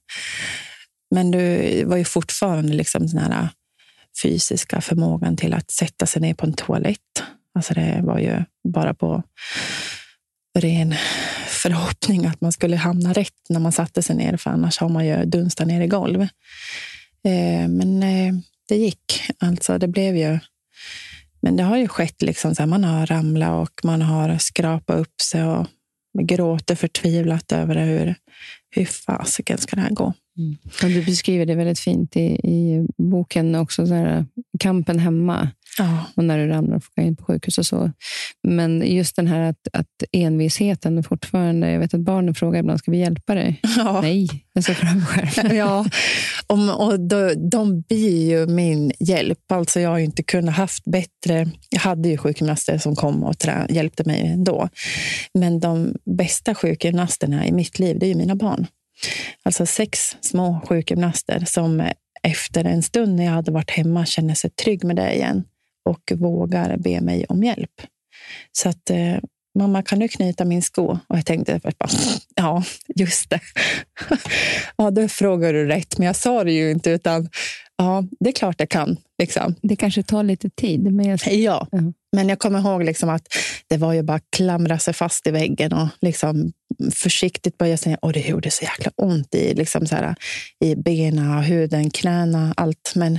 Men 1.15 1.31
det 1.31 1.85
var 1.87 1.97
ju 1.97 2.05
fortfarande 2.05 2.73
liksom 2.73 3.07
den 3.07 3.19
här 3.19 3.43
äh, 3.43 3.49
fysiska 4.23 4.81
förmågan 4.81 5.37
till 5.37 5.55
att 5.55 5.71
sätta 5.71 6.07
sig 6.07 6.23
ner 6.23 6.35
på 6.35 6.47
en 6.47 6.53
toalett. 6.53 7.23
Alltså 7.55 7.75
det 7.75 8.01
var 8.03 8.19
ju 8.19 8.45
bara 8.69 8.95
på 8.95 9.23
ren 10.59 10.95
förhoppning 11.47 12.27
att 12.27 12.41
man 12.41 12.53
skulle 12.53 12.77
hamna 12.77 13.13
rätt 13.13 13.49
när 13.49 13.61
man 13.61 13.73
satte 13.73 14.03
sig 14.03 14.17
ner, 14.17 14.37
för 14.37 14.51
annars 14.51 14.79
har 14.79 14.89
man 14.89 15.07
ju 15.07 15.25
dunstat 15.25 15.67
ner 15.67 15.81
i 15.81 15.87
golv. 15.87 16.23
Eh, 17.25 17.69
men 17.69 18.03
eh, 18.03 18.35
det 18.69 18.77
gick. 18.77 19.23
Alltså, 19.39 19.79
det 19.79 19.89
blev 19.89 20.17
ju... 20.17 20.39
Men 21.43 21.57
det 21.57 21.63
har 21.63 21.77
ju 21.77 21.89
skett, 21.89 22.23
liksom, 22.23 22.55
så 22.55 22.63
här, 22.63 22.67
man 22.67 22.85
har 22.85 23.07
ramlat 23.07 23.69
och 23.69 23.85
man 23.85 24.03
har 24.03 24.39
skrapat 24.39 24.99
upp 24.99 25.21
sig 25.21 25.45
och 25.45 25.67
gråter 26.23 26.75
förtvivlat 26.75 27.53
över 27.53 27.75
det, 27.75 27.81
hur, 27.81 28.15
hur 28.71 28.85
fasiken 28.85 29.59
ska 29.59 29.77
det 29.77 29.83
här 29.83 29.91
gå? 29.91 30.13
Mm. 30.39 30.57
du 30.95 31.05
beskriver 31.05 31.47
det 31.47 31.55
väldigt 31.55 31.79
fint 31.79 32.17
i, 32.17 32.21
i 32.33 32.87
boken 32.97 33.55
också, 33.55 33.87
så 33.87 33.95
här, 33.95 34.27
kampen 34.59 34.99
hemma. 34.99 35.49
Ja. 35.81 36.05
Och 36.17 36.25
när 36.25 36.39
du 36.39 36.47
ramlar 36.47 36.77
och 36.77 36.85
får 36.85 37.05
in 37.05 37.17
på 37.17 37.25
sjukhus 37.25 37.59
och 37.59 37.67
så. 37.67 37.91
Men 38.43 38.83
just 38.95 39.17
den 39.17 39.27
här 39.27 39.41
att, 39.41 39.69
att 39.73 39.87
envisheten 40.13 41.03
fortfarande... 41.03 41.71
Jag 41.71 41.81
vet 41.81 41.95
att 41.95 42.01
barnen 42.01 42.35
frågar 42.35 42.61
ibland, 42.61 42.79
ska 42.79 42.91
vi 42.91 42.99
hjälpa 42.99 43.35
dig? 43.35 43.61
Ja. 43.77 44.01
Nej, 44.01 44.29
jag 44.53 44.65
klara 44.65 44.95
mig 44.95 45.07
själv. 45.07 45.55
ja, 45.55 45.87
och, 46.47 46.87
och 46.87 47.01
då, 47.01 47.35
de 47.51 47.81
blir 47.81 48.31
ju 48.31 48.47
min 48.47 48.93
hjälp. 48.99 49.53
Alltså 49.53 49.81
jag 49.81 49.91
har 49.91 49.99
inte 49.99 50.23
kunnat 50.23 50.55
haft 50.55 50.85
bättre... 50.85 51.51
Jag 51.71 51.81
hade 51.81 52.09
ju 52.09 52.17
sjukgymnaster 52.17 52.79
som 52.79 52.97
kom 52.97 53.25
och 53.25 53.39
trä, 53.39 53.67
hjälpte 53.71 54.05
mig 54.05 54.27
ändå. 54.27 54.69
Men 55.35 55.61
de 55.61 55.95
bästa 56.17 56.55
sjukgymnasterna 56.55 57.47
i 57.47 57.53
mitt 57.53 57.79
liv, 57.79 57.99
det 57.99 58.07
är 58.07 58.09
ju 58.09 58.15
mina 58.15 58.35
barn. 58.35 58.67
Alltså 59.43 59.67
sex 59.67 60.17
små 60.21 60.61
sjukgymnaster 60.69 61.45
som 61.47 61.83
efter 62.23 62.65
en 62.65 62.83
stund 62.83 63.17
när 63.17 63.25
jag 63.25 63.33
hade 63.33 63.53
varit 63.53 63.71
hemma 63.71 64.07
känner 64.07 64.35
sig 64.35 64.51
trygg 64.51 64.85
med 64.85 64.97
det 64.97 65.15
igen 65.15 65.45
och 65.85 66.13
vågar 66.17 66.77
be 66.77 67.01
mig 67.01 67.25
om 67.29 67.45
hjälp. 67.45 67.83
Så 68.53 68.69
att 68.69 68.91
eh, 68.91 69.17
mamma, 69.59 69.83
kan 69.83 69.99
du 69.99 70.09
knyta 70.09 70.45
min 70.45 70.63
sko? 70.63 70.99
Och 71.07 71.17
jag 71.17 71.27
tänkte, 71.27 71.61
bara, 71.63 71.75
ja, 72.35 72.65
just 72.97 73.31
det. 73.31 73.41
ja, 74.77 74.91
då 74.91 75.09
frågar 75.09 75.53
du 75.53 75.67
rätt, 75.67 75.99
men 75.99 76.07
jag 76.07 76.17
sa 76.17 76.45
det 76.45 76.53
ju 76.53 76.71
inte, 76.71 76.91
utan 76.91 77.29
ja, 77.77 78.05
det 78.21 78.31
är 78.31 78.33
klart 78.33 78.57
jag 78.59 78.69
kan. 78.69 78.97
Liksom. 79.19 79.55
Det 79.63 79.77
kanske 79.77 80.03
tar 80.03 80.23
lite 80.23 80.51
tid. 80.51 80.93
Men 80.93 81.07
jag... 81.07 81.19
Ja, 81.27 81.69
uh-huh 81.73 81.93
men 82.13 82.29
jag 82.29 82.39
kommer 82.39 82.59
ihåg 82.59 82.85
liksom 82.85 83.09
att 83.09 83.23
det 83.69 83.77
var 83.77 83.93
ju 83.93 84.03
bara 84.03 84.17
att 84.17 84.31
klamra 84.37 84.79
sig 84.79 84.95
fast 84.95 85.27
i 85.27 85.31
väggen 85.31 85.73
och 85.73 85.89
liksom 86.01 86.53
försiktigt 86.95 87.59
börja 87.59 87.77
säga 87.77 87.99
och 88.03 88.13
det 88.13 88.29
gjorde 88.29 88.51
så 88.51 88.65
jäkla 88.65 88.93
ont 88.97 89.35
i, 89.35 89.55
liksom 89.55 89.87
så 89.87 89.97
här, 89.97 90.15
i 90.65 90.75
benen, 90.75 91.43
huden, 91.43 91.91
knäna, 91.91 92.55
allt. 92.57 92.93
Men 92.95 93.19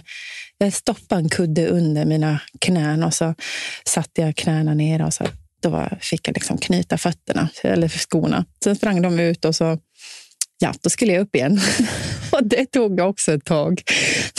jag 0.57 0.73
stoppade 0.73 1.21
en 1.21 1.29
kudde 1.29 1.67
under 1.67 2.05
mina 2.05 2.39
knän 2.59 3.03
och 3.03 3.13
så 3.13 3.35
satte 3.85 4.21
jag 4.21 4.35
knäna 4.35 4.73
ner 4.73 5.05
och 5.05 5.13
så 5.13 5.25
då 5.61 5.89
fick 6.01 6.27
jag 6.27 6.33
liksom 6.33 6.57
knyta 6.57 6.97
fötterna, 6.97 7.49
eller 7.63 7.87
skorna. 7.87 8.45
Sen 8.63 8.75
sprang 8.75 9.01
de 9.01 9.19
ut 9.19 9.45
och 9.45 9.55
så 9.55 9.77
ja, 10.61 10.73
då 10.81 10.89
skulle 10.89 11.13
jag 11.13 11.21
upp 11.21 11.35
igen. 11.35 11.59
och 12.31 12.43
det 12.43 12.65
tog 12.65 12.99
också 12.99 13.31
ett 13.31 13.45
tag. 13.45 13.81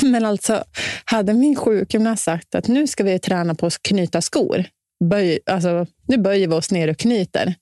Men 0.03 0.25
alltså, 0.25 0.65
hade 1.05 1.35
min 1.35 1.57
sjukgymnast 1.57 2.25
sagt 2.25 2.55
att 2.55 2.69
nu 2.69 2.87
ska 2.87 3.05
vi 3.05 3.19
träna 3.19 3.55
på 3.55 3.67
att 3.67 3.83
knyta 3.83 4.21
skor. 4.21 4.65
Böj, 5.05 5.39
alltså, 5.47 5.87
nu 6.09 6.19
böjer 6.19 6.49
vi 6.49 6.55
oss 6.55 6.71
ner 6.71 6.91
och 6.91 6.99
knyter. 6.99 7.55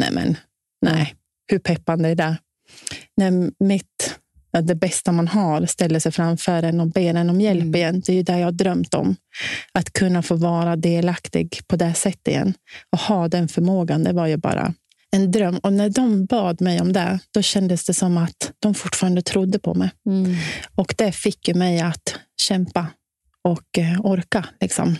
Nej, 0.00 0.10
men 0.12 0.36
nej. 0.82 1.14
Hur 1.50 1.58
peppande 1.58 2.08
är 2.08 2.14
det? 2.14 2.36
När 3.16 3.50
mitt, 3.64 4.18
det 4.62 4.74
bästa 4.74 5.12
man 5.12 5.28
har 5.28 5.66
ställer 5.66 6.00
sig 6.00 6.12
framför 6.12 6.62
en 6.62 6.80
och 6.80 6.86
ber 6.86 7.14
en 7.14 7.30
om 7.30 7.40
hjälp 7.40 7.62
mm. 7.62 7.74
igen. 7.74 8.02
Det 8.06 8.12
är 8.12 8.16
ju 8.16 8.22
det 8.22 8.38
jag 8.38 8.46
har 8.46 8.52
drömt 8.52 8.94
om. 8.94 9.16
Att 9.72 9.92
kunna 9.92 10.22
få 10.22 10.34
vara 10.34 10.76
delaktig 10.76 11.60
på 11.66 11.76
det 11.76 11.94
sättet 11.94 12.28
igen. 12.28 12.54
Och 12.92 12.98
ha 12.98 13.28
den 13.28 13.48
förmågan, 13.48 14.04
det 14.04 14.12
var 14.12 14.26
ju 14.26 14.36
bara 14.36 14.74
en 15.16 15.30
dröm. 15.30 15.58
Och 15.58 15.72
när 15.72 15.90
de 15.90 16.24
bad 16.26 16.60
mig 16.60 16.80
om 16.80 16.92
det, 16.92 17.18
då 17.30 17.42
kändes 17.42 17.84
det 17.84 17.94
som 17.94 18.18
att 18.18 18.52
de 18.58 18.74
fortfarande 18.74 19.22
trodde 19.22 19.58
på 19.58 19.74
mig. 19.74 19.90
Mm. 20.06 20.34
Och 20.74 20.94
det 20.98 21.12
fick 21.12 21.48
ju 21.48 21.54
mig 21.54 21.80
att 21.80 22.14
kämpa 22.40 22.86
och 23.44 23.78
eh, 23.78 24.00
orka. 24.00 24.46
Liksom. 24.60 24.96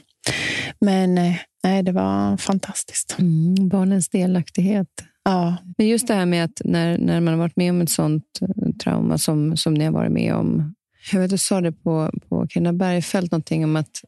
Men 0.80 1.18
eh, 1.18 1.34
nej, 1.64 1.82
det 1.82 1.92
var 1.92 2.36
fantastiskt. 2.36 3.16
Mm, 3.18 3.68
barnens 3.68 4.08
delaktighet. 4.08 4.88
Ja. 5.24 5.56
Men 5.78 5.88
just 5.88 6.08
det 6.08 6.14
här 6.14 6.26
med 6.26 6.44
att 6.44 6.60
när, 6.64 6.98
när 6.98 7.20
man 7.20 7.34
har 7.34 7.38
varit 7.38 7.56
med 7.56 7.70
om 7.70 7.80
ett 7.80 7.90
sånt 7.90 8.24
eh, 8.40 8.72
trauma 8.84 9.18
som, 9.18 9.56
som 9.56 9.74
ni 9.74 9.84
har 9.84 9.92
varit 9.92 10.12
med 10.12 10.34
om. 10.34 10.74
Jag 11.12 11.20
vet, 11.20 11.30
du 11.30 11.38
sa 11.38 11.60
det 11.60 11.72
på, 11.72 12.10
på 12.28 12.46
Carina 12.48 12.72
Bergfeldt, 12.72 13.32
någonting 13.32 13.64
om 13.64 13.76
att 13.76 14.00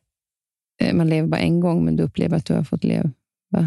man 0.93 1.09
lever 1.09 1.29
bara 1.29 1.41
en 1.41 1.61
gång, 1.61 1.85
men 1.85 1.97
du 1.97 2.03
upplever 2.03 2.37
att 2.37 2.45
du 2.45 2.55
har 2.55 2.65
fått 2.65 2.85
leva. 2.85 3.11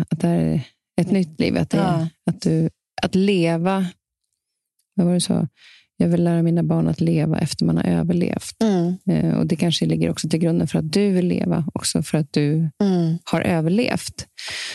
Att 0.10 0.20
det 0.20 0.28
här 0.28 0.40
är 0.40 0.64
ett 1.02 1.12
nytt 1.12 1.40
liv. 1.40 1.58
Att, 1.58 1.70
det, 1.70 1.78
ja. 1.78 2.08
att, 2.26 2.42
du, 2.42 2.70
att 3.02 3.16
leva... 3.16 3.86
Vad 4.96 5.06
var 5.06 5.14
det 5.14 5.18
du 5.18 5.22
sa? 5.22 5.48
jag 6.02 6.08
vill 6.08 6.24
lära 6.24 6.44
mina 6.44 6.64
barn 6.64 6.88
att 6.88 7.02
leva 7.02 7.40
efter 7.40 7.66
man 7.66 7.78
har 7.78 7.84
överlevt. 7.84 8.64
Mm. 8.64 8.96
Eh, 9.10 9.38
och 9.38 9.48
Det 9.48 9.56
kanske 9.56 9.86
ligger 9.86 10.10
också 10.10 10.30
till 10.30 10.40
grunden 10.40 10.68
för 10.68 10.80
att 10.80 10.94
du 10.94 11.12
vill 11.12 11.28
leva, 11.28 11.66
också 11.74 12.04
för 12.04 12.18
att 12.18 12.34
du 12.34 12.70
Mm. 12.84 13.18
har 13.24 13.42
överlevt. 13.42 14.28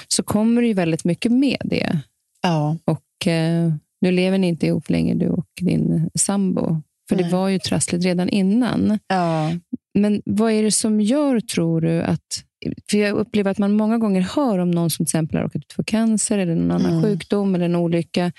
Så 0.08 0.22
kommer 0.22 0.62
det 0.62 0.68
ju 0.68 0.74
väldigt 0.74 1.04
mycket 1.04 1.32
med 1.32 1.58
det. 1.64 2.00
Ja. 2.42 2.76
Och 2.84 3.26
eh, 3.26 3.72
Nu 4.00 4.10
lever 4.12 4.38
ni 4.38 4.48
inte 4.48 4.66
ihop 4.66 4.90
längre, 4.90 5.14
du 5.14 5.28
och 5.28 5.48
din 5.60 6.10
sambo. 6.18 6.82
För 7.08 7.16
det 7.16 7.28
var 7.28 7.48
ju 7.48 7.58
trassligt 7.58 8.04
redan 8.04 8.28
innan. 8.28 8.98
Ja. 9.08 9.52
Men 9.94 10.22
vad 10.24 10.52
är 10.52 10.62
det 10.62 10.70
som 10.70 11.00
gör, 11.00 11.40
tror 11.40 11.80
du, 11.80 12.02
att... 12.02 12.44
För 12.90 12.98
jag 12.98 13.16
upplever 13.16 13.50
att 13.50 13.58
man 13.58 13.72
många 13.72 13.98
gånger 13.98 14.20
hör 14.20 14.58
om 14.58 14.70
någon 14.70 14.90
som 14.90 15.06
till 15.06 15.10
exempel 15.10 15.36
har 15.36 15.44
råkat 15.44 15.62
ut 15.62 15.72
för 15.72 15.82
cancer 15.82 16.38
eller 16.38 16.54
någon 16.54 16.70
annan 16.70 16.90
Mm. 16.92 17.02
sjukdom 17.02 17.54
eller 17.54 17.64
en 17.64 17.76
olycka. 17.76 18.32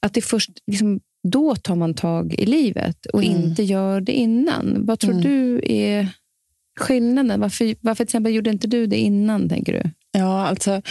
Att 0.00 0.14
det 0.14 0.20
först 0.22 0.50
liksom, 0.66 1.00
då 1.28 1.56
tar 1.56 1.74
man 1.74 1.94
tag 1.94 2.34
i 2.34 2.46
livet 2.46 3.06
och 3.06 3.24
Mm. 3.24 3.36
inte 3.42 3.62
gör 3.62 4.00
det 4.00 4.12
innan. 4.12 4.86
Vad 4.86 4.98
tror 5.00 5.10
Mm. 5.12 5.22
du 5.24 5.60
är 5.64 6.08
skillnaden? 6.80 7.40
Varför, 7.40 7.74
varför 7.80 7.96
till 8.04 8.10
exempel 8.10 8.34
gjorde 8.34 8.50
inte 8.50 8.66
du 8.68 8.86
det 8.86 8.96
innan, 8.96 9.48
tänker 9.48 9.72
du? 9.72 9.90
Ja, 10.12 10.46
alltså, 10.46 10.82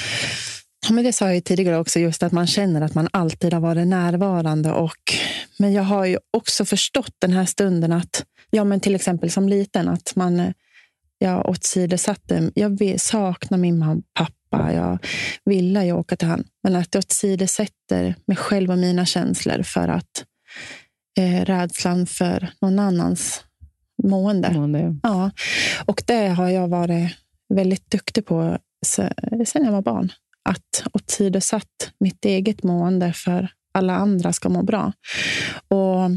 men 0.90 1.04
det 1.04 1.14
sa 1.14 1.26
jag 1.26 1.36
ju 1.36 1.42
tidigare 1.42 1.78
också, 1.78 2.00
just 2.00 2.24
att 2.24 2.32
man 2.32 2.48
känner 2.48 2.82
att 2.82 2.96
man 2.96 3.08
alltid 3.12 3.54
har 3.54 3.62
varit 3.62 3.88
närvarande. 3.88 4.72
Och, 4.72 5.14
men 5.58 5.74
jag 5.74 5.84
har 5.84 6.06
ju 6.06 6.18
också 6.38 6.66
förstått 6.66 7.14
den 7.20 7.32
här 7.32 7.46
stunden 7.46 7.92
att, 7.92 8.26
ja 8.50 8.64
men 8.64 8.80
till 8.80 8.96
exempel 8.96 9.32
som 9.32 9.50
liten, 9.50 9.88
att 9.88 10.14
man 10.16 10.54
jag 11.20 11.50
åsidosatte, 11.50 12.52
jag 12.56 13.00
saknar 13.00 13.58
min 13.58 14.04
pappa, 14.14 14.74
jag 14.74 14.98
ville 15.46 15.86
ju 15.86 15.92
åka 15.92 16.16
till 16.16 16.28
han, 16.28 16.44
men 16.64 16.76
att 16.76 16.94
jag 16.96 17.04
åsidosätter 17.10 18.16
mig 18.28 18.38
själv 18.38 18.72
och 18.72 18.78
mina 18.78 19.06
känslor 19.06 19.64
för 19.64 19.88
att 19.88 20.26
eh, 21.20 21.46
rädslan 21.46 22.06
för 22.08 22.50
någon 22.62 22.80
annans 22.80 23.44
mående. 24.04 24.52
Mående. 24.52 24.96
Ja, 25.04 25.32
och 25.86 26.04
det 26.08 26.28
har 26.28 26.50
jag 26.50 26.68
varit 26.68 27.12
väldigt 27.54 27.92
duktig 27.92 28.26
på 28.26 28.58
se- 28.86 29.14
sen 29.46 29.66
jag 29.66 29.72
var 29.72 29.82
barn. 29.82 30.12
Att 30.50 30.84
åsidosatt 30.94 31.92
mitt 32.00 32.26
eget 32.26 32.64
mående 32.64 33.14
för 33.14 33.50
alla 33.74 33.96
andra 33.96 34.34
ska 34.34 34.50
må 34.50 34.64
bra. 34.64 34.94
Och 35.68 36.12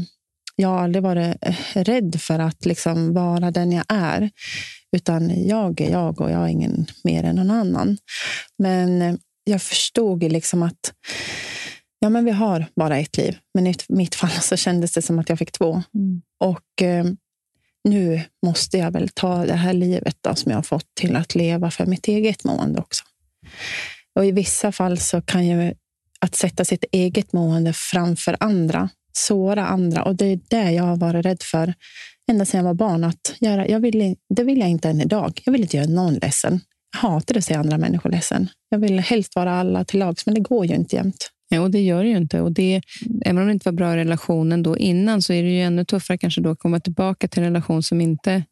jag 0.55 0.69
har 0.69 0.83
aldrig 0.83 1.03
varit 1.03 1.35
eh, 1.41 1.55
rädd 1.75 2.21
för 2.21 2.39
att 2.39 2.65
liksom 2.65 3.13
vara 3.13 3.51
den 3.51 3.71
jag 3.71 3.85
är. 3.89 4.29
Utan 4.97 5.47
jag 5.47 5.81
är 5.81 5.91
jag 5.91 6.21
och 6.21 6.31
jag 6.31 6.43
är 6.43 6.47
ingen 6.47 6.85
mer 7.03 7.23
än 7.23 7.35
någon 7.35 7.51
annan. 7.51 7.97
Men 8.57 9.01
eh, 9.01 9.15
jag 9.43 9.61
förstod 9.61 10.23
liksom 10.23 10.63
att 10.63 10.93
ja, 11.99 12.09
men 12.09 12.25
vi 12.25 12.31
har 12.31 12.65
bara 12.75 12.97
ett 12.97 13.17
liv. 13.17 13.37
Men 13.53 13.67
i 13.67 13.75
mitt 13.89 14.15
fall 14.15 14.31
så 14.41 14.57
kändes 14.57 14.91
det 14.91 15.01
som 15.01 15.19
att 15.19 15.29
jag 15.29 15.39
fick 15.39 15.51
två. 15.51 15.83
Mm. 15.95 16.21
Och 16.39 16.81
eh, 16.81 17.05
nu 17.83 18.21
måste 18.45 18.77
jag 18.77 18.91
väl 18.91 19.09
ta 19.09 19.45
det 19.45 19.53
här 19.53 19.73
livet 19.73 20.17
då, 20.21 20.35
som 20.35 20.51
jag 20.51 20.57
har 20.57 20.63
fått 20.63 20.95
till 20.99 21.15
att 21.15 21.35
leva 21.35 21.71
för 21.71 21.85
mitt 21.85 22.07
eget 22.07 22.43
mående 22.43 22.79
också. 22.79 23.03
Och 24.15 24.25
i 24.25 24.31
vissa 24.31 24.71
fall 24.71 24.97
så 24.97 25.21
kan 25.21 25.47
ju 25.47 25.73
att 26.19 26.35
sätta 26.35 26.65
sitt 26.65 26.85
eget 26.91 27.33
mående 27.33 27.73
framför 27.73 28.37
andra, 28.39 28.89
såra 29.13 29.67
andra. 29.67 30.03
Och 30.03 30.15
det 30.15 30.25
är 30.25 30.39
det 30.47 30.71
jag 30.71 30.83
har 30.83 30.97
varit 30.97 31.25
rädd 31.25 31.41
för 31.41 31.73
ända 32.31 32.45
sedan 32.45 32.57
jag 32.57 32.65
var 32.65 32.73
barn. 32.73 33.03
Att 33.03 33.35
göra, 33.39 33.67
jag 33.67 33.79
vill, 33.79 34.15
det 34.35 34.43
vill 34.43 34.59
jag 34.59 34.69
inte 34.69 34.89
än 34.89 35.01
idag. 35.01 35.41
Jag 35.45 35.51
vill 35.51 35.61
inte 35.61 35.77
göra 35.77 35.87
någon 35.87 36.13
ledsen. 36.13 36.59
Jag 36.93 36.99
hatar 37.09 37.37
att 37.37 37.43
se 37.45 37.53
andra 37.53 37.77
människor 37.77 38.09
ledsen. 38.09 38.49
Jag 38.69 38.79
vill 38.79 38.99
helst 38.99 39.35
vara 39.35 39.51
alla 39.59 39.83
till 39.85 39.99
lags, 39.99 40.25
men 40.25 40.35
det 40.35 40.41
går 40.41 40.65
ju 40.65 40.75
inte 40.75 40.95
jämt. 40.95 41.29
Ja, 41.49 41.61
och 41.61 41.71
det 41.71 41.81
gör 41.81 42.03
det 42.03 42.09
ju 42.09 42.17
inte. 42.17 42.41
Och 42.41 42.51
det, 42.51 42.81
även 43.25 43.37
om 43.37 43.45
det 43.47 43.53
inte 43.53 43.69
var 43.69 43.73
bra 43.73 43.93
i 43.93 43.97
relationen 43.97 44.63
då 44.63 44.77
innan 44.77 45.21
så 45.21 45.33
är 45.33 45.43
det 45.43 45.49
ju 45.49 45.61
ännu 45.61 45.85
tuffare 45.85 46.17
kanske 46.17 46.41
då 46.41 46.49
att 46.49 46.59
komma 46.59 46.79
tillbaka 46.79 47.27
till 47.27 47.39
en 47.39 47.45
relation 47.45 47.83
som 47.83 48.01
inte 48.01 48.43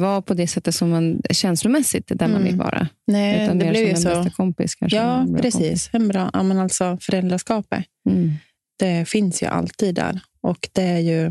var 0.00 0.20
på 0.22 0.34
det 0.34 0.46
sättet 0.46 0.74
som 0.74 0.90
man 0.90 1.20
känslomässigt 1.30 2.08
där 2.08 2.26
man 2.28 2.30
Mm. 2.30 2.44
vill 2.44 2.56
vara. 2.56 2.88
Nej, 3.06 3.44
utan 3.44 3.58
det 3.58 3.64
mer 3.64 3.72
blev 3.72 3.88
ju 3.88 3.96
som 3.96 4.10
en 4.10 4.16
så. 4.16 4.22
bästa 4.22 4.36
kompis. 4.36 4.74
Kanske, 4.74 4.96
Ja, 4.96 5.26
precis. 5.42 5.90
En 5.92 6.08
bra, 6.08 6.30
ja, 6.32 6.42
men 6.42 6.58
alltså 6.58 6.98
föräldraskapet. 7.00 7.84
kompis. 8.04 8.18
Mm. 8.24 8.32
det 8.78 9.08
finns 9.08 9.42
ju 9.42 9.46
alltid 9.46 9.94
där. 9.94 10.20
Och 10.42 10.68
det 10.72 10.82
är 10.82 10.98
ju 10.98 11.30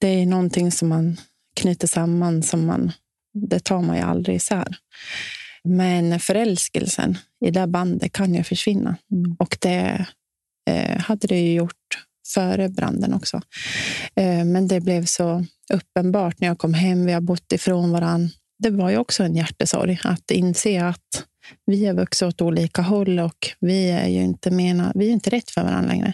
det 0.00 0.08
är 0.08 0.26
någonting 0.26 0.72
som 0.72 0.88
man 0.88 1.16
knyter 1.56 1.86
samman. 1.86 2.42
Som 2.42 2.66
man, 2.66 2.92
det 3.34 3.60
tar 3.60 3.82
man 3.82 3.96
ju 3.96 4.02
aldrig 4.02 4.36
isär. 4.36 4.76
Men 5.64 6.20
förälskelsen 6.20 7.18
i 7.46 7.50
det 7.50 7.66
bandet 7.66 8.12
kan 8.12 8.34
ju 8.34 8.44
försvinna. 8.44 8.96
Mm. 9.12 9.36
Och 9.38 9.58
det 9.60 10.06
eh, 10.70 10.98
hade 10.98 11.26
det 11.26 11.40
ju 11.40 11.54
gjort 11.54 12.04
före 12.34 12.68
branden 12.68 13.14
också. 13.14 13.40
Eh, 14.14 14.44
men 14.44 14.68
det 14.68 14.80
blev 14.80 15.04
så 15.04 15.44
uppenbart 15.72 16.40
när 16.40 16.48
jag 16.48 16.58
kom 16.58 16.74
hem. 16.74 17.06
Vi 17.06 17.12
har 17.12 17.20
bott 17.20 17.52
ifrån 17.52 17.90
varann. 17.90 18.30
Det 18.58 18.70
var 18.70 18.90
ju 18.90 18.96
också 18.96 19.22
en 19.22 19.36
hjärtesorg 19.36 20.00
att 20.04 20.30
inse 20.30 20.86
att 20.86 21.24
vi 21.66 21.86
har 21.86 21.94
vuxit 21.94 22.28
åt 22.28 22.42
olika 22.42 22.82
håll 22.82 23.18
och 23.18 23.48
vi 23.60 23.90
är 23.90 24.08
ju 24.08 24.22
inte, 24.22 24.50
mena, 24.50 24.92
vi 24.94 25.08
är 25.08 25.12
inte 25.12 25.30
rätt 25.30 25.50
för 25.50 25.62
varandra 25.62 25.88
längre. 25.88 26.12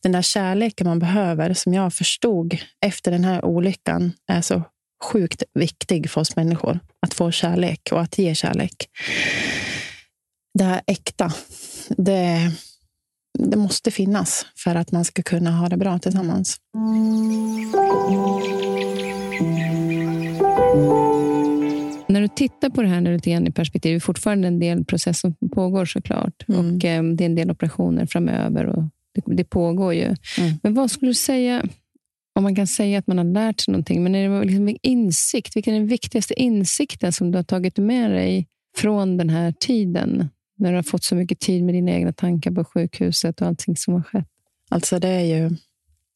Den 0.00 0.12
där 0.12 0.22
kärleken 0.22 0.86
man 0.86 0.98
behöver, 0.98 1.54
som 1.54 1.74
jag 1.74 1.94
förstod 1.94 2.58
efter 2.86 3.10
den 3.10 3.24
här 3.24 3.44
olyckan, 3.44 4.12
är 4.26 4.40
så 4.40 4.62
sjukt 5.04 5.42
viktig 5.54 6.10
för 6.10 6.20
oss 6.20 6.36
människor. 6.36 6.78
Att 7.06 7.14
få 7.14 7.30
kärlek 7.30 7.88
och 7.92 8.00
att 8.00 8.18
ge 8.18 8.34
kärlek. 8.34 8.88
Det 10.58 10.64
här 10.64 10.80
äkta, 10.86 11.32
det, 11.88 12.52
det 13.38 13.56
måste 13.56 13.90
finnas 13.90 14.46
för 14.56 14.74
att 14.74 14.92
man 14.92 15.04
ska 15.04 15.22
kunna 15.22 15.50
ha 15.50 15.68
det 15.68 15.76
bra 15.76 15.98
tillsammans. 15.98 16.56
När 22.18 22.22
du 22.22 22.34
tittar 22.34 22.70
på 22.70 22.82
det 22.82 22.88
här 22.88 23.00
lite 23.00 23.30
grann 23.30 23.46
i 23.46 23.50
perspektiv, 23.50 23.92
det 23.92 23.96
är 23.96 24.00
fortfarande 24.00 24.48
en 24.48 24.58
del 24.58 24.84
process 24.84 25.20
som 25.20 25.34
pågår 25.52 25.84
såklart. 25.84 26.44
Mm. 26.48 26.60
Och 26.60 26.84
eh, 26.84 27.02
det 27.02 27.24
är 27.24 27.26
en 27.26 27.34
del 27.34 27.50
operationer 27.50 28.06
framöver 28.06 28.66
och 28.66 28.82
det, 29.14 29.22
det 29.26 29.44
pågår 29.44 29.94
ju. 29.94 30.04
Mm. 30.04 30.58
Men 30.62 30.74
vad 30.74 30.90
skulle 30.90 31.10
du 31.10 31.14
säga, 31.14 31.62
om 32.34 32.42
man 32.42 32.54
kan 32.54 32.66
säga 32.66 32.98
att 32.98 33.06
man 33.06 33.18
har 33.18 33.24
lärt 33.24 33.60
sig 33.60 33.72
någonting, 33.72 34.02
men 34.02 34.14
är 34.14 34.28
det 34.28 34.44
liksom 34.44 34.76
insikt? 34.82 35.56
Vilken 35.56 35.74
är 35.74 35.78
den 35.78 35.88
viktigaste 35.88 36.40
insikten 36.40 37.12
som 37.12 37.30
du 37.30 37.38
har 37.38 37.42
tagit 37.42 37.78
med 37.78 38.10
dig 38.10 38.46
från 38.76 39.16
den 39.16 39.30
här 39.30 39.52
tiden? 39.52 40.28
När 40.56 40.70
du 40.70 40.76
har 40.76 40.82
fått 40.82 41.04
så 41.04 41.14
mycket 41.14 41.40
tid 41.40 41.64
med 41.64 41.74
dina 41.74 41.90
egna 41.90 42.12
tankar 42.12 42.50
på 42.50 42.64
sjukhuset 42.64 43.40
och 43.40 43.46
allting 43.46 43.76
som 43.76 43.94
har 43.94 44.02
skett. 44.02 44.28
Alltså 44.68 44.98
det 44.98 45.08
är 45.08 45.24
ju 45.24 45.50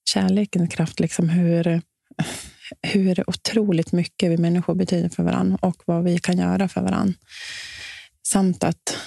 kärlekens 0.08 0.74
kraft, 0.74 1.00
liksom 1.00 1.28
hur, 1.28 1.82
hur 2.82 3.30
otroligt 3.30 3.92
mycket 3.92 4.30
vi 4.30 4.36
människor 4.36 4.74
betyder 4.74 5.08
för 5.08 5.22
varandra 5.22 5.58
och 5.60 5.82
vad 5.86 6.04
vi 6.04 6.18
kan 6.18 6.38
göra 6.38 6.68
för 6.68 6.80
varandra. 6.80 7.14
Samt 8.26 8.64
att 8.64 8.98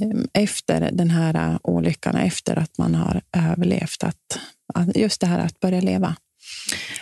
ehm, 0.00 0.28
efter 0.32 0.90
den 0.92 1.10
här 1.10 1.52
äh, 1.52 1.58
olyckan, 1.62 2.16
efter 2.16 2.56
att 2.56 2.78
man 2.78 2.94
har 2.94 3.22
överlevt, 3.36 4.04
att, 4.04 4.38
just 4.94 5.20
det 5.20 5.26
här 5.26 5.38
att 5.38 5.60
börja 5.60 5.80
leva. 5.80 6.16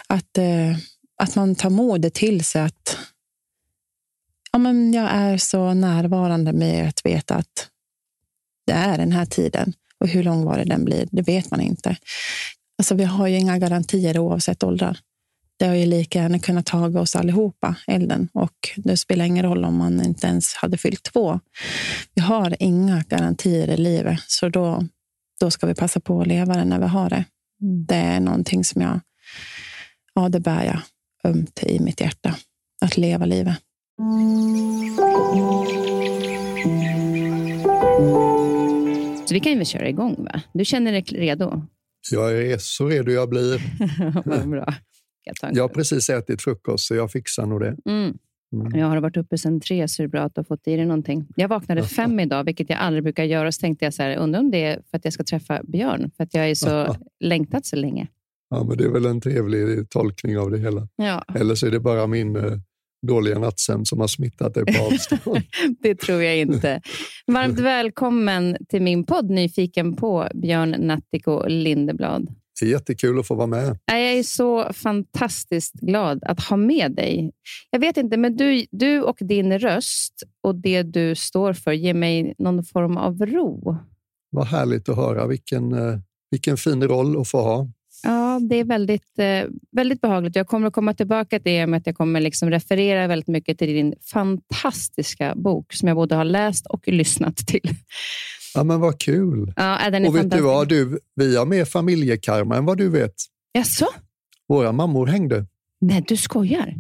Att, 0.07 0.39
äh, 0.39 0.77
att 1.17 1.37
man 1.37 1.55
tar 1.55 1.71
modet 1.71 2.15
till 2.15 2.45
sig 2.45 2.63
att 2.63 2.99
ja, 4.53 4.59
men 4.59 4.93
jag 4.93 5.11
är 5.11 5.39
så 5.39 5.75
närvarande 5.75 6.53
med 6.53 6.89
att 6.89 7.07
veta 7.07 7.35
att 7.35 7.69
det 8.67 8.73
är 8.73 8.99
den 8.99 9.13
här 9.13 9.27
tiden. 9.27 9.73
Och 9.99 10.09
hur 10.09 10.23
långvarig 10.23 10.69
den 10.69 10.85
blir, 10.85 11.09
det 11.13 11.23
vet 11.23 11.51
man 11.51 11.61
inte. 11.61 11.97
Alltså, 12.79 12.95
vi 12.95 13.05
har 13.05 13.27
ju 13.27 13.39
inga 13.39 13.59
garantier 13.59 14.19
oavsett 14.19 14.63
åldrar. 14.63 14.99
Det 15.61 15.67
har 15.67 15.75
ju 15.75 15.87
lika 15.87 16.19
gärna 16.19 16.39
kunnat 16.39 16.67
ta 16.67 17.01
oss 17.01 17.17
allihopa, 17.17 17.75
elden. 17.87 18.29
Och 18.33 18.71
det 18.77 18.97
spelar 18.97 19.25
ingen 19.25 19.45
roll 19.45 19.65
om 19.65 19.77
man 19.77 20.05
inte 20.05 20.27
ens 20.27 20.55
hade 20.55 20.79
fyllt 20.79 21.03
två. 21.03 21.41
Vi 22.15 22.23
har 22.23 22.57
inga 22.59 23.05
garantier 23.09 23.69
i 23.69 23.77
livet, 23.77 24.21
så 24.27 24.49
då, 24.49 24.87
då 25.41 25.51
ska 25.51 25.67
vi 25.67 25.75
passa 25.75 26.01
på 26.01 26.21
att 26.21 26.27
leva 26.27 26.55
det 26.55 26.65
när 26.65 26.79
vi 26.79 26.87
har 26.87 27.11
det. 27.11 27.25
Det 27.87 27.95
är 27.95 28.21
någonting 28.21 28.65
som 28.65 28.83
jag, 28.83 29.01
ja, 30.15 30.29
det 30.29 30.41
bär 30.41 30.65
jag 30.65 30.81
ömt 31.25 31.63
i 31.63 31.81
mitt 31.81 32.01
hjärta. 32.01 32.37
Att 32.81 32.97
leva 32.97 33.25
livet. 33.27 33.57
Så 39.27 39.35
vi 39.35 39.41
kan 39.41 39.53
ju 39.53 39.59
väl 39.59 39.67
köra 39.67 39.89
igång, 39.89 40.25
va? 40.25 40.41
Du 40.53 40.65
känner 40.65 40.93
dig 40.93 41.03
redo? 41.03 41.67
Jag 42.11 42.47
är 42.47 42.59
så 42.59 42.89
redo 42.89 43.13
jag 43.13 43.29
blir. 43.29 43.63
Vad 44.25 44.49
bra. 44.49 44.75
Jag, 45.25 45.65
har 45.65 45.69
precis 45.69 46.11
ätit 46.11 46.43
frukost 46.43 46.87
så 46.87 46.95
jag 46.95 47.13
fixar 47.13 47.47
nog 47.47 47.61
det. 47.61 47.77
Mm. 47.87 48.19
Mm. 48.53 48.79
Jag 48.79 48.87
har 48.87 49.01
varit 49.01 49.17
uppe 49.17 49.39
sedan 49.39 49.61
tre, 49.61 49.89
så 49.89 50.03
det 50.03 50.07
är 50.07 50.09
bra 50.09 50.21
att 50.21 50.35
du 50.35 50.39
har 50.39 50.45
fått 50.45 50.69
i 50.69 50.77
dig 50.77 50.87
någonting. 50.87 51.27
Jag 51.37 51.49
vaknade 51.49 51.83
fem 51.83 52.21
idag, 52.21 52.45
vilket 52.45 52.71
jag 52.71 52.79
aldrig 52.79 53.03
brukar 53.03 53.25
göra. 53.25 53.53
Så 53.53 53.61
tänkte 53.61 53.85
jag 53.85 53.95
så 53.95 54.03
här, 54.03 54.17
undrar 54.17 54.41
om 54.41 54.51
det 54.51 54.65
är 54.65 54.83
för 54.91 54.97
att 54.97 55.05
jag 55.05 55.15
ska 55.15 55.25
träffa 55.25 55.63
Björn, 55.63 56.11
för 56.17 56.25
att 56.25 56.35
jag 56.35 56.51
är 56.51 56.55
så 56.55 56.97
längtat 57.21 57.67
så 57.67 57.77
länge. 57.77 58.09
Ja, 58.51 58.65
men 58.65 58.79
det 58.79 58.85
är 58.85 58.89
väl 58.89 59.07
en 59.07 59.21
trevlig 59.21 59.91
tolkning 59.91 60.39
av 60.39 60.51
det 60.51 60.59
hela. 60.59 60.89
Ja, 60.97 61.25
Eller 61.35 61.55
så 61.55 61.67
är 61.67 61.71
det 61.71 61.81
bara 61.81 62.07
min 62.07 62.37
eh, 62.37 62.53
dåliga 63.07 63.39
nattsömn 63.39 63.87
som 63.87 64.01
har 64.01 64.07
smittat 64.07 64.55
dig 64.55 64.65
på 64.65 64.85
avstånd. 64.85 65.43
det 65.83 65.95
tror 65.95 66.23
jag 66.23 66.39
inte. 66.39 66.81
Varmt 67.27 67.59
välkommen 67.61 68.57
till 68.69 68.83
min 68.83 69.05
podd 69.05 69.31
Nyfiken 69.31 69.97
på 69.97 70.29
Björn 70.35 70.71
Nattiko 70.79 71.47
Lindeblad. 71.49 72.35
Det 72.61 72.67
är 72.67 72.71
jättekul 72.71 73.19
att 73.19 73.27
få 73.27 73.35
vara 73.35 73.47
med. 73.47 73.79
Jag 73.87 74.01
är 74.01 74.23
så 74.23 74.73
fantastiskt 74.73 75.75
glad 75.75 76.25
att 76.25 76.41
ha 76.41 76.57
med 76.57 76.93
dig. 76.93 77.33
Jag 77.71 77.81
vet 77.81 77.97
inte, 77.97 78.17
men 78.17 78.37
du, 78.37 78.67
du 78.71 79.03
och 79.03 79.17
din 79.21 79.59
röst 79.59 80.23
och 80.43 80.55
det 80.55 80.83
du 80.83 81.15
står 81.15 81.53
för 81.53 81.73
ger 81.73 81.95
mig 81.95 82.35
någon 82.39 82.65
form 82.65 82.97
av 82.97 83.27
ro. 83.27 83.77
Vad 84.31 84.47
härligt 84.47 84.89
att 84.89 84.97
höra. 84.97 85.27
Vilken, 85.27 85.73
eh, 85.73 85.99
vilken 86.31 86.57
fin 86.57 86.83
roll 86.83 87.21
att 87.21 87.29
få 87.29 87.41
ha. 87.41 87.69
Ja, 88.03 88.41
det 88.51 88.57
är 88.57 88.65
väldigt, 88.65 89.19
eh, 89.19 89.45
väldigt 89.73 90.01
behagligt. 90.01 90.37
Jag 90.37 90.47
kommer 90.47 90.67
att 90.67 90.73
komma 90.73 90.95
tillbaka 90.95 91.39
till 91.39 91.53
det 91.53 91.67
med 91.67 91.79
att 91.79 91.87
jag 91.87 91.97
kommer 91.97 92.21
liksom 92.21 92.51
referera 92.51 93.07
väldigt 93.07 93.29
mycket 93.29 93.59
till 93.59 93.69
din 93.69 93.95
fantastiska 94.13 95.35
bok 95.37 95.73
som 95.73 95.89
jag 95.89 95.97
både 95.97 96.15
har 96.15 96.25
läst 96.25 96.67
och 96.67 96.89
lyssnat 96.89 97.37
till. 97.37 97.71
Ja, 98.55 98.65
men 98.65 98.81
vad 98.81 99.01
kul. 99.01 99.53
Ja, 99.57 99.91
den 99.91 100.05
är 100.05 100.09
och 100.09 100.17
vet 100.17 100.31
du 100.31 100.41
vad? 100.41 100.69
Du, 100.69 100.99
vi 101.15 101.37
har 101.37 101.47
mer 101.47 101.65
familjekarma 101.65 102.57
än 102.57 102.65
vad 102.65 102.79
du 102.79 102.89
vet. 102.89 103.15
Jaså? 103.53 103.87
Våra 104.49 104.73
mammor 104.73 105.07
hängde. 105.07 105.47
Nej, 105.81 106.05
du 106.09 106.17
skojar? 106.17 106.75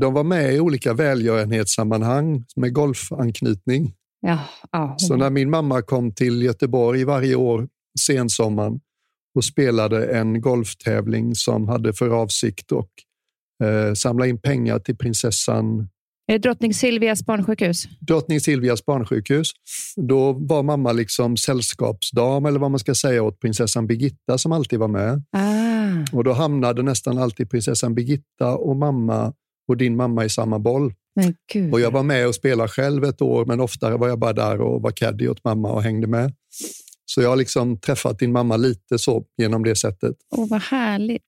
De 0.00 0.14
var 0.14 0.24
med 0.24 0.54
i 0.54 0.60
olika 0.60 0.94
välgörenhetssammanhang 0.94 2.44
med 2.56 2.72
golfanknytning. 2.72 3.94
Ja, 4.20 4.38
ja. 4.72 4.94
Så 4.98 5.16
när 5.16 5.30
min 5.30 5.50
mamma 5.50 5.82
kom 5.82 6.14
till 6.14 6.42
Göteborg 6.42 7.04
varje 7.04 7.34
år 7.34 7.68
sensommaren 8.00 8.80
och 9.34 9.44
spelade 9.44 10.06
en 10.18 10.40
golftävling 10.40 11.34
som 11.34 11.68
hade 11.68 11.92
för 11.92 12.08
avsikt 12.08 12.72
att 12.72 12.90
eh, 13.64 13.94
samla 13.94 14.26
in 14.26 14.40
pengar 14.40 14.78
till 14.78 14.96
prinsessan 14.96 15.88
Är 16.30 16.34
det 16.34 16.38
drottning 16.38 16.74
Silvias 16.74 17.26
barnsjukhus? 17.26 17.84
Drottning 18.00 18.40
Silvias 18.40 18.84
barnsjukhus. 18.86 19.50
Då 19.96 20.32
var 20.32 20.62
mamma 20.62 20.92
liksom 20.92 21.36
sällskapsdam 21.36 22.46
eller 22.46 22.58
vad 22.58 22.70
man 22.70 22.80
ska 22.80 22.94
säga 22.94 23.22
åt 23.22 23.40
prinsessan 23.40 23.86
Birgitta 23.86 24.38
som 24.38 24.52
alltid 24.52 24.78
var 24.78 24.88
med. 24.88 25.22
Ah, 25.32 26.16
Och 26.16 26.24
då 26.24 26.32
hamnade 26.32 26.82
nästan 26.82 27.18
alltid 27.18 27.50
prinsessan 27.50 27.94
Birgitta 27.94 28.56
och 28.56 28.76
mamma 28.76 29.32
och 29.68 29.76
din 29.76 29.96
mamma 29.96 30.24
i 30.24 30.28
samma 30.28 30.58
boll. 30.58 30.92
Och 31.72 31.80
jag 31.80 31.90
var 31.90 32.02
med 32.02 32.28
och 32.28 32.34
spelade 32.34 32.68
själv 32.68 33.04
ett 33.04 33.22
år, 33.22 33.44
men 33.44 33.60
oftare 33.60 33.96
var 33.96 34.08
jag 34.08 34.18
bara 34.18 34.32
där 34.32 34.60
och 34.60 34.82
var 34.82 34.90
caddy 34.90 35.28
åt 35.28 35.44
mamma 35.44 35.72
och 35.72 35.82
hängde 35.82 36.06
med. 36.06 36.32
Så 37.04 37.22
jag 37.22 37.28
har 37.28 37.36
liksom 37.36 37.80
träffat 37.80 38.18
din 38.18 38.32
mamma 38.32 38.56
lite 38.56 38.98
så 38.98 39.24
genom 39.36 39.64
det 39.64 39.76
sättet. 39.76 40.16
Åh, 40.36 40.48
vad 40.50 40.62
härligt. 40.62 41.22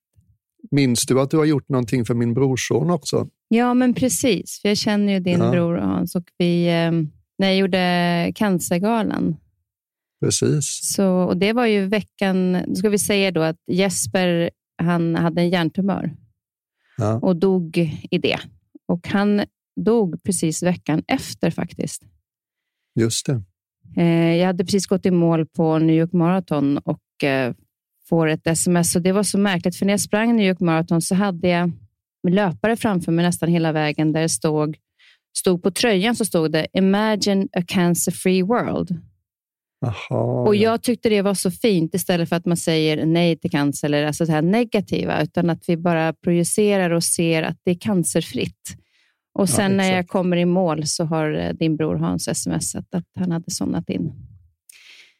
Minns 0.71 1.05
du 1.05 1.19
att 1.21 1.31
du 1.31 1.37
har 1.37 1.45
gjort 1.45 1.69
någonting 1.69 2.05
för 2.05 2.13
min 2.13 2.33
brorson 2.33 2.89
också? 2.89 3.27
Ja, 3.47 3.73
men 3.73 3.93
precis. 3.93 4.59
För 4.61 4.69
jag 4.69 4.77
känner 4.77 5.13
ju 5.13 5.19
din 5.19 5.39
Ja. 5.39 5.51
bror 5.51 5.75
Hans 5.75 6.15
och 6.15 6.23
vi, 6.37 6.67
eh, 6.67 6.91
när 7.37 7.47
jag 7.47 7.55
gjorde 7.57 8.31
Cancergalan, 8.35 9.35
Precis. 10.21 10.79
så, 10.93 11.07
och 11.07 11.37
det 11.37 11.53
var 11.53 11.65
ju 11.65 11.85
veckan, 11.85 12.57
då 12.67 12.75
ska 12.75 12.89
vi 12.89 12.99
säga 12.99 13.31
då 13.31 13.41
att 13.41 13.57
Jesper 13.67 14.49
han 14.77 15.15
hade 15.15 15.41
en 15.41 15.49
hjärntumör 15.49 16.15
Ja. 16.97 17.19
och 17.19 17.35
dog 17.35 17.77
i 18.11 18.17
det. 18.17 18.39
Och 18.87 19.07
han 19.07 19.41
dog 19.75 20.23
precis 20.23 20.63
veckan 20.63 21.03
efter 21.07 21.51
faktiskt. 21.51 22.03
Just 22.99 23.25
det. 23.25 23.41
Eh, 23.97 24.35
jag 24.35 24.45
hade 24.47 24.65
precis 24.65 24.87
gått 24.87 25.05
i 25.05 25.11
mål 25.11 25.45
på 25.45 25.77
New 25.79 25.95
York 25.95 26.13
Marathon 26.13 26.77
och 26.77 27.23
eh, 27.23 27.53
får 28.09 28.27
ett 28.27 28.47
sms. 28.47 28.95
Och 28.95 29.01
Det 29.01 29.11
var 29.11 29.23
så 29.23 29.37
märkligt, 29.37 29.75
för 29.75 29.85
när 29.85 29.93
jag 29.93 29.99
sprang 29.99 30.35
New 30.35 30.47
York 30.47 30.59
Marathon 30.59 31.01
så 31.01 31.15
hade 31.15 31.47
jag 31.47 31.71
löpare 32.29 32.75
framför 32.75 33.11
mig 33.11 33.25
nästan 33.25 33.49
hela 33.49 33.71
vägen 33.71 34.13
där 34.13 34.21
det 34.21 34.29
stod, 34.29 34.77
stod 35.37 35.63
på 35.63 35.71
tröjan 35.71 36.15
så 36.15 36.25
stod 36.25 36.51
det 36.51 36.67
Imagine 36.73 37.49
a 37.53 37.61
cancer-free 37.67 38.43
world. 38.43 38.99
Aha, 39.85 40.43
Och 40.47 40.55
ja. 40.55 40.61
Jag 40.61 40.83
tyckte 40.83 41.09
det 41.09 41.21
var 41.21 41.33
så 41.33 41.51
fint 41.51 41.95
istället 41.95 42.29
för 42.29 42.35
att 42.35 42.45
man 42.45 42.57
säger 42.57 43.05
nej 43.05 43.37
till 43.37 43.51
cancer 43.51 43.87
eller 43.87 44.05
alltså 44.05 44.25
så 44.25 44.31
här 44.31 44.41
negativa, 44.41 45.21
utan 45.21 45.49
att 45.49 45.69
vi 45.69 45.77
bara 45.77 46.13
projicerar 46.13 46.89
och 46.89 47.03
ser 47.03 47.43
att 47.43 47.57
det 47.63 47.71
är 47.71 47.79
cancerfritt. 47.79 48.77
Och 49.39 49.49
sen 49.49 49.77
när 49.77 49.95
jag 49.95 50.07
kommer 50.07 50.37
i 50.37 50.45
mål 50.45 50.87
så 50.87 51.05
har 51.05 51.33
eh, 51.33 51.53
din 51.53 51.75
bror 51.75 51.95
Hans 51.95 52.29
smsat 52.33 52.95
att 52.95 53.05
han 53.15 53.31
hade 53.31 53.51
somnat 53.51 53.89
in. 53.89 54.11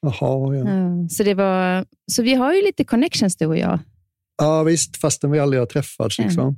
Jaha, 0.03 0.55
ja. 0.55 0.69
Ja, 0.69 1.09
så, 1.09 1.23
det 1.23 1.33
var, 1.33 1.85
så 2.11 2.23
vi 2.23 2.33
har 2.33 2.53
ju 2.53 2.61
lite 2.61 2.83
connections 2.83 3.35
du 3.35 3.45
och 3.45 3.57
jag. 3.57 3.79
ja, 4.37 4.63
visst, 4.63 4.97
fastän 4.97 5.31
vi 5.31 5.39
aldrig 5.39 5.61
har 5.61 5.65
träffats. 5.67 6.19
Ja. 6.19 6.25
Liksom. 6.25 6.57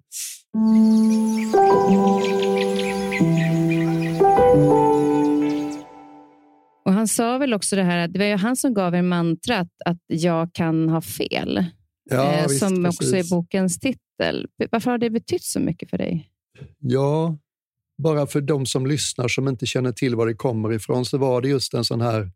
Och 6.86 6.94
Han 6.94 7.08
sa 7.08 7.38
väl 7.38 7.54
också 7.54 7.76
det 7.76 7.84
här, 7.84 8.08
det 8.08 8.20
var 8.20 8.26
ju 8.26 8.36
han 8.36 8.56
som 8.56 8.74
gav 8.74 8.96
er 8.96 9.02
mantrat 9.02 9.68
att 9.86 9.98
jag 10.08 10.54
kan 10.54 10.90
ha 10.90 11.02
fel, 11.02 11.66
Ja, 12.10 12.34
eh, 12.34 12.48
visst, 12.48 12.60
som 12.60 12.86
också 12.86 13.04
är 13.04 13.12
precis. 13.12 13.30
bokens 13.32 13.80
titel. 13.80 14.48
Varför 14.72 14.92
har 14.92 14.98
det 14.98 15.10
betytt 15.10 15.44
så 15.44 15.60
mycket 15.60 15.90
för 15.90 15.98
dig? 15.98 16.30
Ja, 16.80 17.38
bara 18.04 18.28
för 18.28 18.42
de 18.42 18.66
som 18.66 18.88
lyssnar 18.88 19.28
som 19.28 19.48
inte 19.48 19.66
känner 19.66 19.92
till 19.92 20.16
var 20.16 20.26
det 20.28 20.34
kommer 20.34 20.74
ifrån 20.74 21.06
så 21.06 21.18
var 21.18 21.42
det 21.42 21.48
just 21.48 21.74
en 21.74 21.84
sån 21.84 22.02
här 22.02 22.32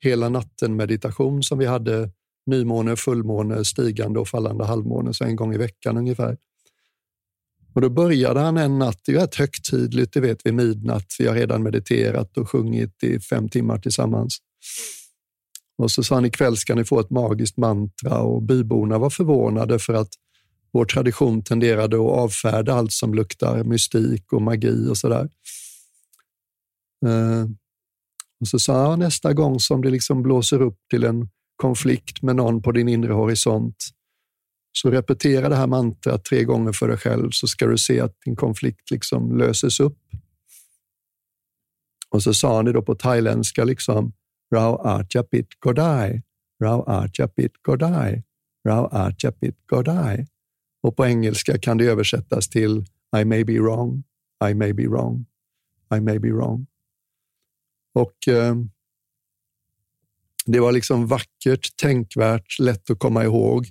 hela 0.00 0.28
natten-meditation 0.28 1.42
som 1.42 1.58
vi 1.58 1.66
hade 1.66 2.10
nymåne, 2.46 2.96
fullmåne, 2.96 3.64
stigande 3.64 4.20
och 4.20 4.28
fallande 4.28 4.64
halvmåne, 4.64 5.14
så 5.14 5.24
en 5.24 5.36
gång 5.36 5.54
i 5.54 5.58
veckan 5.58 5.96
ungefär. 5.96 6.36
Och 7.74 7.80
då 7.80 7.90
började 7.90 8.40
han 8.40 8.56
en 8.56 8.78
natt, 8.78 9.00
det 9.04 9.12
är 9.12 9.14
ju 9.14 9.20
rätt 9.20 9.34
högtidligt, 9.34 10.12
det 10.12 10.20
vet 10.20 10.38
vi, 10.44 10.52
midnatt. 10.52 11.06
Vi 11.18 11.26
har 11.26 11.34
redan 11.34 11.62
mediterat 11.62 12.36
och 12.36 12.50
sjungit 12.50 13.02
i 13.02 13.20
fem 13.20 13.48
timmar 13.48 13.78
tillsammans. 13.78 14.38
Och 15.78 15.90
så 15.90 16.02
sa 16.02 16.14
han 16.14 16.24
ikväll 16.24 16.56
ska 16.56 16.74
ni 16.74 16.84
få 16.84 17.00
ett 17.00 17.10
magiskt 17.10 17.56
mantra 17.56 18.18
och 18.18 18.42
byborna 18.42 18.98
var 18.98 19.10
förvånade 19.10 19.78
för 19.78 19.94
att 19.94 20.10
vår 20.72 20.84
tradition 20.84 21.42
tenderade 21.42 21.96
att 21.96 22.02
avfärda 22.02 22.74
allt 22.74 22.92
som 22.92 23.14
luktar 23.14 23.64
mystik 23.64 24.32
och 24.32 24.42
magi 24.42 24.88
och 24.90 24.96
sådär. 24.98 25.28
Eh, 27.06 27.46
och 28.40 28.48
så 28.48 28.58
sa 28.58 28.90
han 28.90 28.98
nästa 28.98 29.32
gång 29.32 29.60
som 29.60 29.82
det 29.82 29.90
liksom 29.90 30.22
blåser 30.22 30.62
upp 30.62 30.78
till 30.90 31.04
en 31.04 31.28
konflikt 31.56 32.22
med 32.22 32.36
någon 32.36 32.62
på 32.62 32.72
din 32.72 32.88
inre 32.88 33.12
horisont, 33.12 33.76
så 34.72 34.90
repetera 34.90 35.48
det 35.48 35.56
här 35.56 35.66
mantrat 35.66 36.24
tre 36.24 36.44
gånger 36.44 36.72
för 36.72 36.88
dig 36.88 36.96
själv 36.96 37.30
så 37.30 37.46
ska 37.46 37.66
du 37.66 37.78
se 37.78 38.00
att 38.00 38.14
din 38.24 38.36
konflikt 38.36 38.90
liksom 38.90 39.38
löses 39.38 39.80
upp. 39.80 39.98
Och 42.10 42.22
så 42.22 42.34
sa 42.34 42.56
han 42.56 42.64
det 42.64 42.72
då 42.72 42.82
på 42.82 42.94
thailändska, 42.94 43.64
liksom, 43.64 44.12
Rao 44.54 44.76
Archapit 44.76 45.46
Godai, 45.60 46.22
Rao 46.62 46.82
Archapit 46.82 47.52
Godai, 47.62 48.22
Rao 48.68 48.88
Archapit 48.92 49.56
Godai. 49.66 50.26
Och 50.82 50.96
på 50.96 51.06
engelska 51.06 51.58
kan 51.58 51.78
det 51.78 51.84
översättas 51.84 52.48
till 52.48 52.84
I 53.16 53.24
may 53.24 53.44
be 53.44 53.60
wrong, 53.60 54.04
I 54.50 54.54
may 54.54 54.72
be 54.72 54.88
wrong, 54.88 55.26
I 55.96 56.00
may 56.00 56.18
be 56.18 56.32
wrong. 56.32 56.66
Och 57.96 58.28
eh, 58.28 58.56
det 60.46 60.60
var 60.60 60.72
liksom 60.72 61.06
vackert, 61.06 61.76
tänkvärt, 61.76 62.58
lätt 62.58 62.90
att 62.90 62.98
komma 62.98 63.24
ihåg 63.24 63.66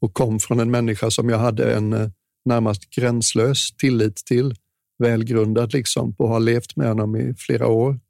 och 0.00 0.14
kom 0.14 0.40
från 0.40 0.60
en 0.60 0.70
människa 0.70 1.10
som 1.10 1.28
jag 1.28 1.38
hade 1.38 1.74
en 1.74 1.92
eh, 1.92 2.10
närmast 2.44 2.90
gränslös 2.90 3.76
tillit 3.76 4.16
till, 4.16 4.54
välgrundad 4.98 5.72
liksom, 5.72 6.14
och 6.18 6.28
har 6.28 6.40
levt 6.40 6.76
med 6.76 6.88
honom 6.88 7.16
i 7.16 7.34
flera 7.34 7.66
år. 7.66 8.00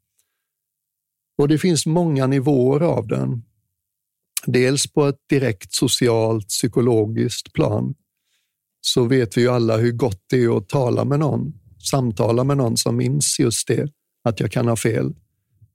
Och 1.39 1.49
det 1.49 1.59
finns 1.59 1.87
många 1.87 2.27
nivåer 2.27 2.81
av 2.81 3.07
den. 3.07 3.45
Dels 4.47 4.93
på 4.93 5.07
ett 5.07 5.21
direkt 5.29 5.75
socialt, 5.75 6.49
psykologiskt 6.49 7.53
plan 7.53 7.95
så 8.81 9.05
vet 9.05 9.37
vi 9.37 9.41
ju 9.41 9.49
alla 9.49 9.77
hur 9.77 9.93
gott 9.93 10.25
det 10.27 10.45
är 10.45 10.57
att 10.57 10.68
tala 10.68 11.05
med 11.05 11.18
någon, 11.18 11.53
samtala 11.91 12.45
med 12.45 12.57
någon 12.57 12.77
som 12.77 12.97
minns 12.97 13.39
just 13.39 13.68
det, 13.68 13.93
att 14.25 14.41
jag 14.41 14.53
kan 14.53 14.68
ha 14.68 14.77
fel. 14.77 15.14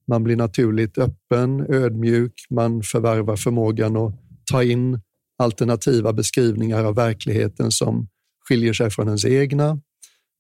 Man 0.08 0.24
blir 0.24 0.36
naturligt 0.36 0.98
öppen, 0.98 1.66
ödmjuk, 1.70 2.34
man 2.50 2.84
förvärvar 2.84 3.36
förmågan 3.36 3.98
att 3.98 4.14
ta 4.52 4.64
in 4.64 5.00
alternativa 5.38 6.14
beskrivningar 6.14 6.84
av 6.84 6.96
verkligheten 6.96 7.72
som 7.72 8.08
skiljer 8.48 8.74
sig 8.74 8.90
från 8.90 9.08
ens 9.08 9.26
egna. 9.26 9.80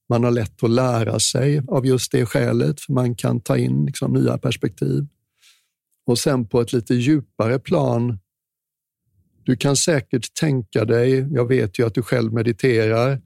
Man 0.10 0.24
har 0.24 0.32
lätt 0.32 0.64
att 0.64 0.70
lära 0.70 1.20
sig 1.20 1.62
av 1.68 1.86
just 1.86 2.12
det 2.12 2.26
skälet, 2.26 2.82
för 2.82 2.94
man 2.94 3.16
kan 3.16 3.42
ta 3.42 3.58
in 3.58 3.86
liksom 3.86 4.14
nya 4.14 4.38
perspektiv. 4.38 5.08
Och 6.06 6.20
sen 6.20 6.48
på 6.48 6.62
ett 6.62 6.74
lite 6.74 6.96
djupare 6.96 7.60
plan, 7.60 8.20
du 9.44 9.56
kan 9.56 9.76
säkert 9.76 10.34
tänka 10.34 10.86
dig, 10.86 11.28
jag 11.32 11.48
vet 11.48 11.80
ju 11.80 11.86
att 11.86 11.94
du 11.94 12.02
själv 12.02 12.34
mediterar, 12.34 13.22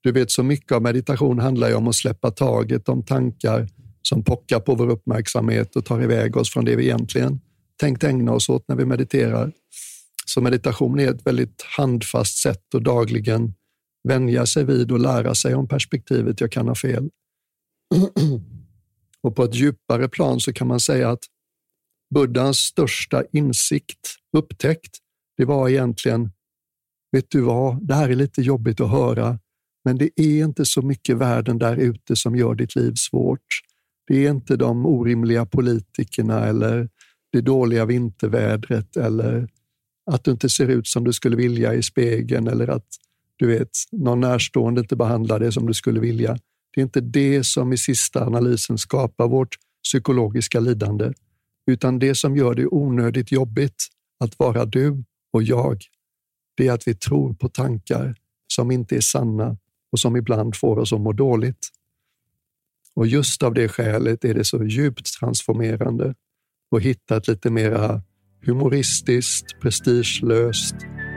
du 0.00 0.12
vet 0.12 0.30
så 0.30 0.42
mycket 0.42 0.72
av 0.72 0.82
meditation 0.82 1.38
handlar 1.38 1.68
ju 1.68 1.74
om 1.74 1.88
att 1.88 1.94
släppa 1.94 2.30
taget 2.30 2.88
om 2.88 3.02
tankar 3.02 3.68
som 4.08 4.24
pockar 4.24 4.60
på 4.60 4.74
vår 4.74 4.90
uppmärksamhet 4.90 5.76
och 5.76 5.84
tar 5.84 6.02
iväg 6.02 6.36
oss 6.36 6.52
från 6.52 6.64
det 6.64 6.76
vi 6.76 6.84
egentligen 6.84 7.40
tänkt 7.80 8.04
ägna 8.04 8.32
oss 8.32 8.48
åt 8.48 8.68
när 8.68 8.76
vi 8.76 8.84
mediterar. 8.84 9.52
Så 10.26 10.40
meditation 10.40 11.00
är 11.00 11.10
ett 11.10 11.26
väldigt 11.26 11.62
handfast 11.76 12.38
sätt 12.38 12.74
att 12.74 12.84
dagligen 12.84 13.54
vänja 14.08 14.46
sig 14.46 14.64
vid 14.64 14.92
och 14.92 15.00
lära 15.00 15.34
sig 15.34 15.54
om 15.54 15.68
perspektivet 15.68 16.40
jag 16.40 16.52
kan 16.52 16.68
ha 16.68 16.74
fel. 16.74 17.08
Och 19.22 19.36
på 19.36 19.44
ett 19.44 19.54
djupare 19.54 20.08
plan 20.08 20.40
så 20.40 20.52
kan 20.52 20.66
man 20.66 20.80
säga 20.80 21.10
att 21.10 21.24
Buddhas 22.14 22.58
största 22.58 23.24
insikt, 23.32 24.16
upptäckt, 24.36 24.98
det 25.36 25.44
var 25.44 25.68
egentligen 25.68 26.30
vet 27.12 27.30
du 27.30 27.40
vad, 27.40 27.86
det 27.86 27.94
här 27.94 28.08
är 28.08 28.14
lite 28.14 28.42
jobbigt 28.42 28.80
att 28.80 28.90
höra, 28.90 29.38
men 29.84 29.98
det 29.98 30.20
är 30.20 30.44
inte 30.44 30.64
så 30.64 30.82
mycket 30.82 31.16
världen 31.16 31.58
där 31.58 31.76
ute 31.76 32.16
som 32.16 32.36
gör 32.36 32.54
ditt 32.54 32.76
liv 32.76 32.92
svårt. 32.96 33.46
Det 34.08 34.26
är 34.26 34.30
inte 34.30 34.56
de 34.56 34.86
orimliga 34.86 35.46
politikerna 35.46 36.46
eller 36.46 36.88
det 37.32 37.40
dåliga 37.40 37.84
vintervädret 37.84 38.96
eller 38.96 39.48
att 40.10 40.24
du 40.24 40.30
inte 40.30 40.48
ser 40.48 40.68
ut 40.68 40.86
som 40.86 41.04
du 41.04 41.12
skulle 41.12 41.36
vilja 41.36 41.74
i 41.74 41.82
spegeln 41.82 42.48
eller 42.48 42.68
att 42.68 42.86
du 43.36 43.46
vet, 43.46 43.70
någon 43.92 44.20
närstående 44.20 44.80
inte 44.80 44.96
behandlar 44.96 45.38
dig 45.38 45.52
som 45.52 45.66
du 45.66 45.74
skulle 45.74 46.00
vilja. 46.00 46.38
Det 46.74 46.80
är 46.80 46.82
inte 46.82 47.00
det 47.00 47.44
som 47.44 47.72
i 47.72 47.76
sista 47.76 48.26
analysen 48.26 48.78
skapar 48.78 49.28
vårt 49.28 49.56
psykologiska 49.84 50.60
lidande, 50.60 51.12
utan 51.66 51.98
det 51.98 52.14
som 52.14 52.36
gör 52.36 52.54
det 52.54 52.66
onödigt 52.66 53.32
jobbigt 53.32 53.86
att 54.24 54.38
vara 54.38 54.64
du 54.64 55.04
och 55.32 55.42
jag, 55.42 55.78
det 56.56 56.68
är 56.68 56.72
att 56.72 56.88
vi 56.88 56.94
tror 56.94 57.34
på 57.34 57.48
tankar 57.48 58.16
som 58.46 58.70
inte 58.70 58.96
är 58.96 59.00
sanna 59.00 59.56
och 59.92 60.00
som 60.00 60.16
ibland 60.16 60.56
får 60.56 60.78
oss 60.78 60.92
att 60.92 61.00
må 61.00 61.12
dåligt. 61.12 61.68
Och 62.98 63.06
just 63.06 63.42
av 63.42 63.54
det 63.54 63.68
skälet 63.68 64.24
är 64.24 64.34
det 64.34 64.44
så 64.44 64.64
djupt 64.64 65.18
transformerande 65.20 66.14
att 66.76 66.82
hitta 66.82 67.16
ett 67.16 67.28
lite 67.28 67.50
mera 67.50 68.02
humoristiskt, 68.46 69.60
prestigelöst, 69.60 70.74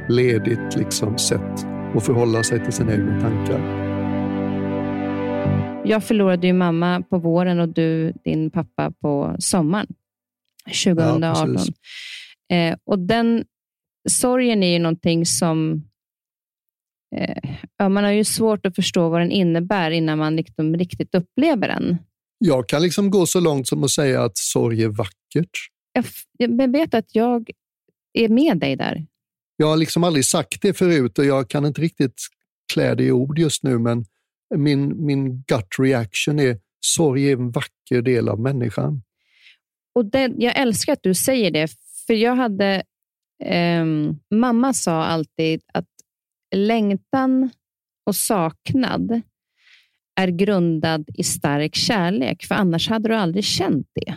ledigt 0.10 0.76
liksom 0.76 1.18
sätt 1.18 1.66
att 1.96 2.06
förhålla 2.06 2.44
sig 2.44 2.64
till 2.64 2.74
sina 2.74 2.94
egna 2.94 3.22
tankar. 3.22 3.60
Jag 5.86 6.04
förlorade 6.04 6.48
ju 6.48 6.54
mamma 6.54 7.02
på 7.10 7.18
våren 7.18 7.60
och 7.60 7.70
du 7.70 8.14
din 8.24 8.52
pappa 8.52 8.92
på 8.92 9.36
sommaren 9.40 9.88
2018. 10.86 11.58
Ja, 12.48 12.56
eh, 12.56 12.78
och 12.84 13.00
den 13.00 13.44
sorgen 14.10 14.64
är 14.64 14.74
ju 14.74 14.80
någonting 14.80 15.26
som 15.26 15.84
ja, 17.78 17.90
man 17.90 18.04
har 18.04 18.12
ju 18.12 18.24
svårt 18.24 18.66
att 18.66 18.76
förstå 18.76 19.10
vad 19.10 19.22
den 19.22 19.32
innebär 19.32 19.92
innan 19.92 20.18
man 20.18 20.36
liksom 20.36 20.76
riktigt 20.76 21.16
upplever 21.16 21.68
den. 21.68 21.98
Jag 22.38 22.70
kan 22.70 22.82
liksom 22.82 23.10
gå 23.12 23.26
så 23.26 23.40
långt 23.40 23.68
som 23.68 23.84
att 23.84 23.92
säga 23.92 24.24
att 24.24 24.38
sorg 24.38 24.84
är 24.84 24.88
vackert. 24.88 25.50
Jag, 25.94 26.06
jag 26.38 26.72
vet 26.72 26.94
att 26.94 27.16
jag 27.16 27.50
är 28.14 28.30
med 28.30 28.58
dig 28.58 28.76
där. 28.76 29.06
Jag 29.58 29.68
har 29.68 29.78
liksom 29.78 30.04
aldrig 30.04 30.26
sagt 30.26 30.62
det 30.62 30.74
förut 30.74 31.20
och 31.20 31.26
jag 31.26 31.50
kan 31.50 31.66
inte 31.66 31.82
riktigt 31.82 32.22
klä 32.74 32.96
det 32.96 33.04
i 33.04 33.12
ord 33.12 33.40
just 33.40 33.64
nu, 33.64 33.80
men 33.80 34.06
min, 34.56 35.06
min 35.06 35.42
gut 35.42 35.80
reaction 35.80 36.40
är 36.40 36.58
sorg 36.86 37.30
är 37.30 37.34
en 37.34 37.52
vacker 37.52 38.02
del 38.02 38.30
av 38.30 38.40
människan. 38.40 39.02
Och 39.96 40.06
det, 40.06 40.34
Jag 40.38 40.58
älskar 40.58 40.94
att 40.94 41.04
du 41.04 41.14
säger 41.14 41.52
det, 41.52 41.72
för 42.08 42.14
jag 42.14 42.36
hade... 42.36 42.84
Eh, 43.44 43.86
mamma 44.36 44.74
sa 44.74 45.04
alltid 45.04 45.62
att 45.74 45.91
längtan 46.56 47.50
och 48.06 48.16
saknad 48.16 49.22
är 50.16 50.28
grundad 50.28 51.10
i 51.14 51.24
stark 51.24 51.76
kärlek, 51.76 52.44
för 52.44 52.56
annars 52.56 52.90
hade 52.90 53.10
du 53.10 53.16
aldrig 53.16 53.44
känt 53.44 53.88
det. 53.94 54.16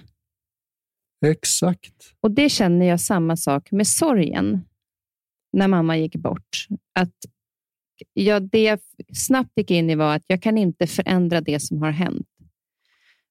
Exakt. 1.26 2.14
Och 2.20 2.30
det 2.30 2.48
känner 2.48 2.86
jag 2.86 3.00
samma 3.00 3.36
sak 3.36 3.70
med 3.70 3.86
sorgen 3.86 4.60
när 5.52 5.68
mamma 5.68 5.96
gick 5.96 6.16
bort. 6.16 6.66
Att 6.94 7.14
jag, 8.12 8.42
det 8.50 8.62
jag 8.62 8.78
snabbt 9.12 9.52
gick 9.56 9.70
in 9.70 9.90
i 9.90 9.94
var 9.94 10.14
att 10.14 10.24
jag 10.26 10.42
kan 10.42 10.58
inte 10.58 10.86
förändra 10.86 11.40
det 11.40 11.60
som 11.60 11.82
har 11.82 11.90
hänt. 11.90 12.28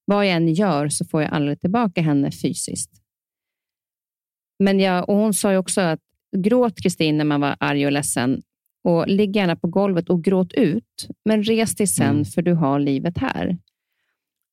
Vad 0.06 0.26
jag 0.26 0.34
än 0.34 0.54
gör 0.54 0.90
så 0.90 1.06
får 1.06 1.22
jag 1.22 1.34
aldrig 1.34 1.62
tillbaka 1.62 2.02
henne 2.02 2.32
fysiskt. 2.32 2.92
Men 4.60 4.80
jag, 4.80 5.10
och 5.10 5.16
Hon 5.16 5.34
sa 5.34 5.58
också 5.58 5.82
att 5.82 6.00
gråt 6.38 6.82
Kristin 6.82 7.18
när 7.18 7.26
man 7.26 7.42
var 7.42 7.56
arg 7.60 7.86
och 7.86 7.92
ledsen 7.92 8.42
och 8.84 9.08
ligg 9.08 9.36
gärna 9.36 9.56
på 9.56 9.68
golvet 9.68 10.10
och 10.10 10.24
gråt 10.24 10.54
ut, 10.54 11.08
men 11.26 11.44
res 11.44 11.76
dig 11.76 11.88
sen 11.88 12.10
mm. 12.10 12.26
för 12.26 12.42
du 12.42 12.54
har 12.54 12.80
livet 12.80 13.18
här. 13.18 13.58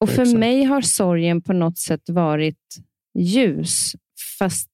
Och 0.00 0.08
För 0.08 0.22
Exakt. 0.22 0.38
mig 0.38 0.64
har 0.64 0.80
sorgen 0.80 1.42
på 1.42 1.52
något 1.52 1.78
sätt 1.78 2.08
varit 2.08 2.76
ljus, 3.14 3.92
fast 4.38 4.70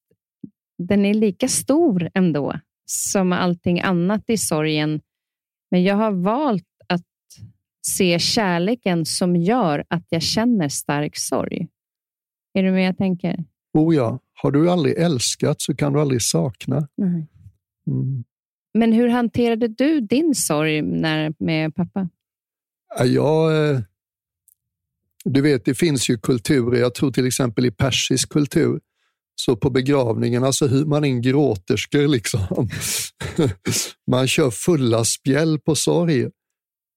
den 0.77 1.05
är 1.05 1.13
lika 1.13 1.47
stor 1.47 2.09
ändå 2.13 2.59
som 2.85 3.33
allting 3.33 3.81
annat 3.81 4.29
i 4.29 4.37
sorgen. 4.37 5.01
Men 5.71 5.83
jag 5.83 5.95
har 5.95 6.11
valt 6.11 6.63
att 6.87 7.01
se 7.87 8.19
kärleken 8.19 9.05
som 9.05 9.35
gör 9.35 9.85
att 9.87 10.05
jag 10.09 10.21
känner 10.21 10.69
stark 10.69 11.17
sorg. 11.17 11.67
Är 12.53 12.63
du 12.63 12.71
med 12.71 12.87
jag 12.87 12.97
tänker? 12.97 13.43
Oh 13.73 13.95
ja. 13.95 14.19
Har 14.33 14.51
du 14.51 14.69
aldrig 14.69 14.97
älskat 14.97 15.61
så 15.61 15.75
kan 15.75 15.93
du 15.93 16.01
aldrig 16.01 16.21
sakna. 16.21 16.87
Mm. 17.01 17.27
Mm. 17.87 18.23
Men 18.73 18.93
hur 18.93 19.07
hanterade 19.07 19.67
du 19.67 20.01
din 20.01 20.35
sorg 20.35 20.81
när, 20.81 21.33
med 21.39 21.75
pappa? 21.75 22.09
Jag, 23.05 23.69
eh, 23.69 23.79
du 25.25 25.41
vet, 25.41 25.65
det 25.65 25.75
finns 25.75 26.09
ju 26.09 26.17
kulturer. 26.17 26.79
Jag 26.79 26.95
tror 26.95 27.11
till 27.11 27.27
exempel 27.27 27.65
i 27.65 27.71
persisk 27.71 28.29
kultur 28.29 28.79
så 29.35 29.55
på 29.55 29.69
begravningarna 29.69 30.43
så 30.43 30.47
alltså 30.47 30.67
hyr 30.67 30.85
man 30.85 31.05
in 31.05 31.21
gråterskor. 31.21 32.07
Liksom. 32.07 32.69
man 34.11 34.27
kör 34.27 34.51
fulla 34.51 35.05
spjäll 35.05 35.59
på 35.59 35.75
sorg. 35.75 36.27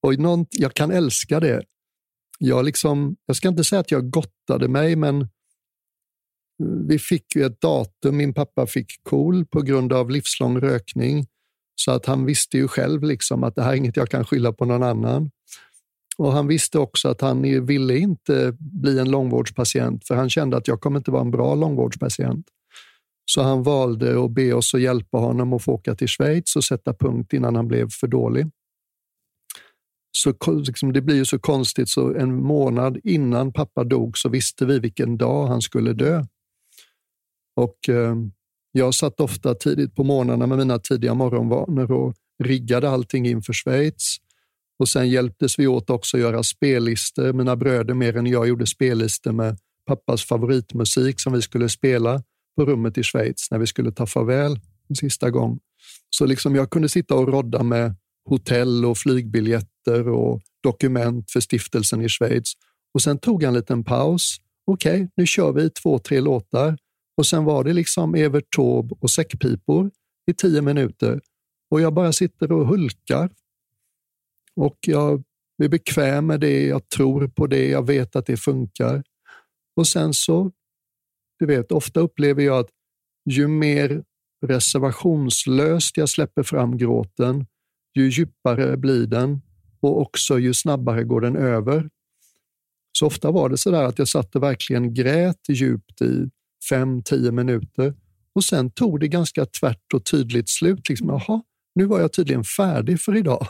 Och 0.03 0.19
någon, 0.19 0.47
jag 0.51 0.75
kan 0.75 0.91
älska 0.91 1.41
det. 1.41 1.63
Jag, 2.39 2.65
liksom, 2.65 3.17
jag 3.27 3.37
ska 3.37 3.49
inte 3.49 3.65
säga 3.65 3.81
att 3.81 3.91
jag 3.91 4.11
gottade 4.11 4.69
mig, 4.69 4.97
men 4.97 5.21
eh, 5.21 5.27
vi 6.89 6.99
fick 6.99 7.37
ju 7.37 7.45
ett 7.45 7.61
datum. 7.61 8.17
Min 8.17 8.35
pappa 8.35 8.67
fick 8.67 9.03
KOL 9.03 9.47
på 9.47 9.63
grund 9.63 9.93
av 9.93 10.11
livslång 10.11 10.61
rökning. 10.61 11.27
Så 11.85 11.91
att 11.91 12.07
han 12.07 12.25
visste 12.25 12.57
ju 12.57 12.69
själv 12.69 13.03
liksom 13.03 13.45
att 13.45 13.55
det 13.55 13.63
här 13.63 13.73
är 13.73 13.77
inget 13.77 13.97
jag 13.97 14.09
kan 14.09 14.25
skylla 14.25 14.53
på 14.53 14.65
någon 14.65 14.83
annan. 14.83 15.31
Och 16.17 16.33
Han 16.33 16.47
visste 16.47 16.79
också 16.79 17.09
att 17.09 17.21
han 17.21 17.67
ville 17.67 17.99
inte 17.99 18.57
bli 18.59 18.99
en 18.99 19.11
långvårdspatient, 19.11 20.07
för 20.07 20.15
han 20.15 20.31
kände 20.31 20.57
att 20.57 20.69
jag 20.69 20.81
kommer 20.81 20.99
inte 20.99 21.11
vara 21.11 21.23
en 21.23 21.31
bra 21.31 21.55
långvårdspatient. 21.55 22.47
Så 23.25 23.43
han 23.43 23.63
valde 23.63 24.25
att 24.25 24.31
be 24.31 24.53
oss 24.53 24.75
att 24.75 24.81
hjälpa 24.81 25.19
honom 25.19 25.53
att 25.53 25.65
få 25.65 25.73
åka 25.73 25.95
till 25.95 26.09
Schweiz 26.09 26.57
och 26.57 26.65
sätta 26.65 26.95
punkt 26.95 27.33
innan 27.33 27.57
han 27.57 27.69
blev 27.69 27.89
för 27.91 28.07
dålig. 28.07 28.47
Så 30.13 30.35
liksom, 30.53 30.93
Det 30.93 31.01
blir 31.01 31.17
ju 31.17 31.25
så 31.25 31.39
konstigt, 31.39 31.89
så 31.89 32.15
en 32.15 32.35
månad 32.35 32.99
innan 33.05 33.53
pappa 33.53 33.85
dog 33.85 34.19
så 34.19 34.29
visste 34.29 34.67
vi 34.67 34.79
vilken 34.79 35.19
dag 35.19 35.47
han 35.47 35.63
skulle 35.63 35.93
dö. 35.93 36.25
Och 37.57 37.89
eh, 37.89 38.15
jag 38.73 38.95
satt 38.95 39.21
ofta 39.21 39.55
tidigt 39.55 39.95
på 39.95 40.05
morgnarna 40.05 40.47
med 40.47 40.59
mina 40.59 40.79
tidiga 40.79 41.15
morgonvanor 41.15 41.93
och 41.93 42.15
riggade 42.45 42.91
allting 42.91 43.27
inför 43.27 43.53
Schweiz. 43.53 44.17
Och 44.79 44.89
sen 44.89 45.09
hjälptes 45.09 45.59
vi 45.59 45.67
åt 45.67 45.91
också 45.91 46.17
att 46.17 46.21
göra 46.21 46.43
spellistor. 46.43 47.33
Mina 47.33 47.57
bröder 47.57 47.95
mer 47.95 48.17
än 48.17 48.27
jag 48.27 48.49
gjorde 48.49 48.67
spellistor 48.67 49.33
med 49.33 49.59
pappas 49.87 50.25
favoritmusik 50.25 51.21
som 51.21 51.33
vi 51.33 51.43
skulle 51.43 51.69
spela 51.69 52.23
på 52.57 52.65
rummet 52.65 52.99
i 52.99 53.03
Schweiz 53.03 53.51
när 53.51 53.59
vi 53.59 53.67
skulle 53.67 53.93
ta 53.93 54.07
farväl 54.07 54.59
en 54.89 54.97
sista 54.97 55.31
gång. 55.31 55.59
Så 56.11 56.27
liksom 56.27 56.55
jag 56.55 56.71
kunde 56.71 56.89
sitta 56.89 57.15
och 57.15 57.29
rodda 57.29 57.63
med 57.63 57.95
hotell 58.25 58.85
och 58.85 58.99
flygbiljetter 58.99 60.09
och 60.09 60.41
dokument 60.63 61.31
för 61.31 61.41
stiftelsen 61.41 62.03
i 62.03 62.09
Schweiz. 62.09 62.53
Och 62.95 63.03
sen 63.03 63.19
tog 63.19 63.43
jag 63.43 63.49
en 63.49 63.55
liten 63.55 63.85
paus. 63.85 64.37
Okej, 64.65 64.95
okay, 64.95 65.09
nu 65.17 65.27
kör 65.27 65.53
vi 65.53 65.71
två, 65.71 65.99
tre 65.99 66.21
låtar. 66.21 66.77
Och 67.21 67.27
sen 67.27 67.45
var 67.45 67.65
det 67.65 67.73
liksom 67.73 68.15
Evert 68.15 68.55
Taube 68.57 68.95
och 69.01 69.11
säckpipor 69.11 69.91
i 70.31 70.35
tio 70.35 70.63
minuter. 70.63 71.21
Och 71.71 71.81
jag 71.81 71.95
bara 71.95 72.13
sitter 72.13 72.53
och 72.53 72.67
hulkar 72.67 73.31
och 74.57 74.79
jag 74.87 75.23
är 75.63 75.69
bekväm 75.69 76.27
med 76.27 76.41
det, 76.41 76.67
jag 76.67 76.89
tror 76.89 77.29
på 77.29 77.47
det, 77.47 77.69
jag 77.69 77.87
vet 77.87 78.17
att 78.17 78.27
det 78.27 78.37
funkar. 78.37 79.03
Och 79.77 79.89
sen 79.89 80.15
så, 80.15 80.51
du 81.39 81.47
vet, 81.47 81.73
ofta 81.73 82.01
upplever 82.01 82.43
jag 82.43 82.59
att 82.59 82.71
ju 83.31 83.49
mer 83.49 84.05
reservationslöst 84.47 85.97
jag 85.97 86.09
släpper 86.09 86.43
fram 86.43 86.77
gråten, 86.77 87.47
ju 87.95 88.09
djupare 88.09 88.77
blir 88.77 89.07
den 89.07 89.41
och 89.81 90.01
också 90.01 90.39
ju 90.39 90.55
snabbare 90.55 91.05
går 91.05 91.21
den 91.21 91.37
över. 91.37 91.91
Så 92.99 93.07
ofta 93.07 93.31
var 93.31 93.49
det 93.49 93.59
så 93.59 93.71
där 93.71 93.85
att 93.85 93.99
jag 93.99 94.09
satt 94.09 94.37
och 94.37 94.43
verkligen 94.43 94.95
grät 94.95 95.49
djupt 95.49 96.03
i 96.03 96.31
fem, 96.69 97.03
tio 97.03 97.33
minuter 97.33 97.95
och 98.35 98.45
sen 98.45 98.71
tog 98.71 99.01
det 99.01 99.09
ganska 99.09 99.47
tvärt 99.47 99.95
och 99.95 100.05
tydligt 100.05 100.49
slut. 100.49 100.89
Liksom, 100.89 101.09
Jaha, 101.09 101.43
nu 101.75 101.85
var 101.85 102.01
jag 102.01 102.13
tydligen 102.13 102.45
färdig 102.45 103.01
för 103.01 103.17
idag. 103.17 103.47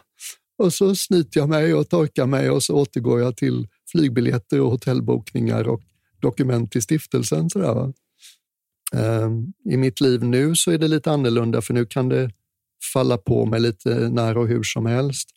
Och 0.59 0.73
så 0.73 0.95
snyter 0.95 1.41
jag 1.41 1.49
mig 1.49 1.75
och 1.75 1.89
torkar 1.89 2.27
mig 2.27 2.51
och 2.51 2.63
så 2.63 2.75
återgår 2.75 3.21
jag 3.21 3.37
till 3.37 3.69
flygbiljetter 3.91 4.61
och 4.61 4.71
hotellbokningar 4.71 5.69
och 5.69 5.83
dokument 6.21 6.73
till 6.73 6.83
stiftelsen. 6.83 7.51
Sådär. 7.51 7.93
Ehm, 8.93 9.53
I 9.65 9.77
mitt 9.77 10.01
liv 10.01 10.25
nu 10.25 10.57
så 10.57 10.71
är 10.71 10.79
det 10.79 10.89
lite 10.89 11.11
annorlunda 11.11 11.63
för 11.63 11.75
nu 11.75 11.87
kan 11.87 12.09
det 12.09 12.31
falla 12.93 13.19
på 13.19 13.47
mig 13.47 13.61
lite 13.61 14.09
när 14.09 14.39
och 14.39 14.49
hur 14.49 14.63
som 14.63 14.87
helst. 14.87 15.29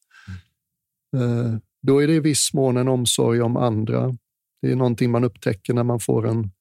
Ehm, 1.18 1.60
då 1.82 2.04
är 2.04 2.08
det 2.08 2.14
i 2.14 2.20
viss 2.20 2.54
mån 2.54 2.78
en 2.78 2.88
omsorg 2.88 3.42
om 3.42 3.58
andra. 3.58 4.18
Det 4.62 4.72
är 4.72 4.76
någonting 4.76 5.12
man 5.12 5.24
upptäcker 5.24 5.74
när 5.74 5.84
man 5.84 6.00
får 6.00 6.28
en 6.28 6.52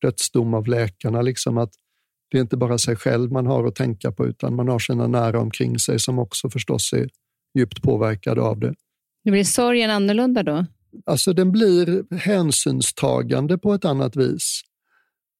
dödsdom 0.00 0.54
av 0.54 0.66
läkarna, 0.66 1.22
liksom 1.22 1.58
att 1.58 1.70
det 2.30 2.38
är 2.38 2.42
inte 2.42 2.56
bara 2.56 2.78
sig 2.78 2.96
själv 2.96 3.32
man 3.32 3.46
har 3.46 3.66
att 3.66 3.74
tänka 3.74 4.12
på, 4.12 4.26
utan 4.26 4.54
man 4.54 4.68
har 4.68 4.78
sina 4.78 5.06
nära 5.06 5.40
omkring 5.40 5.78
sig 5.78 5.98
som 5.98 6.18
också 6.18 6.50
förstås 6.50 6.92
är 6.92 7.08
djupt 7.58 7.82
påverkade 7.82 8.40
av 8.40 8.60
det. 8.60 8.74
Det 9.24 9.30
blir 9.30 9.44
sorgen 9.44 9.90
annorlunda 9.90 10.42
då? 10.42 10.66
Alltså 11.06 11.32
den 11.32 11.52
blir 11.52 12.14
hänsynstagande 12.16 13.58
på 13.58 13.74
ett 13.74 13.84
annat 13.84 14.16
vis. 14.16 14.62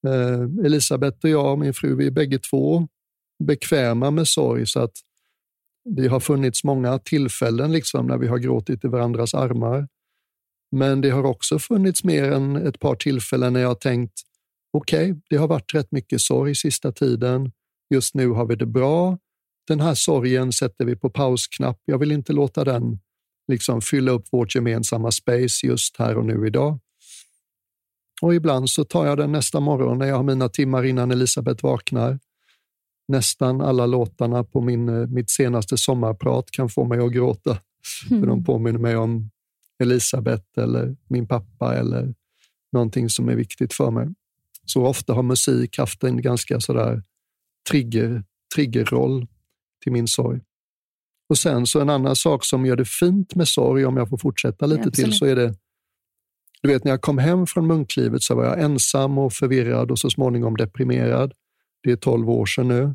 Eh, 0.07 0.65
Elisabeth 0.67 1.19
och 1.23 1.31
jag, 1.31 1.59
min 1.59 1.75
fru, 1.75 1.97
vi 1.97 2.07
är 2.07 2.11
bägge 2.11 2.39
två 2.39 2.89
bekväma 3.45 4.11
med 4.11 4.29
sorg 4.29 4.67
så 4.67 4.81
att 4.81 4.93
det 5.85 6.09
har 6.09 6.21
funnits 6.21 6.65
många 6.65 6.99
tillfällen 6.99 7.73
liksom 7.73 8.07
när 8.07 8.19
vi 8.19 8.27
har 8.27 8.39
gråtit 8.39 8.85
i 8.85 8.89
varandras 8.89 9.35
armar. 9.35 9.89
Men 10.73 11.01
det 11.01 11.11
har 11.11 11.25
också 11.25 11.59
funnits 11.59 12.05
mer 12.05 12.33
än 12.33 12.57
ett 12.57 12.81
par 12.81 12.95
tillfällen 12.95 13.53
när 13.53 13.61
jag 13.61 13.69
har 13.69 13.75
tänkt 13.75 14.21
okej, 14.73 15.13
okay, 15.13 15.23
det 15.31 15.37
har 15.37 15.49
varit 15.49 15.75
rätt 15.75 15.93
mycket 15.93 16.21
sorg 16.21 16.55
sista 16.55 16.93
tiden. 16.93 17.53
Just 17.95 18.15
nu 18.15 18.29
har 18.29 18.47
vi 18.47 18.57
det 18.57 18.67
bra. 18.67 19.19
Den 19.69 19.81
här 19.81 19.95
sorgen 19.95 20.53
sätter 20.53 20.85
vi 20.85 20.97
på 20.97 21.11
pausknapp. 21.11 21.79
Jag 21.85 21.99
vill 21.99 22.13
inte 22.13 22.33
låta 22.33 22.65
den 22.65 22.99
liksom 23.49 23.81
fylla 23.81 24.13
upp 24.13 24.25
vårt 24.33 24.55
gemensamma 24.55 25.11
space 25.11 25.67
just 25.67 25.97
här 25.97 26.17
och 26.17 26.25
nu 26.25 26.47
idag. 26.47 26.79
Och 28.23 28.35
ibland 28.35 28.71
så 28.71 28.85
tar 28.85 29.07
jag 29.07 29.19
den 29.19 29.33
nästa 29.33 29.61
morgon 29.61 29.99
när 29.99 30.07
jag 30.07 30.17
har 30.17 30.23
mina 30.23 30.49
timmar 30.49 30.85
innan 30.85 31.11
Elisabeth 31.11 31.65
vaknar. 31.65 32.19
Nästan 33.09 33.61
alla 33.61 33.87
låtarna 33.87 34.45
på 34.45 34.61
min, 34.61 34.89
eh, 34.89 35.07
mitt 35.07 35.31
senaste 35.31 35.77
sommarprat 35.77 36.51
kan 36.51 36.69
få 36.69 36.85
mig 36.85 36.99
att 36.99 37.13
gråta. 37.13 37.59
Mm. 38.11 38.23
För 38.23 38.27
de 38.27 38.45
påminner 38.45 38.79
mig 38.79 38.97
om 38.97 39.31
Elisabeth 39.83 40.45
eller 40.57 40.97
min 41.09 41.29
pappa 41.29 41.77
eller 41.77 42.15
någonting 42.73 43.09
som 43.09 43.29
är 43.29 43.35
viktigt 43.35 43.73
för 43.73 43.91
mig. 43.91 44.09
Så 44.71 44.87
ofta 44.87 45.13
har 45.13 45.23
musik 45.23 45.79
haft 45.79 46.05
en 46.05 46.23
ganska 46.23 46.61
sådär 46.61 47.03
trigger, 47.71 48.25
triggerroll 48.55 49.27
till 49.83 49.93
min 49.93 50.09
sorg. 50.09 50.41
Och 51.29 51.39
sen 51.39 51.67
så 51.67 51.81
en 51.81 51.91
annan 51.91 52.17
sak 52.17 52.45
som 52.45 52.67
gör 52.67 52.77
det 52.77 52.85
fint 52.85 53.35
med 53.35 53.49
sorg, 53.49 53.87
om 53.87 53.97
jag 53.97 54.09
får 54.09 54.19
fortsätta 54.19 54.67
lite 54.67 54.83
ja, 54.85 54.91
till, 54.91 55.13
så 55.13 55.25
är 55.27 55.37
det 55.37 55.55
du 56.63 56.69
vet, 56.69 56.85
när 56.85 56.91
jag 56.91 57.01
kom 57.01 57.19
hem 57.19 57.47
från 57.47 57.67
munklivet 57.67 58.23
så 58.23 58.35
var 58.35 58.45
jag 58.45 58.61
ensam 58.61 59.19
och 59.19 59.33
förvirrad 59.33 59.91
och 59.91 59.99
så 59.99 60.11
småningom 60.11 60.57
deprimerad. 60.57 61.33
Det 61.83 61.93
är 61.93 61.97
12 61.97 62.31
år 62.31 62.47
sedan 62.47 62.69
nu. 62.69 62.95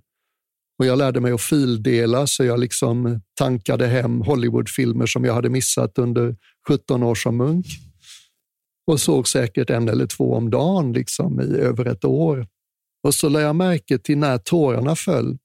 Och 0.80 0.86
jag 0.86 0.97
lärde 0.97 1.19
mig 1.19 1.32
att 1.32 1.41
fildela, 1.41 2.28
så 2.28 2.43
jag 2.43 2.59
liksom 2.59 3.21
tankade 3.34 3.88
hem 3.88 4.21
Hollywoodfilmer 4.21 5.05
som 5.05 5.26
jag 5.26 5.34
hade 5.34 5.49
missat 5.49 5.97
under 5.97 6.36
17 6.67 7.03
år 7.03 7.15
som 7.15 7.38
munk. 7.38 7.65
Och 8.88 8.99
såg 8.99 9.27
säkert 9.27 9.69
en 9.69 9.89
eller 9.89 10.07
två 10.07 10.33
om 10.33 10.49
dagen 10.49 10.93
liksom, 10.93 11.41
i 11.41 11.57
över 11.57 11.86
ett 11.86 12.05
år. 12.05 12.47
Och 13.03 13.15
så 13.15 13.29
lade 13.29 13.45
jag 13.45 13.55
märke 13.55 13.97
till 13.97 14.17
när 14.17 14.38
tårarna 14.38 14.95
föll. 14.95 15.38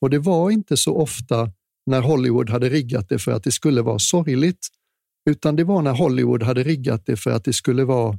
Och 0.00 0.10
det 0.10 0.18
var 0.18 0.50
inte 0.50 0.76
så 0.76 0.96
ofta 0.96 1.52
när 1.86 2.00
Hollywood 2.00 2.50
hade 2.50 2.68
riggat 2.68 3.08
det 3.08 3.18
för 3.18 3.32
att 3.32 3.44
det 3.44 3.52
skulle 3.52 3.82
vara 3.82 3.98
sorgligt, 3.98 4.68
utan 5.30 5.56
det 5.56 5.64
var 5.64 5.82
när 5.82 5.92
Hollywood 5.92 6.42
hade 6.42 6.62
riggat 6.62 7.06
det 7.06 7.16
för 7.16 7.30
att 7.30 7.44
det 7.44 7.52
skulle 7.52 7.84
vara, 7.84 8.18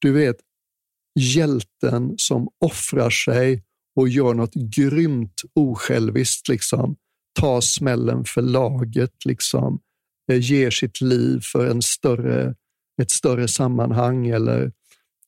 du 0.00 0.12
vet, 0.12 0.36
hjälten 1.20 2.14
som 2.16 2.48
offrar 2.64 3.10
sig 3.10 3.62
och 3.96 4.08
gör 4.08 4.34
något 4.34 4.54
grymt 4.54 5.42
osjälviskt, 5.54 6.48
liksom. 6.48 6.96
tar 7.40 7.60
smällen 7.60 8.24
för 8.24 8.42
laget, 8.42 9.24
liksom. 9.24 9.80
Eh, 10.32 10.40
ger 10.40 10.70
sitt 10.70 11.00
liv 11.00 11.40
för 11.52 11.66
en 11.66 11.82
större, 11.82 12.54
ett 13.02 13.10
större 13.10 13.48
sammanhang 13.48 14.26
eller 14.26 14.72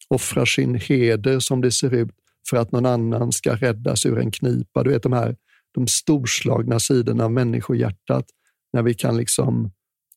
offrar 0.08 0.44
sin 0.44 0.74
heder 0.74 1.38
som 1.38 1.60
det 1.60 1.72
ser 1.72 1.94
ut 1.94 2.10
för 2.50 2.56
att 2.56 2.72
någon 2.72 2.86
annan 2.86 3.32
ska 3.32 3.54
räddas 3.54 4.06
ur 4.06 4.18
en 4.18 4.30
knipa. 4.30 4.82
Du 4.82 4.90
vet 4.90 5.02
de 5.02 5.12
här 5.12 5.36
de 5.74 5.86
storslagna 5.86 6.80
sidorna 6.80 7.24
av 7.24 7.32
människohjärtat 7.32 8.26
när 8.72 8.82
vi 8.82 8.94
kan 8.94 9.16
liksom 9.16 9.72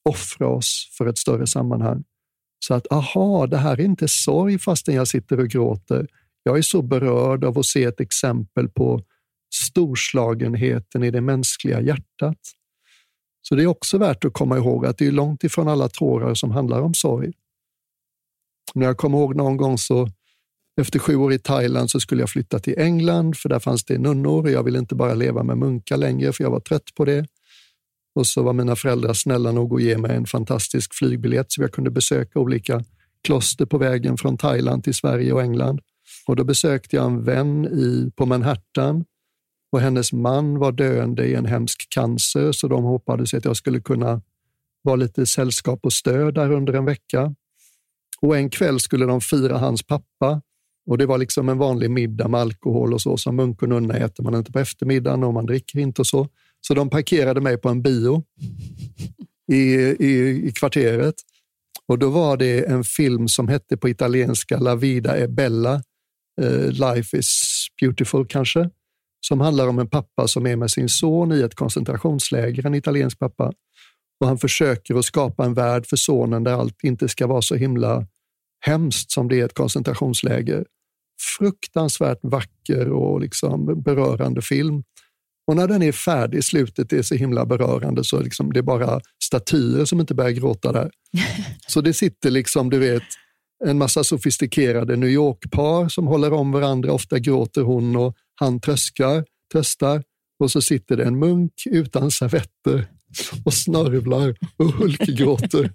offra 0.09 0.47
oss 0.47 0.95
för 0.97 1.07
ett 1.07 1.17
större 1.17 1.47
sammanhang. 1.47 2.03
Så 2.59 2.73
att, 2.73 2.91
aha, 2.91 3.47
det 3.47 3.57
här 3.57 3.79
är 3.79 3.81
inte 3.81 4.07
sorg 4.07 4.59
fastän 4.59 4.95
jag 4.95 5.07
sitter 5.07 5.39
och 5.39 5.47
gråter. 5.47 6.07
Jag 6.43 6.57
är 6.57 6.61
så 6.61 6.81
berörd 6.81 7.43
av 7.43 7.59
att 7.59 7.65
se 7.65 7.83
ett 7.83 7.99
exempel 7.99 8.69
på 8.69 9.03
storslagenheten 9.53 11.03
i 11.03 11.11
det 11.11 11.21
mänskliga 11.21 11.81
hjärtat. 11.81 12.39
Så 13.41 13.55
det 13.55 13.63
är 13.63 13.67
också 13.67 13.97
värt 13.97 14.25
att 14.25 14.33
komma 14.33 14.57
ihåg 14.57 14.85
att 14.85 14.97
det 14.97 15.07
är 15.07 15.11
långt 15.11 15.43
ifrån 15.43 15.67
alla 15.67 15.89
tårar 15.89 16.33
som 16.33 16.51
handlar 16.51 16.81
om 16.81 16.93
sorg. 16.93 17.33
När 18.73 18.85
jag 18.85 18.97
kommer 18.97 19.17
ihåg 19.17 19.35
någon 19.35 19.57
gång 19.57 19.77
så 19.77 20.09
efter 20.81 20.99
sju 20.99 21.15
år 21.15 21.33
i 21.33 21.39
Thailand 21.39 21.91
så 21.91 21.99
skulle 21.99 22.21
jag 22.21 22.29
flytta 22.29 22.59
till 22.59 22.79
England 22.79 23.37
för 23.37 23.49
där 23.49 23.59
fanns 23.59 23.85
det 23.85 23.97
nunnor 23.97 24.43
och 24.43 24.51
jag 24.51 24.63
ville 24.63 24.79
inte 24.79 24.95
bara 24.95 25.13
leva 25.13 25.43
med 25.43 25.57
munkar 25.57 25.97
längre 25.97 26.33
för 26.33 26.43
jag 26.43 26.51
var 26.51 26.59
trött 26.59 26.95
på 26.95 27.05
det. 27.05 27.25
Och 28.15 28.27
så 28.27 28.43
var 28.43 28.53
mina 28.53 28.75
föräldrar 28.75 29.13
snälla 29.13 29.51
nog 29.51 29.73
att 29.73 29.83
ge 29.83 29.97
mig 29.97 30.15
en 30.15 30.25
fantastisk 30.25 30.93
flygbiljett 30.93 31.51
så 31.51 31.61
jag 31.61 31.71
kunde 31.71 31.91
besöka 31.91 32.39
olika 32.39 32.83
kloster 33.23 33.65
på 33.65 33.77
vägen 33.77 34.17
från 34.17 34.37
Thailand 34.37 34.83
till 34.83 34.93
Sverige 34.93 35.33
och 35.33 35.41
England. 35.41 35.81
Och 36.27 36.35
då 36.35 36.43
besökte 36.43 36.95
jag 36.95 37.05
en 37.05 37.23
vän 37.23 37.65
i, 37.65 38.11
på 38.15 38.25
Manhattan 38.25 39.05
och 39.71 39.81
hennes 39.81 40.13
man 40.13 40.59
var 40.59 40.71
döende 40.71 41.25
i 41.25 41.35
en 41.35 41.45
hemsk 41.45 41.87
cancer 41.89 42.51
så 42.51 42.67
de 42.67 42.83
hoppades 42.83 43.33
att 43.33 43.45
jag 43.45 43.57
skulle 43.57 43.81
kunna 43.81 44.21
vara 44.81 44.95
lite 44.95 45.25
sällskap 45.25 45.79
och 45.83 45.93
stöd 45.93 46.33
där 46.33 46.51
under 46.51 46.73
en 46.73 46.85
vecka. 46.85 47.35
Och 48.21 48.37
en 48.37 48.49
kväll 48.49 48.79
skulle 48.79 49.05
de 49.05 49.21
fira 49.21 49.57
hans 49.57 49.83
pappa 49.83 50.41
och 50.89 50.97
det 50.97 51.05
var 51.05 51.17
liksom 51.17 51.49
en 51.49 51.57
vanlig 51.57 51.91
middag 51.91 52.27
med 52.27 52.39
alkohol 52.39 52.93
och 52.93 53.01
så. 53.01 53.17
Som 53.17 53.35
munk 53.35 53.61
och 53.61 53.69
nunna 53.69 53.97
äter 53.97 54.23
man 54.23 54.35
inte 54.35 54.51
på 54.51 54.59
eftermiddagen 54.59 55.23
och 55.23 55.33
man 55.33 55.45
dricker 55.45 55.79
inte 55.79 56.01
och 56.01 56.07
så. 56.07 56.27
Så 56.61 56.73
de 56.73 56.89
parkerade 56.89 57.41
mig 57.41 57.57
på 57.57 57.69
en 57.69 57.81
bio 57.81 58.23
i, 59.51 59.55
i, 59.99 60.41
i 60.47 60.51
kvarteret. 60.51 61.15
Och 61.85 61.99
då 61.99 62.09
var 62.09 62.37
det 62.37 62.69
en 62.69 62.83
film 62.83 63.27
som 63.27 63.47
hette 63.47 63.77
på 63.77 63.89
italienska 63.89 64.59
La 64.59 64.75
vida 64.75 65.17
e 65.17 65.27
bella, 65.27 65.83
eh, 66.41 66.71
Life 66.71 67.17
is 67.17 67.67
beautiful 67.81 68.25
kanske, 68.25 68.69
som 69.27 69.41
handlar 69.41 69.67
om 69.67 69.79
en 69.79 69.89
pappa 69.89 70.27
som 70.27 70.47
är 70.47 70.55
med 70.55 70.71
sin 70.71 70.89
son 70.89 71.31
i 71.31 71.41
ett 71.41 71.55
koncentrationsläger, 71.55 72.65
en 72.65 72.75
italiensk 72.75 73.19
pappa. 73.19 73.53
Och 74.21 74.27
han 74.27 74.37
försöker 74.37 74.95
att 74.95 75.05
skapa 75.05 75.45
en 75.45 75.53
värld 75.53 75.85
för 75.85 75.95
sonen 75.95 76.43
där 76.43 76.53
allt 76.53 76.83
inte 76.83 77.09
ska 77.09 77.27
vara 77.27 77.41
så 77.41 77.55
himla 77.55 78.07
hemskt 78.65 79.11
som 79.11 79.27
det 79.27 79.39
är 79.39 79.45
ett 79.45 79.53
koncentrationsläger. 79.53 80.65
Fruktansvärt 81.37 82.19
vacker 82.21 82.91
och 82.91 83.21
liksom 83.21 83.81
berörande 83.81 84.41
film. 84.41 84.83
Och 85.47 85.55
när 85.55 85.67
den 85.67 85.83
är 85.83 85.91
färdig, 85.91 86.43
slutet 86.43 86.93
är 86.93 87.01
så 87.01 87.15
himla 87.15 87.45
berörande 87.45 88.03
så 88.03 88.21
liksom 88.21 88.53
det 88.53 88.59
är 88.59 88.63
bara 88.63 89.01
statyer 89.23 89.85
som 89.85 89.99
inte 89.99 90.13
börjar 90.13 90.31
gråta 90.31 90.71
där. 90.71 90.91
Så 91.67 91.81
det 91.81 91.93
sitter 91.93 92.31
liksom, 92.31 92.69
du 92.69 92.79
vet, 92.79 93.03
en 93.65 93.77
massa 93.77 94.03
sofistikerade 94.03 94.95
New 94.95 95.09
York-par 95.09 95.89
som 95.89 96.07
håller 96.07 96.33
om 96.33 96.51
varandra. 96.51 96.93
Ofta 96.93 97.19
gråter 97.19 97.61
hon 97.61 97.95
och 97.95 98.15
han 98.35 98.59
tröskar, 98.59 99.25
tröstar. 99.51 100.03
Och 100.39 100.51
så 100.51 100.61
sitter 100.61 100.97
det 100.97 101.03
en 101.03 101.19
munk 101.19 101.53
utan 101.65 102.11
servetter 102.11 102.87
och 103.45 103.53
snörvlar 103.53 104.35
och 104.57 104.65
hulkgråter 104.65 105.73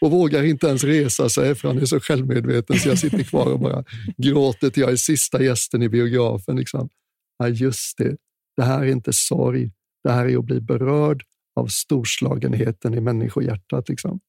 och 0.00 0.10
vågar 0.10 0.44
inte 0.44 0.66
ens 0.66 0.84
resa 0.84 1.28
sig 1.28 1.54
för 1.54 1.68
han 1.68 1.78
är 1.78 1.84
så 1.84 2.00
självmedveten 2.00 2.78
så 2.78 2.88
jag 2.88 2.98
sitter 2.98 3.22
kvar 3.22 3.52
och 3.52 3.60
bara 3.60 3.84
gråter 4.16 4.70
till 4.70 4.80
jag 4.80 4.92
är 4.92 4.96
sista 4.96 5.42
gästen 5.42 5.82
i 5.82 5.88
biografen. 5.88 6.56
Liksom. 6.56 6.88
Ja, 7.38 7.48
just 7.48 7.98
det, 7.98 8.16
det 8.56 8.62
här 8.62 8.80
är 8.82 8.86
inte 8.86 9.12
sorg. 9.12 9.70
Det 10.04 10.12
här 10.12 10.26
är 10.26 10.38
att 10.38 10.44
bli 10.44 10.60
berörd 10.60 11.22
av 11.56 11.66
storslagenheten 11.66 12.94
i 12.94 13.00
människohjärtat. 13.00 13.88
Liksom. 13.88 14.20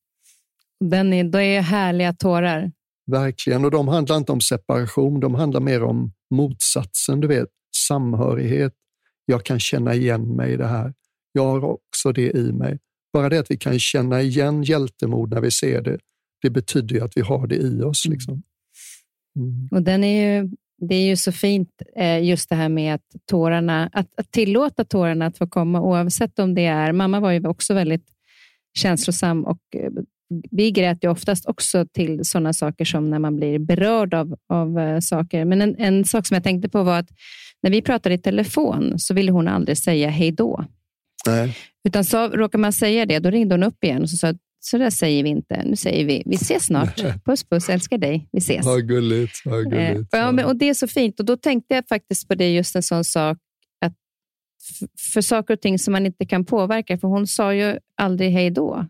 Den 0.79 1.13
är, 1.13 1.23
det 1.23 1.43
är 1.43 1.61
härliga 1.61 2.13
tårar. 2.13 2.71
Verkligen, 3.11 3.65
och 3.65 3.71
de 3.71 3.87
handlar 3.87 4.17
inte 4.17 4.31
om 4.31 4.41
separation, 4.41 5.19
de 5.19 5.35
handlar 5.35 5.61
mer 5.61 5.83
om 5.83 6.13
motsatsen, 6.29 7.19
du 7.19 7.27
vet, 7.27 7.49
samhörighet. 7.75 8.73
Jag 9.25 9.45
kan 9.45 9.59
känna 9.59 9.93
igen 9.93 10.35
mig 10.35 10.53
i 10.53 10.57
det 10.57 10.67
här. 10.67 10.93
Jag 11.31 11.43
har 11.43 11.63
också 11.63 12.11
det 12.11 12.31
i 12.31 12.51
mig. 12.51 12.79
Bara 13.13 13.29
det 13.29 13.39
att 13.39 13.51
vi 13.51 13.57
kan 13.57 13.79
känna 13.79 14.21
igen 14.21 14.63
hjältemod 14.63 15.29
när 15.29 15.41
vi 15.41 15.51
ser 15.51 15.81
det, 15.81 15.97
det 16.41 16.49
betyder 16.49 16.95
ju 16.95 17.01
att 17.01 17.17
vi 17.17 17.21
har 17.21 17.47
det 17.47 17.55
i 17.55 17.81
oss. 17.81 18.05
Mm. 18.05 18.13
Liksom. 18.13 18.43
Mm. 19.39 19.67
Och 19.71 19.81
den 19.81 20.03
är 20.03 20.41
ju, 20.41 20.49
det 20.77 20.95
är 20.95 21.05
ju 21.05 21.15
så 21.15 21.31
fint, 21.31 21.69
eh, 21.95 22.23
just 22.23 22.49
det 22.49 22.55
här 22.55 22.69
med 22.69 22.95
att, 22.95 23.05
tårarna, 23.25 23.89
att, 23.93 24.19
att 24.19 24.31
tillåta 24.31 24.83
tårarna 24.83 25.25
att 25.25 25.37
få 25.37 25.47
komma 25.47 25.81
oavsett 25.81 26.39
om 26.39 26.55
det 26.55 26.65
är... 26.65 26.91
Mamma 26.91 27.19
var 27.19 27.31
ju 27.31 27.47
också 27.47 27.73
väldigt 27.73 28.05
känslosam 28.77 29.45
och 29.45 29.59
eh, 29.75 29.91
vi 30.51 30.71
grät 30.71 31.03
ju 31.03 31.09
oftast 31.09 31.45
också 31.45 31.86
till 31.93 32.26
sådana 32.26 32.53
saker 32.53 32.86
som 32.86 33.09
när 33.09 33.19
man 33.19 33.36
blir 33.36 33.59
berörd 33.59 34.13
av, 34.13 34.36
av 34.49 34.78
uh, 34.78 34.99
saker. 34.99 35.45
Men 35.45 35.61
en, 35.61 35.76
en, 35.78 36.05
sak 36.05 36.28
som 36.28 36.36
jag 36.36 36.43
tänkte 36.43 36.69
på 36.69 36.84
var 36.84 36.99
att 36.99 37.09
när 37.63 37.71
vi 37.71 37.82
pratade 37.82 38.15
i 38.15 38.17
telefon 38.17 38.99
så 38.99 39.13
ville 39.13 39.32
hon 39.32 39.47
aldrig 39.47 39.78
säga 39.78 40.09
hej 40.09 40.32
då. 40.32 40.65
Nej. 41.28 41.57
Utan 41.88 42.05
så 42.05 42.28
råkar 42.28 42.59
man 42.59 42.74
säga 42.74 43.05
det, 43.05 43.19
då 43.19 43.30
ringde 43.30 43.55
hon 43.55 43.63
upp 43.63 43.84
igen 43.84 44.01
och 44.01 44.09
så 44.09 44.17
sa 44.17 44.34
Så 44.59 44.78
där 44.78 44.89
säger 44.89 45.24
vi 45.24 45.30
inte. 45.30 45.63
Nu 45.65 45.76
säger 45.76 46.05
vi, 46.05 46.24
vi 46.26 46.36
ses 46.36 46.65
snart. 46.65 47.03
Puss 47.26 47.43
puss, 47.43 47.69
älskar 47.69 47.97
dig. 47.97 48.30
Vi 48.32 48.38
ses. 48.38 48.65
Vad 48.65 48.88
gulligt. 48.88 49.41
Vad 49.45 49.74
Eh, 49.74 49.91
gulligt. 49.93 50.09
ja, 50.11 50.32
men, 50.32 50.45
och 50.45 50.55
Det 50.55 50.69
är 50.69 50.74
så 50.74 50.88
fint. 50.88 51.19
Och 51.19 51.26
Då 51.26 51.38
tänkte 51.38 51.76
jag 51.76 51.88
faktiskt 51.88 52.28
på 52.28 52.36
det, 52.36 52.53
just 52.53 52.76
en 52.76 52.84
sån 52.84 53.03
sak, 53.03 53.38
att 53.86 53.93
för 55.13 55.21
saker 55.21 55.53
och 55.53 55.61
ting 55.61 55.80
som 55.80 55.91
man 55.91 56.05
inte 56.05 56.26
kan 56.26 56.45
påverka, 56.45 56.97
för 56.97 57.07
hon 57.07 57.28
sa 57.28 57.53
ju 57.53 57.78
aldrig 57.97 58.32
hej 58.32 58.49
då. 58.49 58.88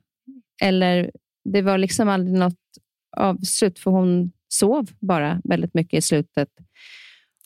Eller 0.63 1.11
det 1.49 1.61
var 1.61 1.77
liksom 1.77 2.09
aldrig 2.09 2.33
något 2.37 2.55
avslut, 3.17 3.79
för 3.79 3.91
hon 3.91 4.31
sov 4.53 4.89
bara 4.99 5.41
väldigt 5.43 5.73
mycket 5.73 5.97
i 5.97 6.01
slutet. 6.01 6.49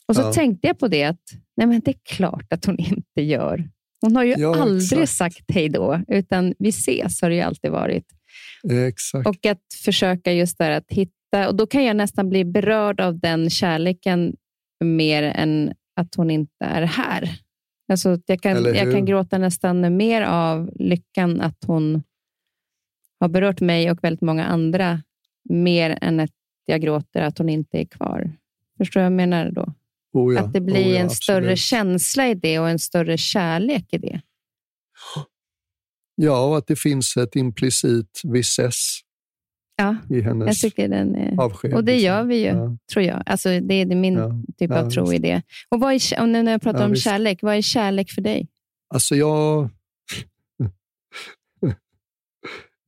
Och 0.08 0.16
så 0.16 0.22
Ja. 0.22 0.32
tänkte 0.32 0.66
jag 0.66 0.78
på 0.78 0.88
det, 0.88 1.04
att 1.04 1.20
nej, 1.56 1.66
men 1.66 1.80
det 1.80 1.90
är 1.90 1.98
klart 2.16 2.52
att 2.52 2.64
hon 2.64 2.78
inte 2.78 3.22
gör. 3.22 3.68
Hon 4.00 4.16
har 4.16 4.24
ju 4.24 4.34
Ja, 4.38 4.60
aldrig 4.62 5.02
exakt. 5.02 5.10
sagt 5.34 5.44
hej 5.54 5.68
då, 5.68 6.00
utan 6.08 6.54
vi 6.58 6.68
ses 6.68 7.22
har 7.22 7.28
det 7.30 7.34
ju 7.36 7.40
alltid 7.42 7.70
varit. 7.70 8.04
Exakt. 8.88 9.28
Och 9.28 9.46
att 9.46 9.62
försöka 9.84 10.32
just 10.32 10.58
där 10.58 10.70
att 10.70 10.86
hitta, 10.88 11.48
och 11.48 11.54
då 11.56 11.66
kan 11.66 11.84
jag 11.84 11.96
nästan 11.96 12.28
bli 12.28 12.44
berörd 12.44 13.00
av 13.00 13.18
den 13.18 13.50
kärleken 13.50 14.36
mer 14.84 15.22
än 15.22 15.72
att 15.96 16.14
hon 16.14 16.30
inte 16.30 16.64
är 16.64 16.82
här. 16.82 17.30
Alltså, 17.92 18.18
jag, 18.26 18.40
kan, 18.40 18.64
jag 18.64 18.92
kan 18.92 19.04
gråta 19.04 19.38
nästan 19.38 19.96
mer 19.96 20.22
av 20.22 20.70
lyckan 20.74 21.40
att 21.40 21.64
hon 21.66 22.02
har 23.20 23.28
berört 23.28 23.60
mig 23.60 23.90
och 23.90 24.04
väldigt 24.04 24.20
många 24.22 24.44
andra 24.46 25.02
mer 25.48 25.98
än 26.00 26.20
att 26.20 26.30
jag 26.64 26.80
gråter 26.80 27.22
att 27.22 27.38
hon 27.38 27.48
inte 27.48 27.78
är 27.80 27.84
kvar. 27.84 28.32
Förstår 28.78 29.00
du 29.00 29.02
vad 29.02 29.06
jag 29.12 29.16
menar 29.16 29.50
då? 29.50 29.74
Oh 30.12 30.34
ja, 30.34 30.40
att 30.40 30.52
det 30.52 30.60
blir 30.60 30.76
oh 30.76 30.80
ja, 30.92 30.98
en 30.98 31.06
absolut. 31.06 31.22
större 31.22 31.56
känsla 31.56 32.28
i 32.28 32.34
det 32.34 32.58
och 32.58 32.68
en 32.68 32.78
större 32.78 33.18
kärlek 33.18 33.86
i 33.92 33.98
det. 33.98 34.20
Ja, 36.14 36.44
och 36.46 36.58
att 36.58 36.66
det 36.66 36.76
finns 36.76 37.16
ett 37.16 37.36
implicit 37.36 38.20
visess 38.24 39.00
Ja, 39.76 39.96
i 40.10 40.14
jag 40.16 40.22
hennes 40.22 40.60
tycker 40.60 40.88
den 40.88 41.14
är... 41.14 41.40
avsked. 41.40 41.74
Och 41.74 41.84
det 41.84 41.92
liksom. 41.92 42.06
gör 42.06 42.24
vi 42.24 42.36
ju, 42.36 42.46
Ja. 42.46 42.76
tror 42.92 43.04
jag. 43.04 43.22
Alltså, 43.26 43.48
det 43.60 43.74
är 43.74 43.86
min 43.86 44.44
typ 44.58 44.70
av 44.70 44.90
tro 44.90 45.02
visst. 45.02 45.14
i 45.14 45.18
det. 45.18 45.42
Och, 45.68 45.80
vad 45.80 45.92
är, 45.94 46.20
och 46.20 46.28
nu 46.28 46.42
när 46.42 46.52
jag 46.52 46.62
pratar 46.62 46.84
om 46.84 46.90
visst. 46.90 47.04
kärlek, 47.04 47.42
vad 47.42 47.54
är 47.54 47.62
kärlek 47.62 48.10
för 48.10 48.22
dig? 48.22 48.48
Alltså 48.94 49.14
jag... 49.14 49.70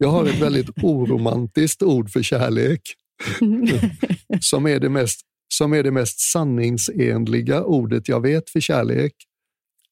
Jag 0.03 0.09
har 0.09 0.27
ett 0.27 0.43
väldigt 0.43 0.71
oromantiskt 0.83 1.83
ord 1.83 2.11
för 2.11 2.23
kärlek 2.23 2.81
som 4.41 4.67
är 4.67 4.81
det 4.81 4.89
mest, 4.89 5.21
som 5.55 5.73
är 5.73 5.83
det 5.83 5.91
mest 5.91 6.21
sanningsenliga 6.21 7.65
ordet 7.65 8.09
jag 8.09 8.21
vet 8.21 8.51
för 8.51 8.61
kärlek. 8.61 9.15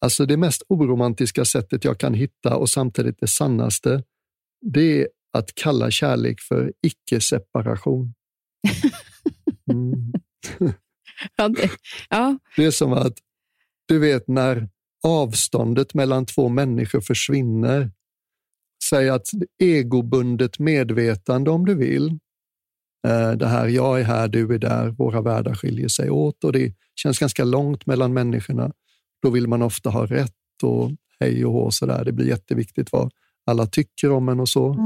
Alltså 0.00 0.26
det 0.26 0.36
mest 0.36 0.62
oromantiska 0.68 1.44
sättet 1.44 1.84
jag 1.84 1.98
kan 1.98 2.14
hitta 2.14 2.56
och 2.56 2.70
samtidigt 2.70 3.20
det 3.20 3.28
sannaste, 3.28 4.02
det 4.60 5.00
är 5.00 5.08
att 5.32 5.54
kalla 5.54 5.90
kärlek 5.90 6.40
för 6.40 6.72
icke-separation. 6.82 8.14
Mm. 9.70 10.12
ja, 11.36 11.48
det, 11.48 11.70
ja, 12.10 12.38
Det 12.56 12.64
är 12.64 12.70
som 12.70 12.92
att, 12.92 13.18
du 13.88 13.98
vet 13.98 14.28
när 14.28 14.68
avståndet 15.02 15.94
mellan 15.94 16.26
två 16.26 16.48
människor 16.48 17.00
försvinner. 17.00 17.90
Säg 18.90 19.08
att 19.08 19.26
egobundet 19.58 20.58
medvetande 20.58 21.50
om 21.50 21.66
du 21.66 21.74
vill. 21.74 22.06
Eh, 23.06 23.32
det 23.32 23.46
här, 23.46 23.68
jag 23.68 24.00
är 24.00 24.04
här, 24.04 24.28
du 24.28 24.54
är 24.54 24.58
där, 24.58 24.88
våra 24.88 25.20
världar 25.20 25.54
skiljer 25.54 25.88
sig 25.88 26.10
åt 26.10 26.44
och 26.44 26.52
det 26.52 26.74
känns 26.94 27.18
ganska 27.18 27.44
långt 27.44 27.86
mellan 27.86 28.12
människorna. 28.12 28.72
Då 29.22 29.30
vill 29.30 29.46
man 29.46 29.62
ofta 29.62 29.90
ha 29.90 30.06
rätt 30.06 30.32
och 30.62 30.90
hej 31.20 31.44
och 31.44 31.52
hå 31.52 31.70
Så 31.70 31.86
där. 31.86 32.04
Det 32.04 32.12
blir 32.12 32.26
jätteviktigt 32.26 32.92
vad 32.92 33.10
alla 33.46 33.66
tycker 33.66 34.10
om 34.10 34.28
en 34.28 34.40
och 34.40 34.48
så. 34.48 34.76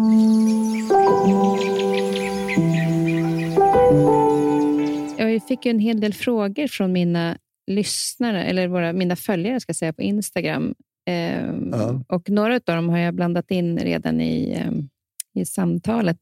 jag 5.19 5.49
fick 5.49 5.65
ju 5.65 5.71
en 5.71 5.79
hel 5.79 6.01
del 6.01 6.15
frågor 6.15 6.67
från 6.67 6.93
mina 6.93 7.39
lyssnare, 7.67 8.45
eller 8.45 8.69
våra, 8.69 8.93
mina 8.93 9.17
följare 9.17 9.61
ska 9.61 9.71
jag 9.71 9.77
säga, 9.77 9.93
på 9.93 10.03
Instagram. 10.03 10.75
Ehm, 11.07 11.71
Ja. 11.73 12.05
Och 12.09 12.31
några 12.31 12.55
av 12.55 12.61
dem 12.61 12.89
har 12.89 12.99
jag 12.99 13.15
blandat 13.15 13.51
in 13.51 13.79
redan 13.79 14.21
i, 14.21 14.53
ehm, 14.55 14.89
i 15.35 15.45
samtalet. 15.45 16.19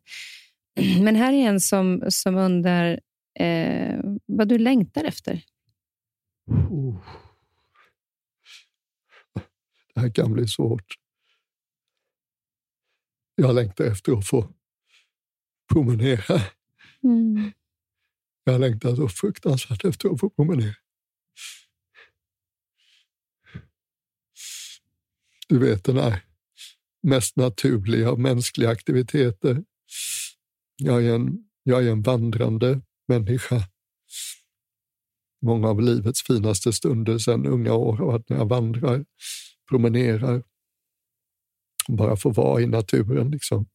Men 1.03 1.17
här 1.17 1.33
är 1.33 1.49
en 1.49 1.61
som, 1.61 2.05
som 2.09 2.37
undrar 2.37 3.01
eh, 3.39 4.01
vad 4.27 4.49
du 4.49 4.59
längtar 4.59 5.05
efter. 5.05 5.43
Oh. 6.71 6.97
Det 9.95 10.01
här 10.01 10.11
kan 10.11 10.33
bli 10.33 10.49
svårt. 10.49 10.95
Jag 13.35 13.55
längtar 13.55 13.85
efter 13.85 14.13
att 14.13 14.27
få 14.27 14.49
promenera. 15.73 16.41
Jag 18.45 18.61
längtar 18.61 18.97
så 18.97 19.09
fruktansvärt 19.09 19.85
efter 19.85 20.09
att 20.09 20.21
få 20.21 20.31
promenera. 20.31 20.75
Du 25.51 25.59
vet 25.59 25.85
den 25.85 25.97
här 25.97 26.23
mest 27.03 27.37
naturliga 27.37 28.11
av 28.11 28.21
mänskliga 28.21 28.71
aktiviteter. 28.71 29.65
Jag 30.77 31.05
är 31.05 31.15
en, 31.15 31.45
jag 31.63 31.87
är 31.87 31.91
en 31.91 32.03
vandrande 32.03 32.81
människa. 33.09 33.63
Många 35.43 35.69
av 35.69 35.83
livets 35.83 36.23
finaste 36.23 36.73
stunder 36.73 37.19
sedan 37.19 37.47
unga 37.47 37.75
år 37.75 37.97
har 37.97 38.07
varit 38.07 38.29
när 38.29 38.37
jag 38.37 38.49
vandrar, 38.49 39.05
promenerar. 39.69 40.43
Bara 41.89 42.17
får 42.17 42.35
vara 42.35 42.61
i 42.61 42.67
naturen. 42.67 43.31
Liksom. 43.31 43.67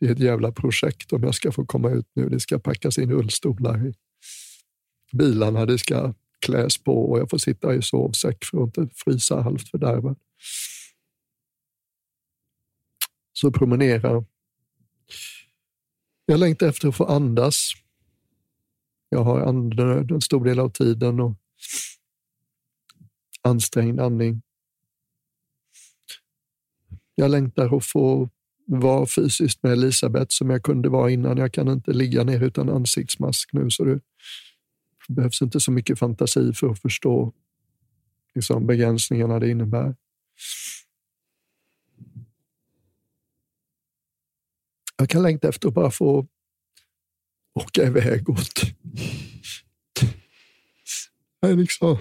Det 0.00 0.06
är 0.06 0.12
ett 0.12 0.18
jävla 0.18 0.52
projekt 0.52 1.12
om 1.12 1.22
jag 1.22 1.34
ska 1.34 1.52
få 1.52 1.66
komma 1.66 1.90
ut 1.90 2.06
nu. 2.14 2.28
Det 2.28 2.40
ska 2.40 2.58
packas 2.58 2.98
in 2.98 3.10
rullstolar 3.10 3.86
i 3.86 3.94
bilarna, 5.12 5.66
det 5.66 5.78
ska 5.78 6.14
kläs 6.46 6.78
på 6.78 7.10
och 7.10 7.18
jag 7.18 7.30
får 7.30 7.38
sitta 7.38 7.74
i 7.74 7.82
sovsäck 7.82 8.44
för 8.44 8.64
att 8.64 8.78
inte 8.78 8.94
frysa 8.94 9.40
halvt 9.40 9.68
fördärvad. 9.68 10.16
Så 13.42 13.50
promenera. 13.50 14.24
Jag 16.26 16.40
längtar 16.40 16.68
efter 16.68 16.88
att 16.88 16.96
få 16.96 17.04
andas. 17.04 17.72
Jag 19.08 19.24
har 19.24 19.40
andnöd 19.40 20.10
en 20.10 20.20
stor 20.20 20.44
del 20.44 20.58
av 20.58 20.68
tiden 20.68 21.20
och 21.20 21.34
ansträngd 23.42 24.00
andning. 24.00 24.42
Jag 27.14 27.30
längtar 27.30 27.76
att 27.76 27.86
få 27.86 28.30
vara 28.66 29.06
fysiskt 29.06 29.62
med 29.62 29.72
Elisabeth 29.72 30.26
som 30.28 30.50
jag 30.50 30.62
kunde 30.62 30.88
vara 30.88 31.10
innan. 31.10 31.38
Jag 31.38 31.52
kan 31.52 31.68
inte 31.68 31.92
ligga 31.92 32.24
ner 32.24 32.42
utan 32.42 32.68
ansiktsmask 32.68 33.52
nu 33.52 33.70
så 33.70 33.84
det 33.84 34.00
behövs 35.08 35.42
inte 35.42 35.60
så 35.60 35.72
mycket 35.72 35.98
fantasi 35.98 36.52
för 36.52 36.70
att 36.70 36.82
förstå 36.82 37.32
liksom, 38.34 38.66
begränsningarna 38.66 39.38
det 39.38 39.50
innebär. 39.50 39.94
Jag 45.02 45.08
kan 45.08 45.22
längta 45.22 45.48
efter 45.48 45.68
att 45.68 45.74
bara 45.74 45.90
få 45.90 46.26
åka 47.54 47.86
iväg 47.86 48.30
åt... 48.30 48.62
Det 51.40 51.54
liksom... 51.54 51.98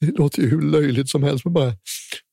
Det 0.00 0.18
låter 0.18 0.42
ju 0.42 0.48
hur 0.48 0.62
löjligt 0.62 1.08
som 1.08 1.22
helst, 1.22 1.44
men 1.44 1.54
bara 1.54 1.76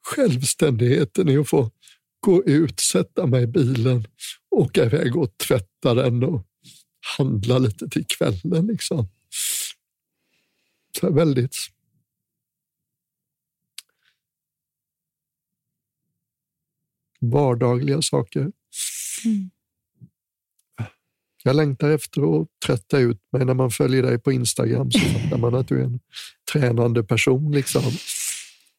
självständigheten 0.03 1.29
i 1.29 1.37
att 1.37 1.49
få 1.49 1.71
gå 2.19 2.43
ut, 2.43 2.79
sätta 2.79 3.25
mig 3.25 3.43
i 3.43 3.47
bilen, 3.47 4.07
åka 4.49 4.85
iväg 4.85 5.15
och 5.15 5.37
tvätta 5.37 5.93
den 5.93 6.23
och 6.23 6.47
handla 7.17 7.57
lite 7.57 7.89
till 7.89 8.05
kvällen. 8.05 8.67
Liksom. 8.67 9.09
Så 10.99 11.11
väldigt... 11.11 11.55
Vardagliga 17.21 18.01
saker. 18.01 18.51
Jag 21.43 21.55
längtar 21.55 21.89
efter 21.89 22.41
att 22.41 22.47
trötta 22.65 22.99
ut 22.99 23.21
mig. 23.31 23.45
När 23.45 23.53
man 23.53 23.71
följer 23.71 24.03
dig 24.03 24.19
på 24.19 24.31
Instagram 24.31 24.91
så 24.91 24.99
fattar 24.99 25.37
man 25.37 25.55
att 25.55 25.67
du 25.67 25.79
är 25.79 25.83
en 25.83 25.99
tränande 26.51 27.03
person. 27.03 27.51
Liksom. 27.51 27.83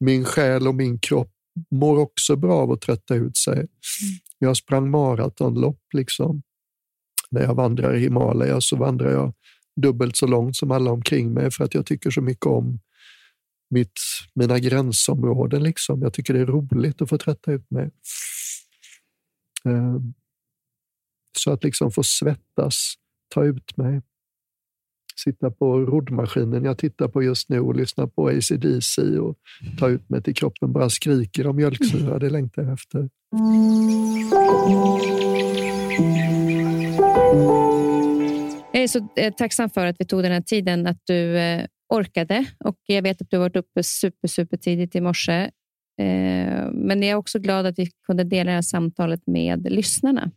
Min 0.00 0.24
själ 0.24 0.68
och 0.68 0.74
min 0.74 0.98
kropp 0.98 1.30
mår 1.70 1.98
också 1.98 2.36
bra 2.36 2.54
av 2.54 2.72
att 2.72 2.80
trötta 2.80 3.14
ut 3.14 3.36
sig. 3.36 3.66
Jag 4.38 4.56
sprang 4.56 4.90
maratonlopp. 4.90 5.80
Liksom. 5.94 6.42
När 7.30 7.42
jag 7.42 7.54
vandrar 7.54 7.96
i 7.96 8.00
Himalaya 8.00 8.60
så 8.60 8.76
vandrar 8.76 9.10
jag 9.10 9.34
dubbelt 9.82 10.16
så 10.16 10.26
långt 10.26 10.56
som 10.56 10.70
alla 10.70 10.90
omkring 10.90 11.32
mig 11.32 11.50
för 11.50 11.64
att 11.64 11.74
jag 11.74 11.86
tycker 11.86 12.10
så 12.10 12.20
mycket 12.20 12.46
om 12.46 12.80
mitt, 13.70 14.00
mina 14.34 14.58
gränsområden. 14.58 15.62
Liksom. 15.62 16.02
Jag 16.02 16.12
tycker 16.12 16.34
det 16.34 16.40
är 16.40 16.46
roligt 16.46 17.02
att 17.02 17.08
få 17.08 17.18
trötta 17.18 17.52
ut 17.52 17.70
mig. 17.70 17.90
Ehm, 19.64 20.14
så 21.38 21.52
att 21.52 21.64
liksom 21.64 21.90
få 21.90 22.02
svettas, 22.02 22.94
ta 23.34 23.44
ut 23.44 23.76
mig, 23.76 24.00
sitta 25.24 25.50
på 25.50 25.80
roddmaskinen 25.80 26.64
jag 26.64 26.78
tittar 26.78 27.08
på 27.08 27.22
just 27.22 27.48
nu 27.48 27.60
och 27.60 27.74
lyssna 27.74 28.06
på 28.06 28.28
ACDC 28.28 29.18
och 29.18 29.38
ta 29.78 29.88
ut 29.88 30.08
mig 30.08 30.22
till 30.22 30.34
kroppen 30.34 30.72
bara 30.72 30.90
skriker 30.90 31.46
om 31.46 31.56
mjölksyra. 31.56 32.18
Det 32.18 32.30
längtar 32.30 32.62
jag 32.62 32.72
efter. 32.72 33.08
Jag 38.72 38.82
är 38.82 38.86
så 38.88 39.08
eh, 39.16 39.32
tacksam 39.32 39.70
för 39.70 39.86
att 39.86 39.96
vi 39.98 40.04
tog 40.04 40.22
den 40.22 40.32
här 40.32 40.40
tiden, 40.40 40.86
att 40.86 41.00
du 41.04 41.38
eh, 41.38 41.66
orkade. 41.88 42.46
Och 42.64 42.76
Jag 42.86 43.02
vet 43.02 43.22
att 43.22 43.30
du 43.30 43.36
har 43.36 43.44
varit 43.44 43.56
uppe 43.56 43.82
super, 43.82 44.28
super 44.28 44.56
tidigt 44.56 44.94
i 44.94 45.00
morse. 45.00 45.50
Eh, 46.00 46.70
men 46.72 47.02
jag 47.02 47.10
är 47.10 47.14
också 47.14 47.38
glad 47.38 47.66
att 47.66 47.78
vi 47.78 47.90
kunde 48.06 48.24
dela 48.24 48.50
det 48.50 48.54
här 48.54 48.62
samtalet 48.62 49.26
med 49.26 49.72
lyssnarna. 49.72 50.30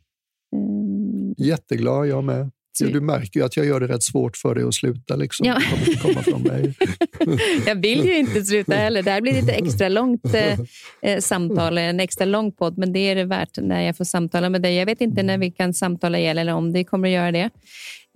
Jätteglad 1.38 2.08
jag 2.08 2.24
med. 2.24 2.52
Så 2.74 2.86
du 2.86 3.02
märker 3.02 3.40
ju 3.40 3.46
att 3.46 3.58
jag 3.58 3.66
gör 3.66 3.80
det 3.80 3.88
rätt 3.88 4.04
svårt 4.04 4.38
för 4.38 4.56
dig 4.56 4.64
att 4.64 4.74
sluta. 4.74 5.16
Liksom. 5.16 5.46
Ja. 5.46 5.62
Kommer 5.70 6.00
komma 6.00 6.24
från 6.24 6.42
mig. 6.42 6.74
jag 7.66 7.76
vill 7.76 8.06
ju 8.06 8.18
inte 8.18 8.46
sluta 8.46 8.76
heller. 8.76 9.04
Det 9.04 9.12
här 9.12 9.22
blir 9.22 9.34
lite 9.34 9.52
extra 9.52 9.90
långt 9.90 10.36
eh, 10.36 10.60
eh, 11.02 11.20
samtal, 11.20 11.78
en 11.78 12.00
extra 12.00 12.26
lång 12.26 12.52
podd, 12.52 12.78
men 12.78 12.94
det 12.94 13.00
är 13.00 13.16
det 13.16 13.26
värt 13.26 13.58
när 13.58 13.82
jag 13.82 13.98
får 13.98 14.06
samtala 14.06 14.50
med 14.50 14.62
dig. 14.62 14.76
Jag 14.76 14.86
vet 14.86 15.02
inte 15.02 15.24
när 15.24 15.38
vi 15.38 15.52
kan 15.52 15.74
samtala 15.74 16.20
igen 16.20 16.38
eller 16.38 16.54
om 16.54 16.74
det 16.74 16.84
kommer 16.84 17.08
att 17.08 17.14
göra 17.14 17.32
det. 17.32 17.50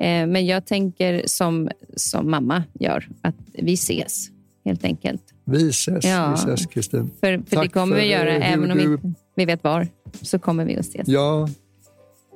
Eh, 0.02 0.28
men 0.28 0.46
jag 0.46 0.66
tänker 0.66 1.24
som, 1.26 1.70
som 1.96 2.32
mamma 2.32 2.64
gör, 2.74 3.08
att 3.22 3.36
vi 3.54 3.74
ses 3.74 4.30
helt 4.66 4.84
enkelt. 4.84 5.22
Vi 5.46 5.70
ses, 5.70 6.06
ja. 6.06 6.30
vi 6.30 6.52
ses 6.52 6.66
Kristin. 6.66 7.12
För, 7.20 7.44
för 7.50 7.62
det 7.62 7.70
kommer 7.70 7.96
vi 7.96 8.06
göra, 8.06 8.32
även 8.32 8.72
om 8.72 8.78
du... 8.78 8.98
vi, 8.98 9.14
vi 9.36 9.46
vet 9.46 9.64
var, 9.64 9.88
så 10.22 10.40
kommer 10.40 10.66
vi 10.66 10.78
att 10.78 10.86
ses. 10.86 11.08
Ja, 11.08 11.48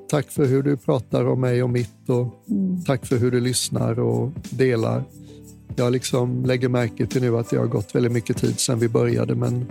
Tack 0.10 0.32
för 0.32 0.46
hur 0.46 0.64
du 0.64 0.78
pratar 0.78 1.26
om 1.26 1.42
mig 1.42 1.64
och 1.64 1.70
mitt 1.70 2.10
och 2.10 2.28
mm. 2.50 2.84
tack 2.84 3.06
för 3.06 3.18
hur 3.18 3.32
du 3.32 3.40
lyssnar 3.40 4.00
och 4.00 4.32
delar. 4.50 5.04
Jag 5.76 5.92
liksom 5.92 6.46
lägger 6.46 6.70
märke 6.70 7.06
till 7.06 7.22
nu 7.22 7.38
att 7.38 7.50
det 7.50 7.58
har 7.58 7.66
gått 7.66 7.96
väldigt 7.96 8.12
mycket 8.12 8.38
tid 8.38 8.60
sedan 8.60 8.80
vi 8.80 8.90
började 8.90 9.36
men 9.36 9.66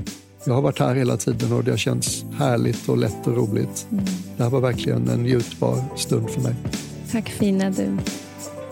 jag 0.44 0.54
har 0.54 0.62
varit 0.62 0.78
här 0.78 0.94
hela 0.94 1.16
tiden 1.16 1.52
och 1.52 1.64
det 1.64 1.70
har 1.70 1.78
känts 1.78 2.24
härligt 2.36 2.88
och 2.88 2.98
lätt 2.98 3.26
och 3.26 3.36
roligt. 3.36 3.86
Mm. 3.90 4.04
Det 4.36 4.42
här 4.42 4.50
var 4.50 4.60
verkligen 4.60 5.08
en 5.08 5.22
njutbar 5.22 5.96
stund 5.96 6.30
för 6.30 6.40
mig. 6.40 6.54
Tack 7.12 7.28
fina 7.28 7.70
du. 7.70 7.96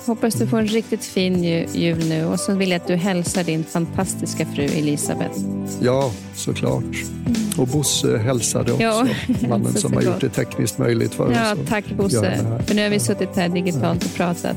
Hoppas 0.07 0.35
du 0.35 0.47
får 0.47 0.59
en 0.59 0.67
riktigt 0.67 1.05
fin 1.05 1.45
jul 1.75 2.09
nu 2.09 2.25
och 2.25 2.41
så 2.41 2.55
vill 2.55 2.71
jag 2.71 2.81
att 2.81 2.87
du 2.87 2.95
hälsar 2.95 3.45
din 3.45 3.65
fantastiska 3.65 4.47
fru 4.47 4.65
Elisabeth. 4.65 5.41
Ja, 5.81 6.13
såklart. 6.35 6.85
Mm. 6.85 7.37
Och 7.59 7.69
Bosse 7.69 8.19
hälsade 8.19 8.73
också, 8.73 8.85
ja, 8.85 9.07
mannen 9.49 9.75
som 9.75 9.93
har 9.93 10.03
gjort 10.03 10.21
det 10.21 10.29
tekniskt 10.29 10.79
möjligt 10.79 11.15
för 11.15 11.33
ja, 11.33 11.53
oss. 11.53 11.59
Tack 11.69 11.85
Bosse, 11.97 12.61
för 12.67 12.75
nu 12.75 12.83
har 12.83 12.91
vi 12.91 13.01
suttit 13.01 13.37
här 13.37 13.49
digitalt 13.49 14.05
och 14.05 14.15
pratat. 14.15 14.57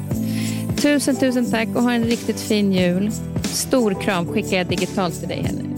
Tusen, 0.77 1.15
tusen 1.15 1.51
tack 1.51 1.67
och 1.75 1.83
ha 1.83 1.93
en 1.93 2.03
riktigt 2.03 2.39
fin 2.39 2.73
jul. 2.73 3.11
Stor 3.43 4.01
kram 4.01 4.27
skickar 4.27 4.57
jag 4.57 4.67
digitalt 4.67 5.19
till 5.19 5.27
dig 5.27 5.43
här 5.43 5.53
nu. 5.53 5.69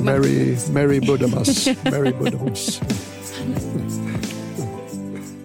Merry, 0.00 0.56
Merry 0.72 1.00
Buddhamas. 1.00 1.66
Merry 1.84 2.12
Buddhamas. 2.12 2.80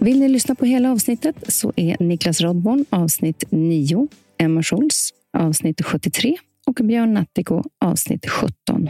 Vill 0.04 0.20
ni 0.20 0.30
lyssna 0.30 0.56
på 0.56 0.66
hela 0.66 0.91
avsnittet 0.91 1.36
så 1.47 1.74
är 1.76 1.97
Niklas 1.99 2.41
Rodborn 2.41 2.86
avsnitt 2.89 3.43
9, 3.49 4.08
Emma 4.38 4.64
Scholz 4.64 5.10
avsnitt 5.38 5.82
73 5.82 6.38
och 6.68 6.74
Björn 6.74 7.14
Nattiko 7.14 7.64
avsnitt 7.86 8.30
17. 8.30 8.89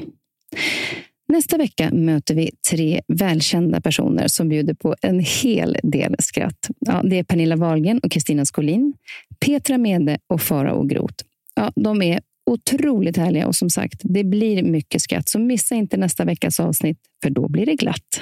Nästa 1.27 1.57
vecka 1.57 1.89
möter 1.91 2.35
vi 2.35 2.51
tre 2.69 3.01
välkända 3.07 3.81
personer 3.81 4.27
som 4.27 4.49
bjuder 4.49 4.73
på 4.73 4.95
en 5.01 5.19
hel 5.19 5.77
del 5.83 6.15
skratt. 6.19 6.69
Ja, 6.79 7.01
det 7.03 7.19
är 7.19 7.23
Pernilla 7.23 7.55
Wahlgren 7.55 7.99
och 7.99 8.11
Kristina 8.11 8.45
Skolin, 8.45 8.93
Petra 9.45 9.77
Mede 9.77 10.17
och 10.27 10.41
Farao 10.41 10.83
Groth. 10.83 11.23
Ja, 11.55 11.71
de 11.75 12.01
är 12.01 12.21
otroligt 12.45 13.17
härliga 13.17 13.47
och 13.47 13.55
som 13.55 13.69
sagt, 13.69 14.01
det 14.03 14.23
blir 14.23 14.63
mycket 14.63 15.01
skratt. 15.01 15.29
Så 15.29 15.39
missa 15.39 15.75
inte 15.75 15.97
nästa 15.97 16.25
veckas 16.25 16.59
avsnitt, 16.59 16.99
för 17.23 17.29
då 17.29 17.47
blir 17.47 17.65
det 17.65 17.75
glatt. 17.75 18.21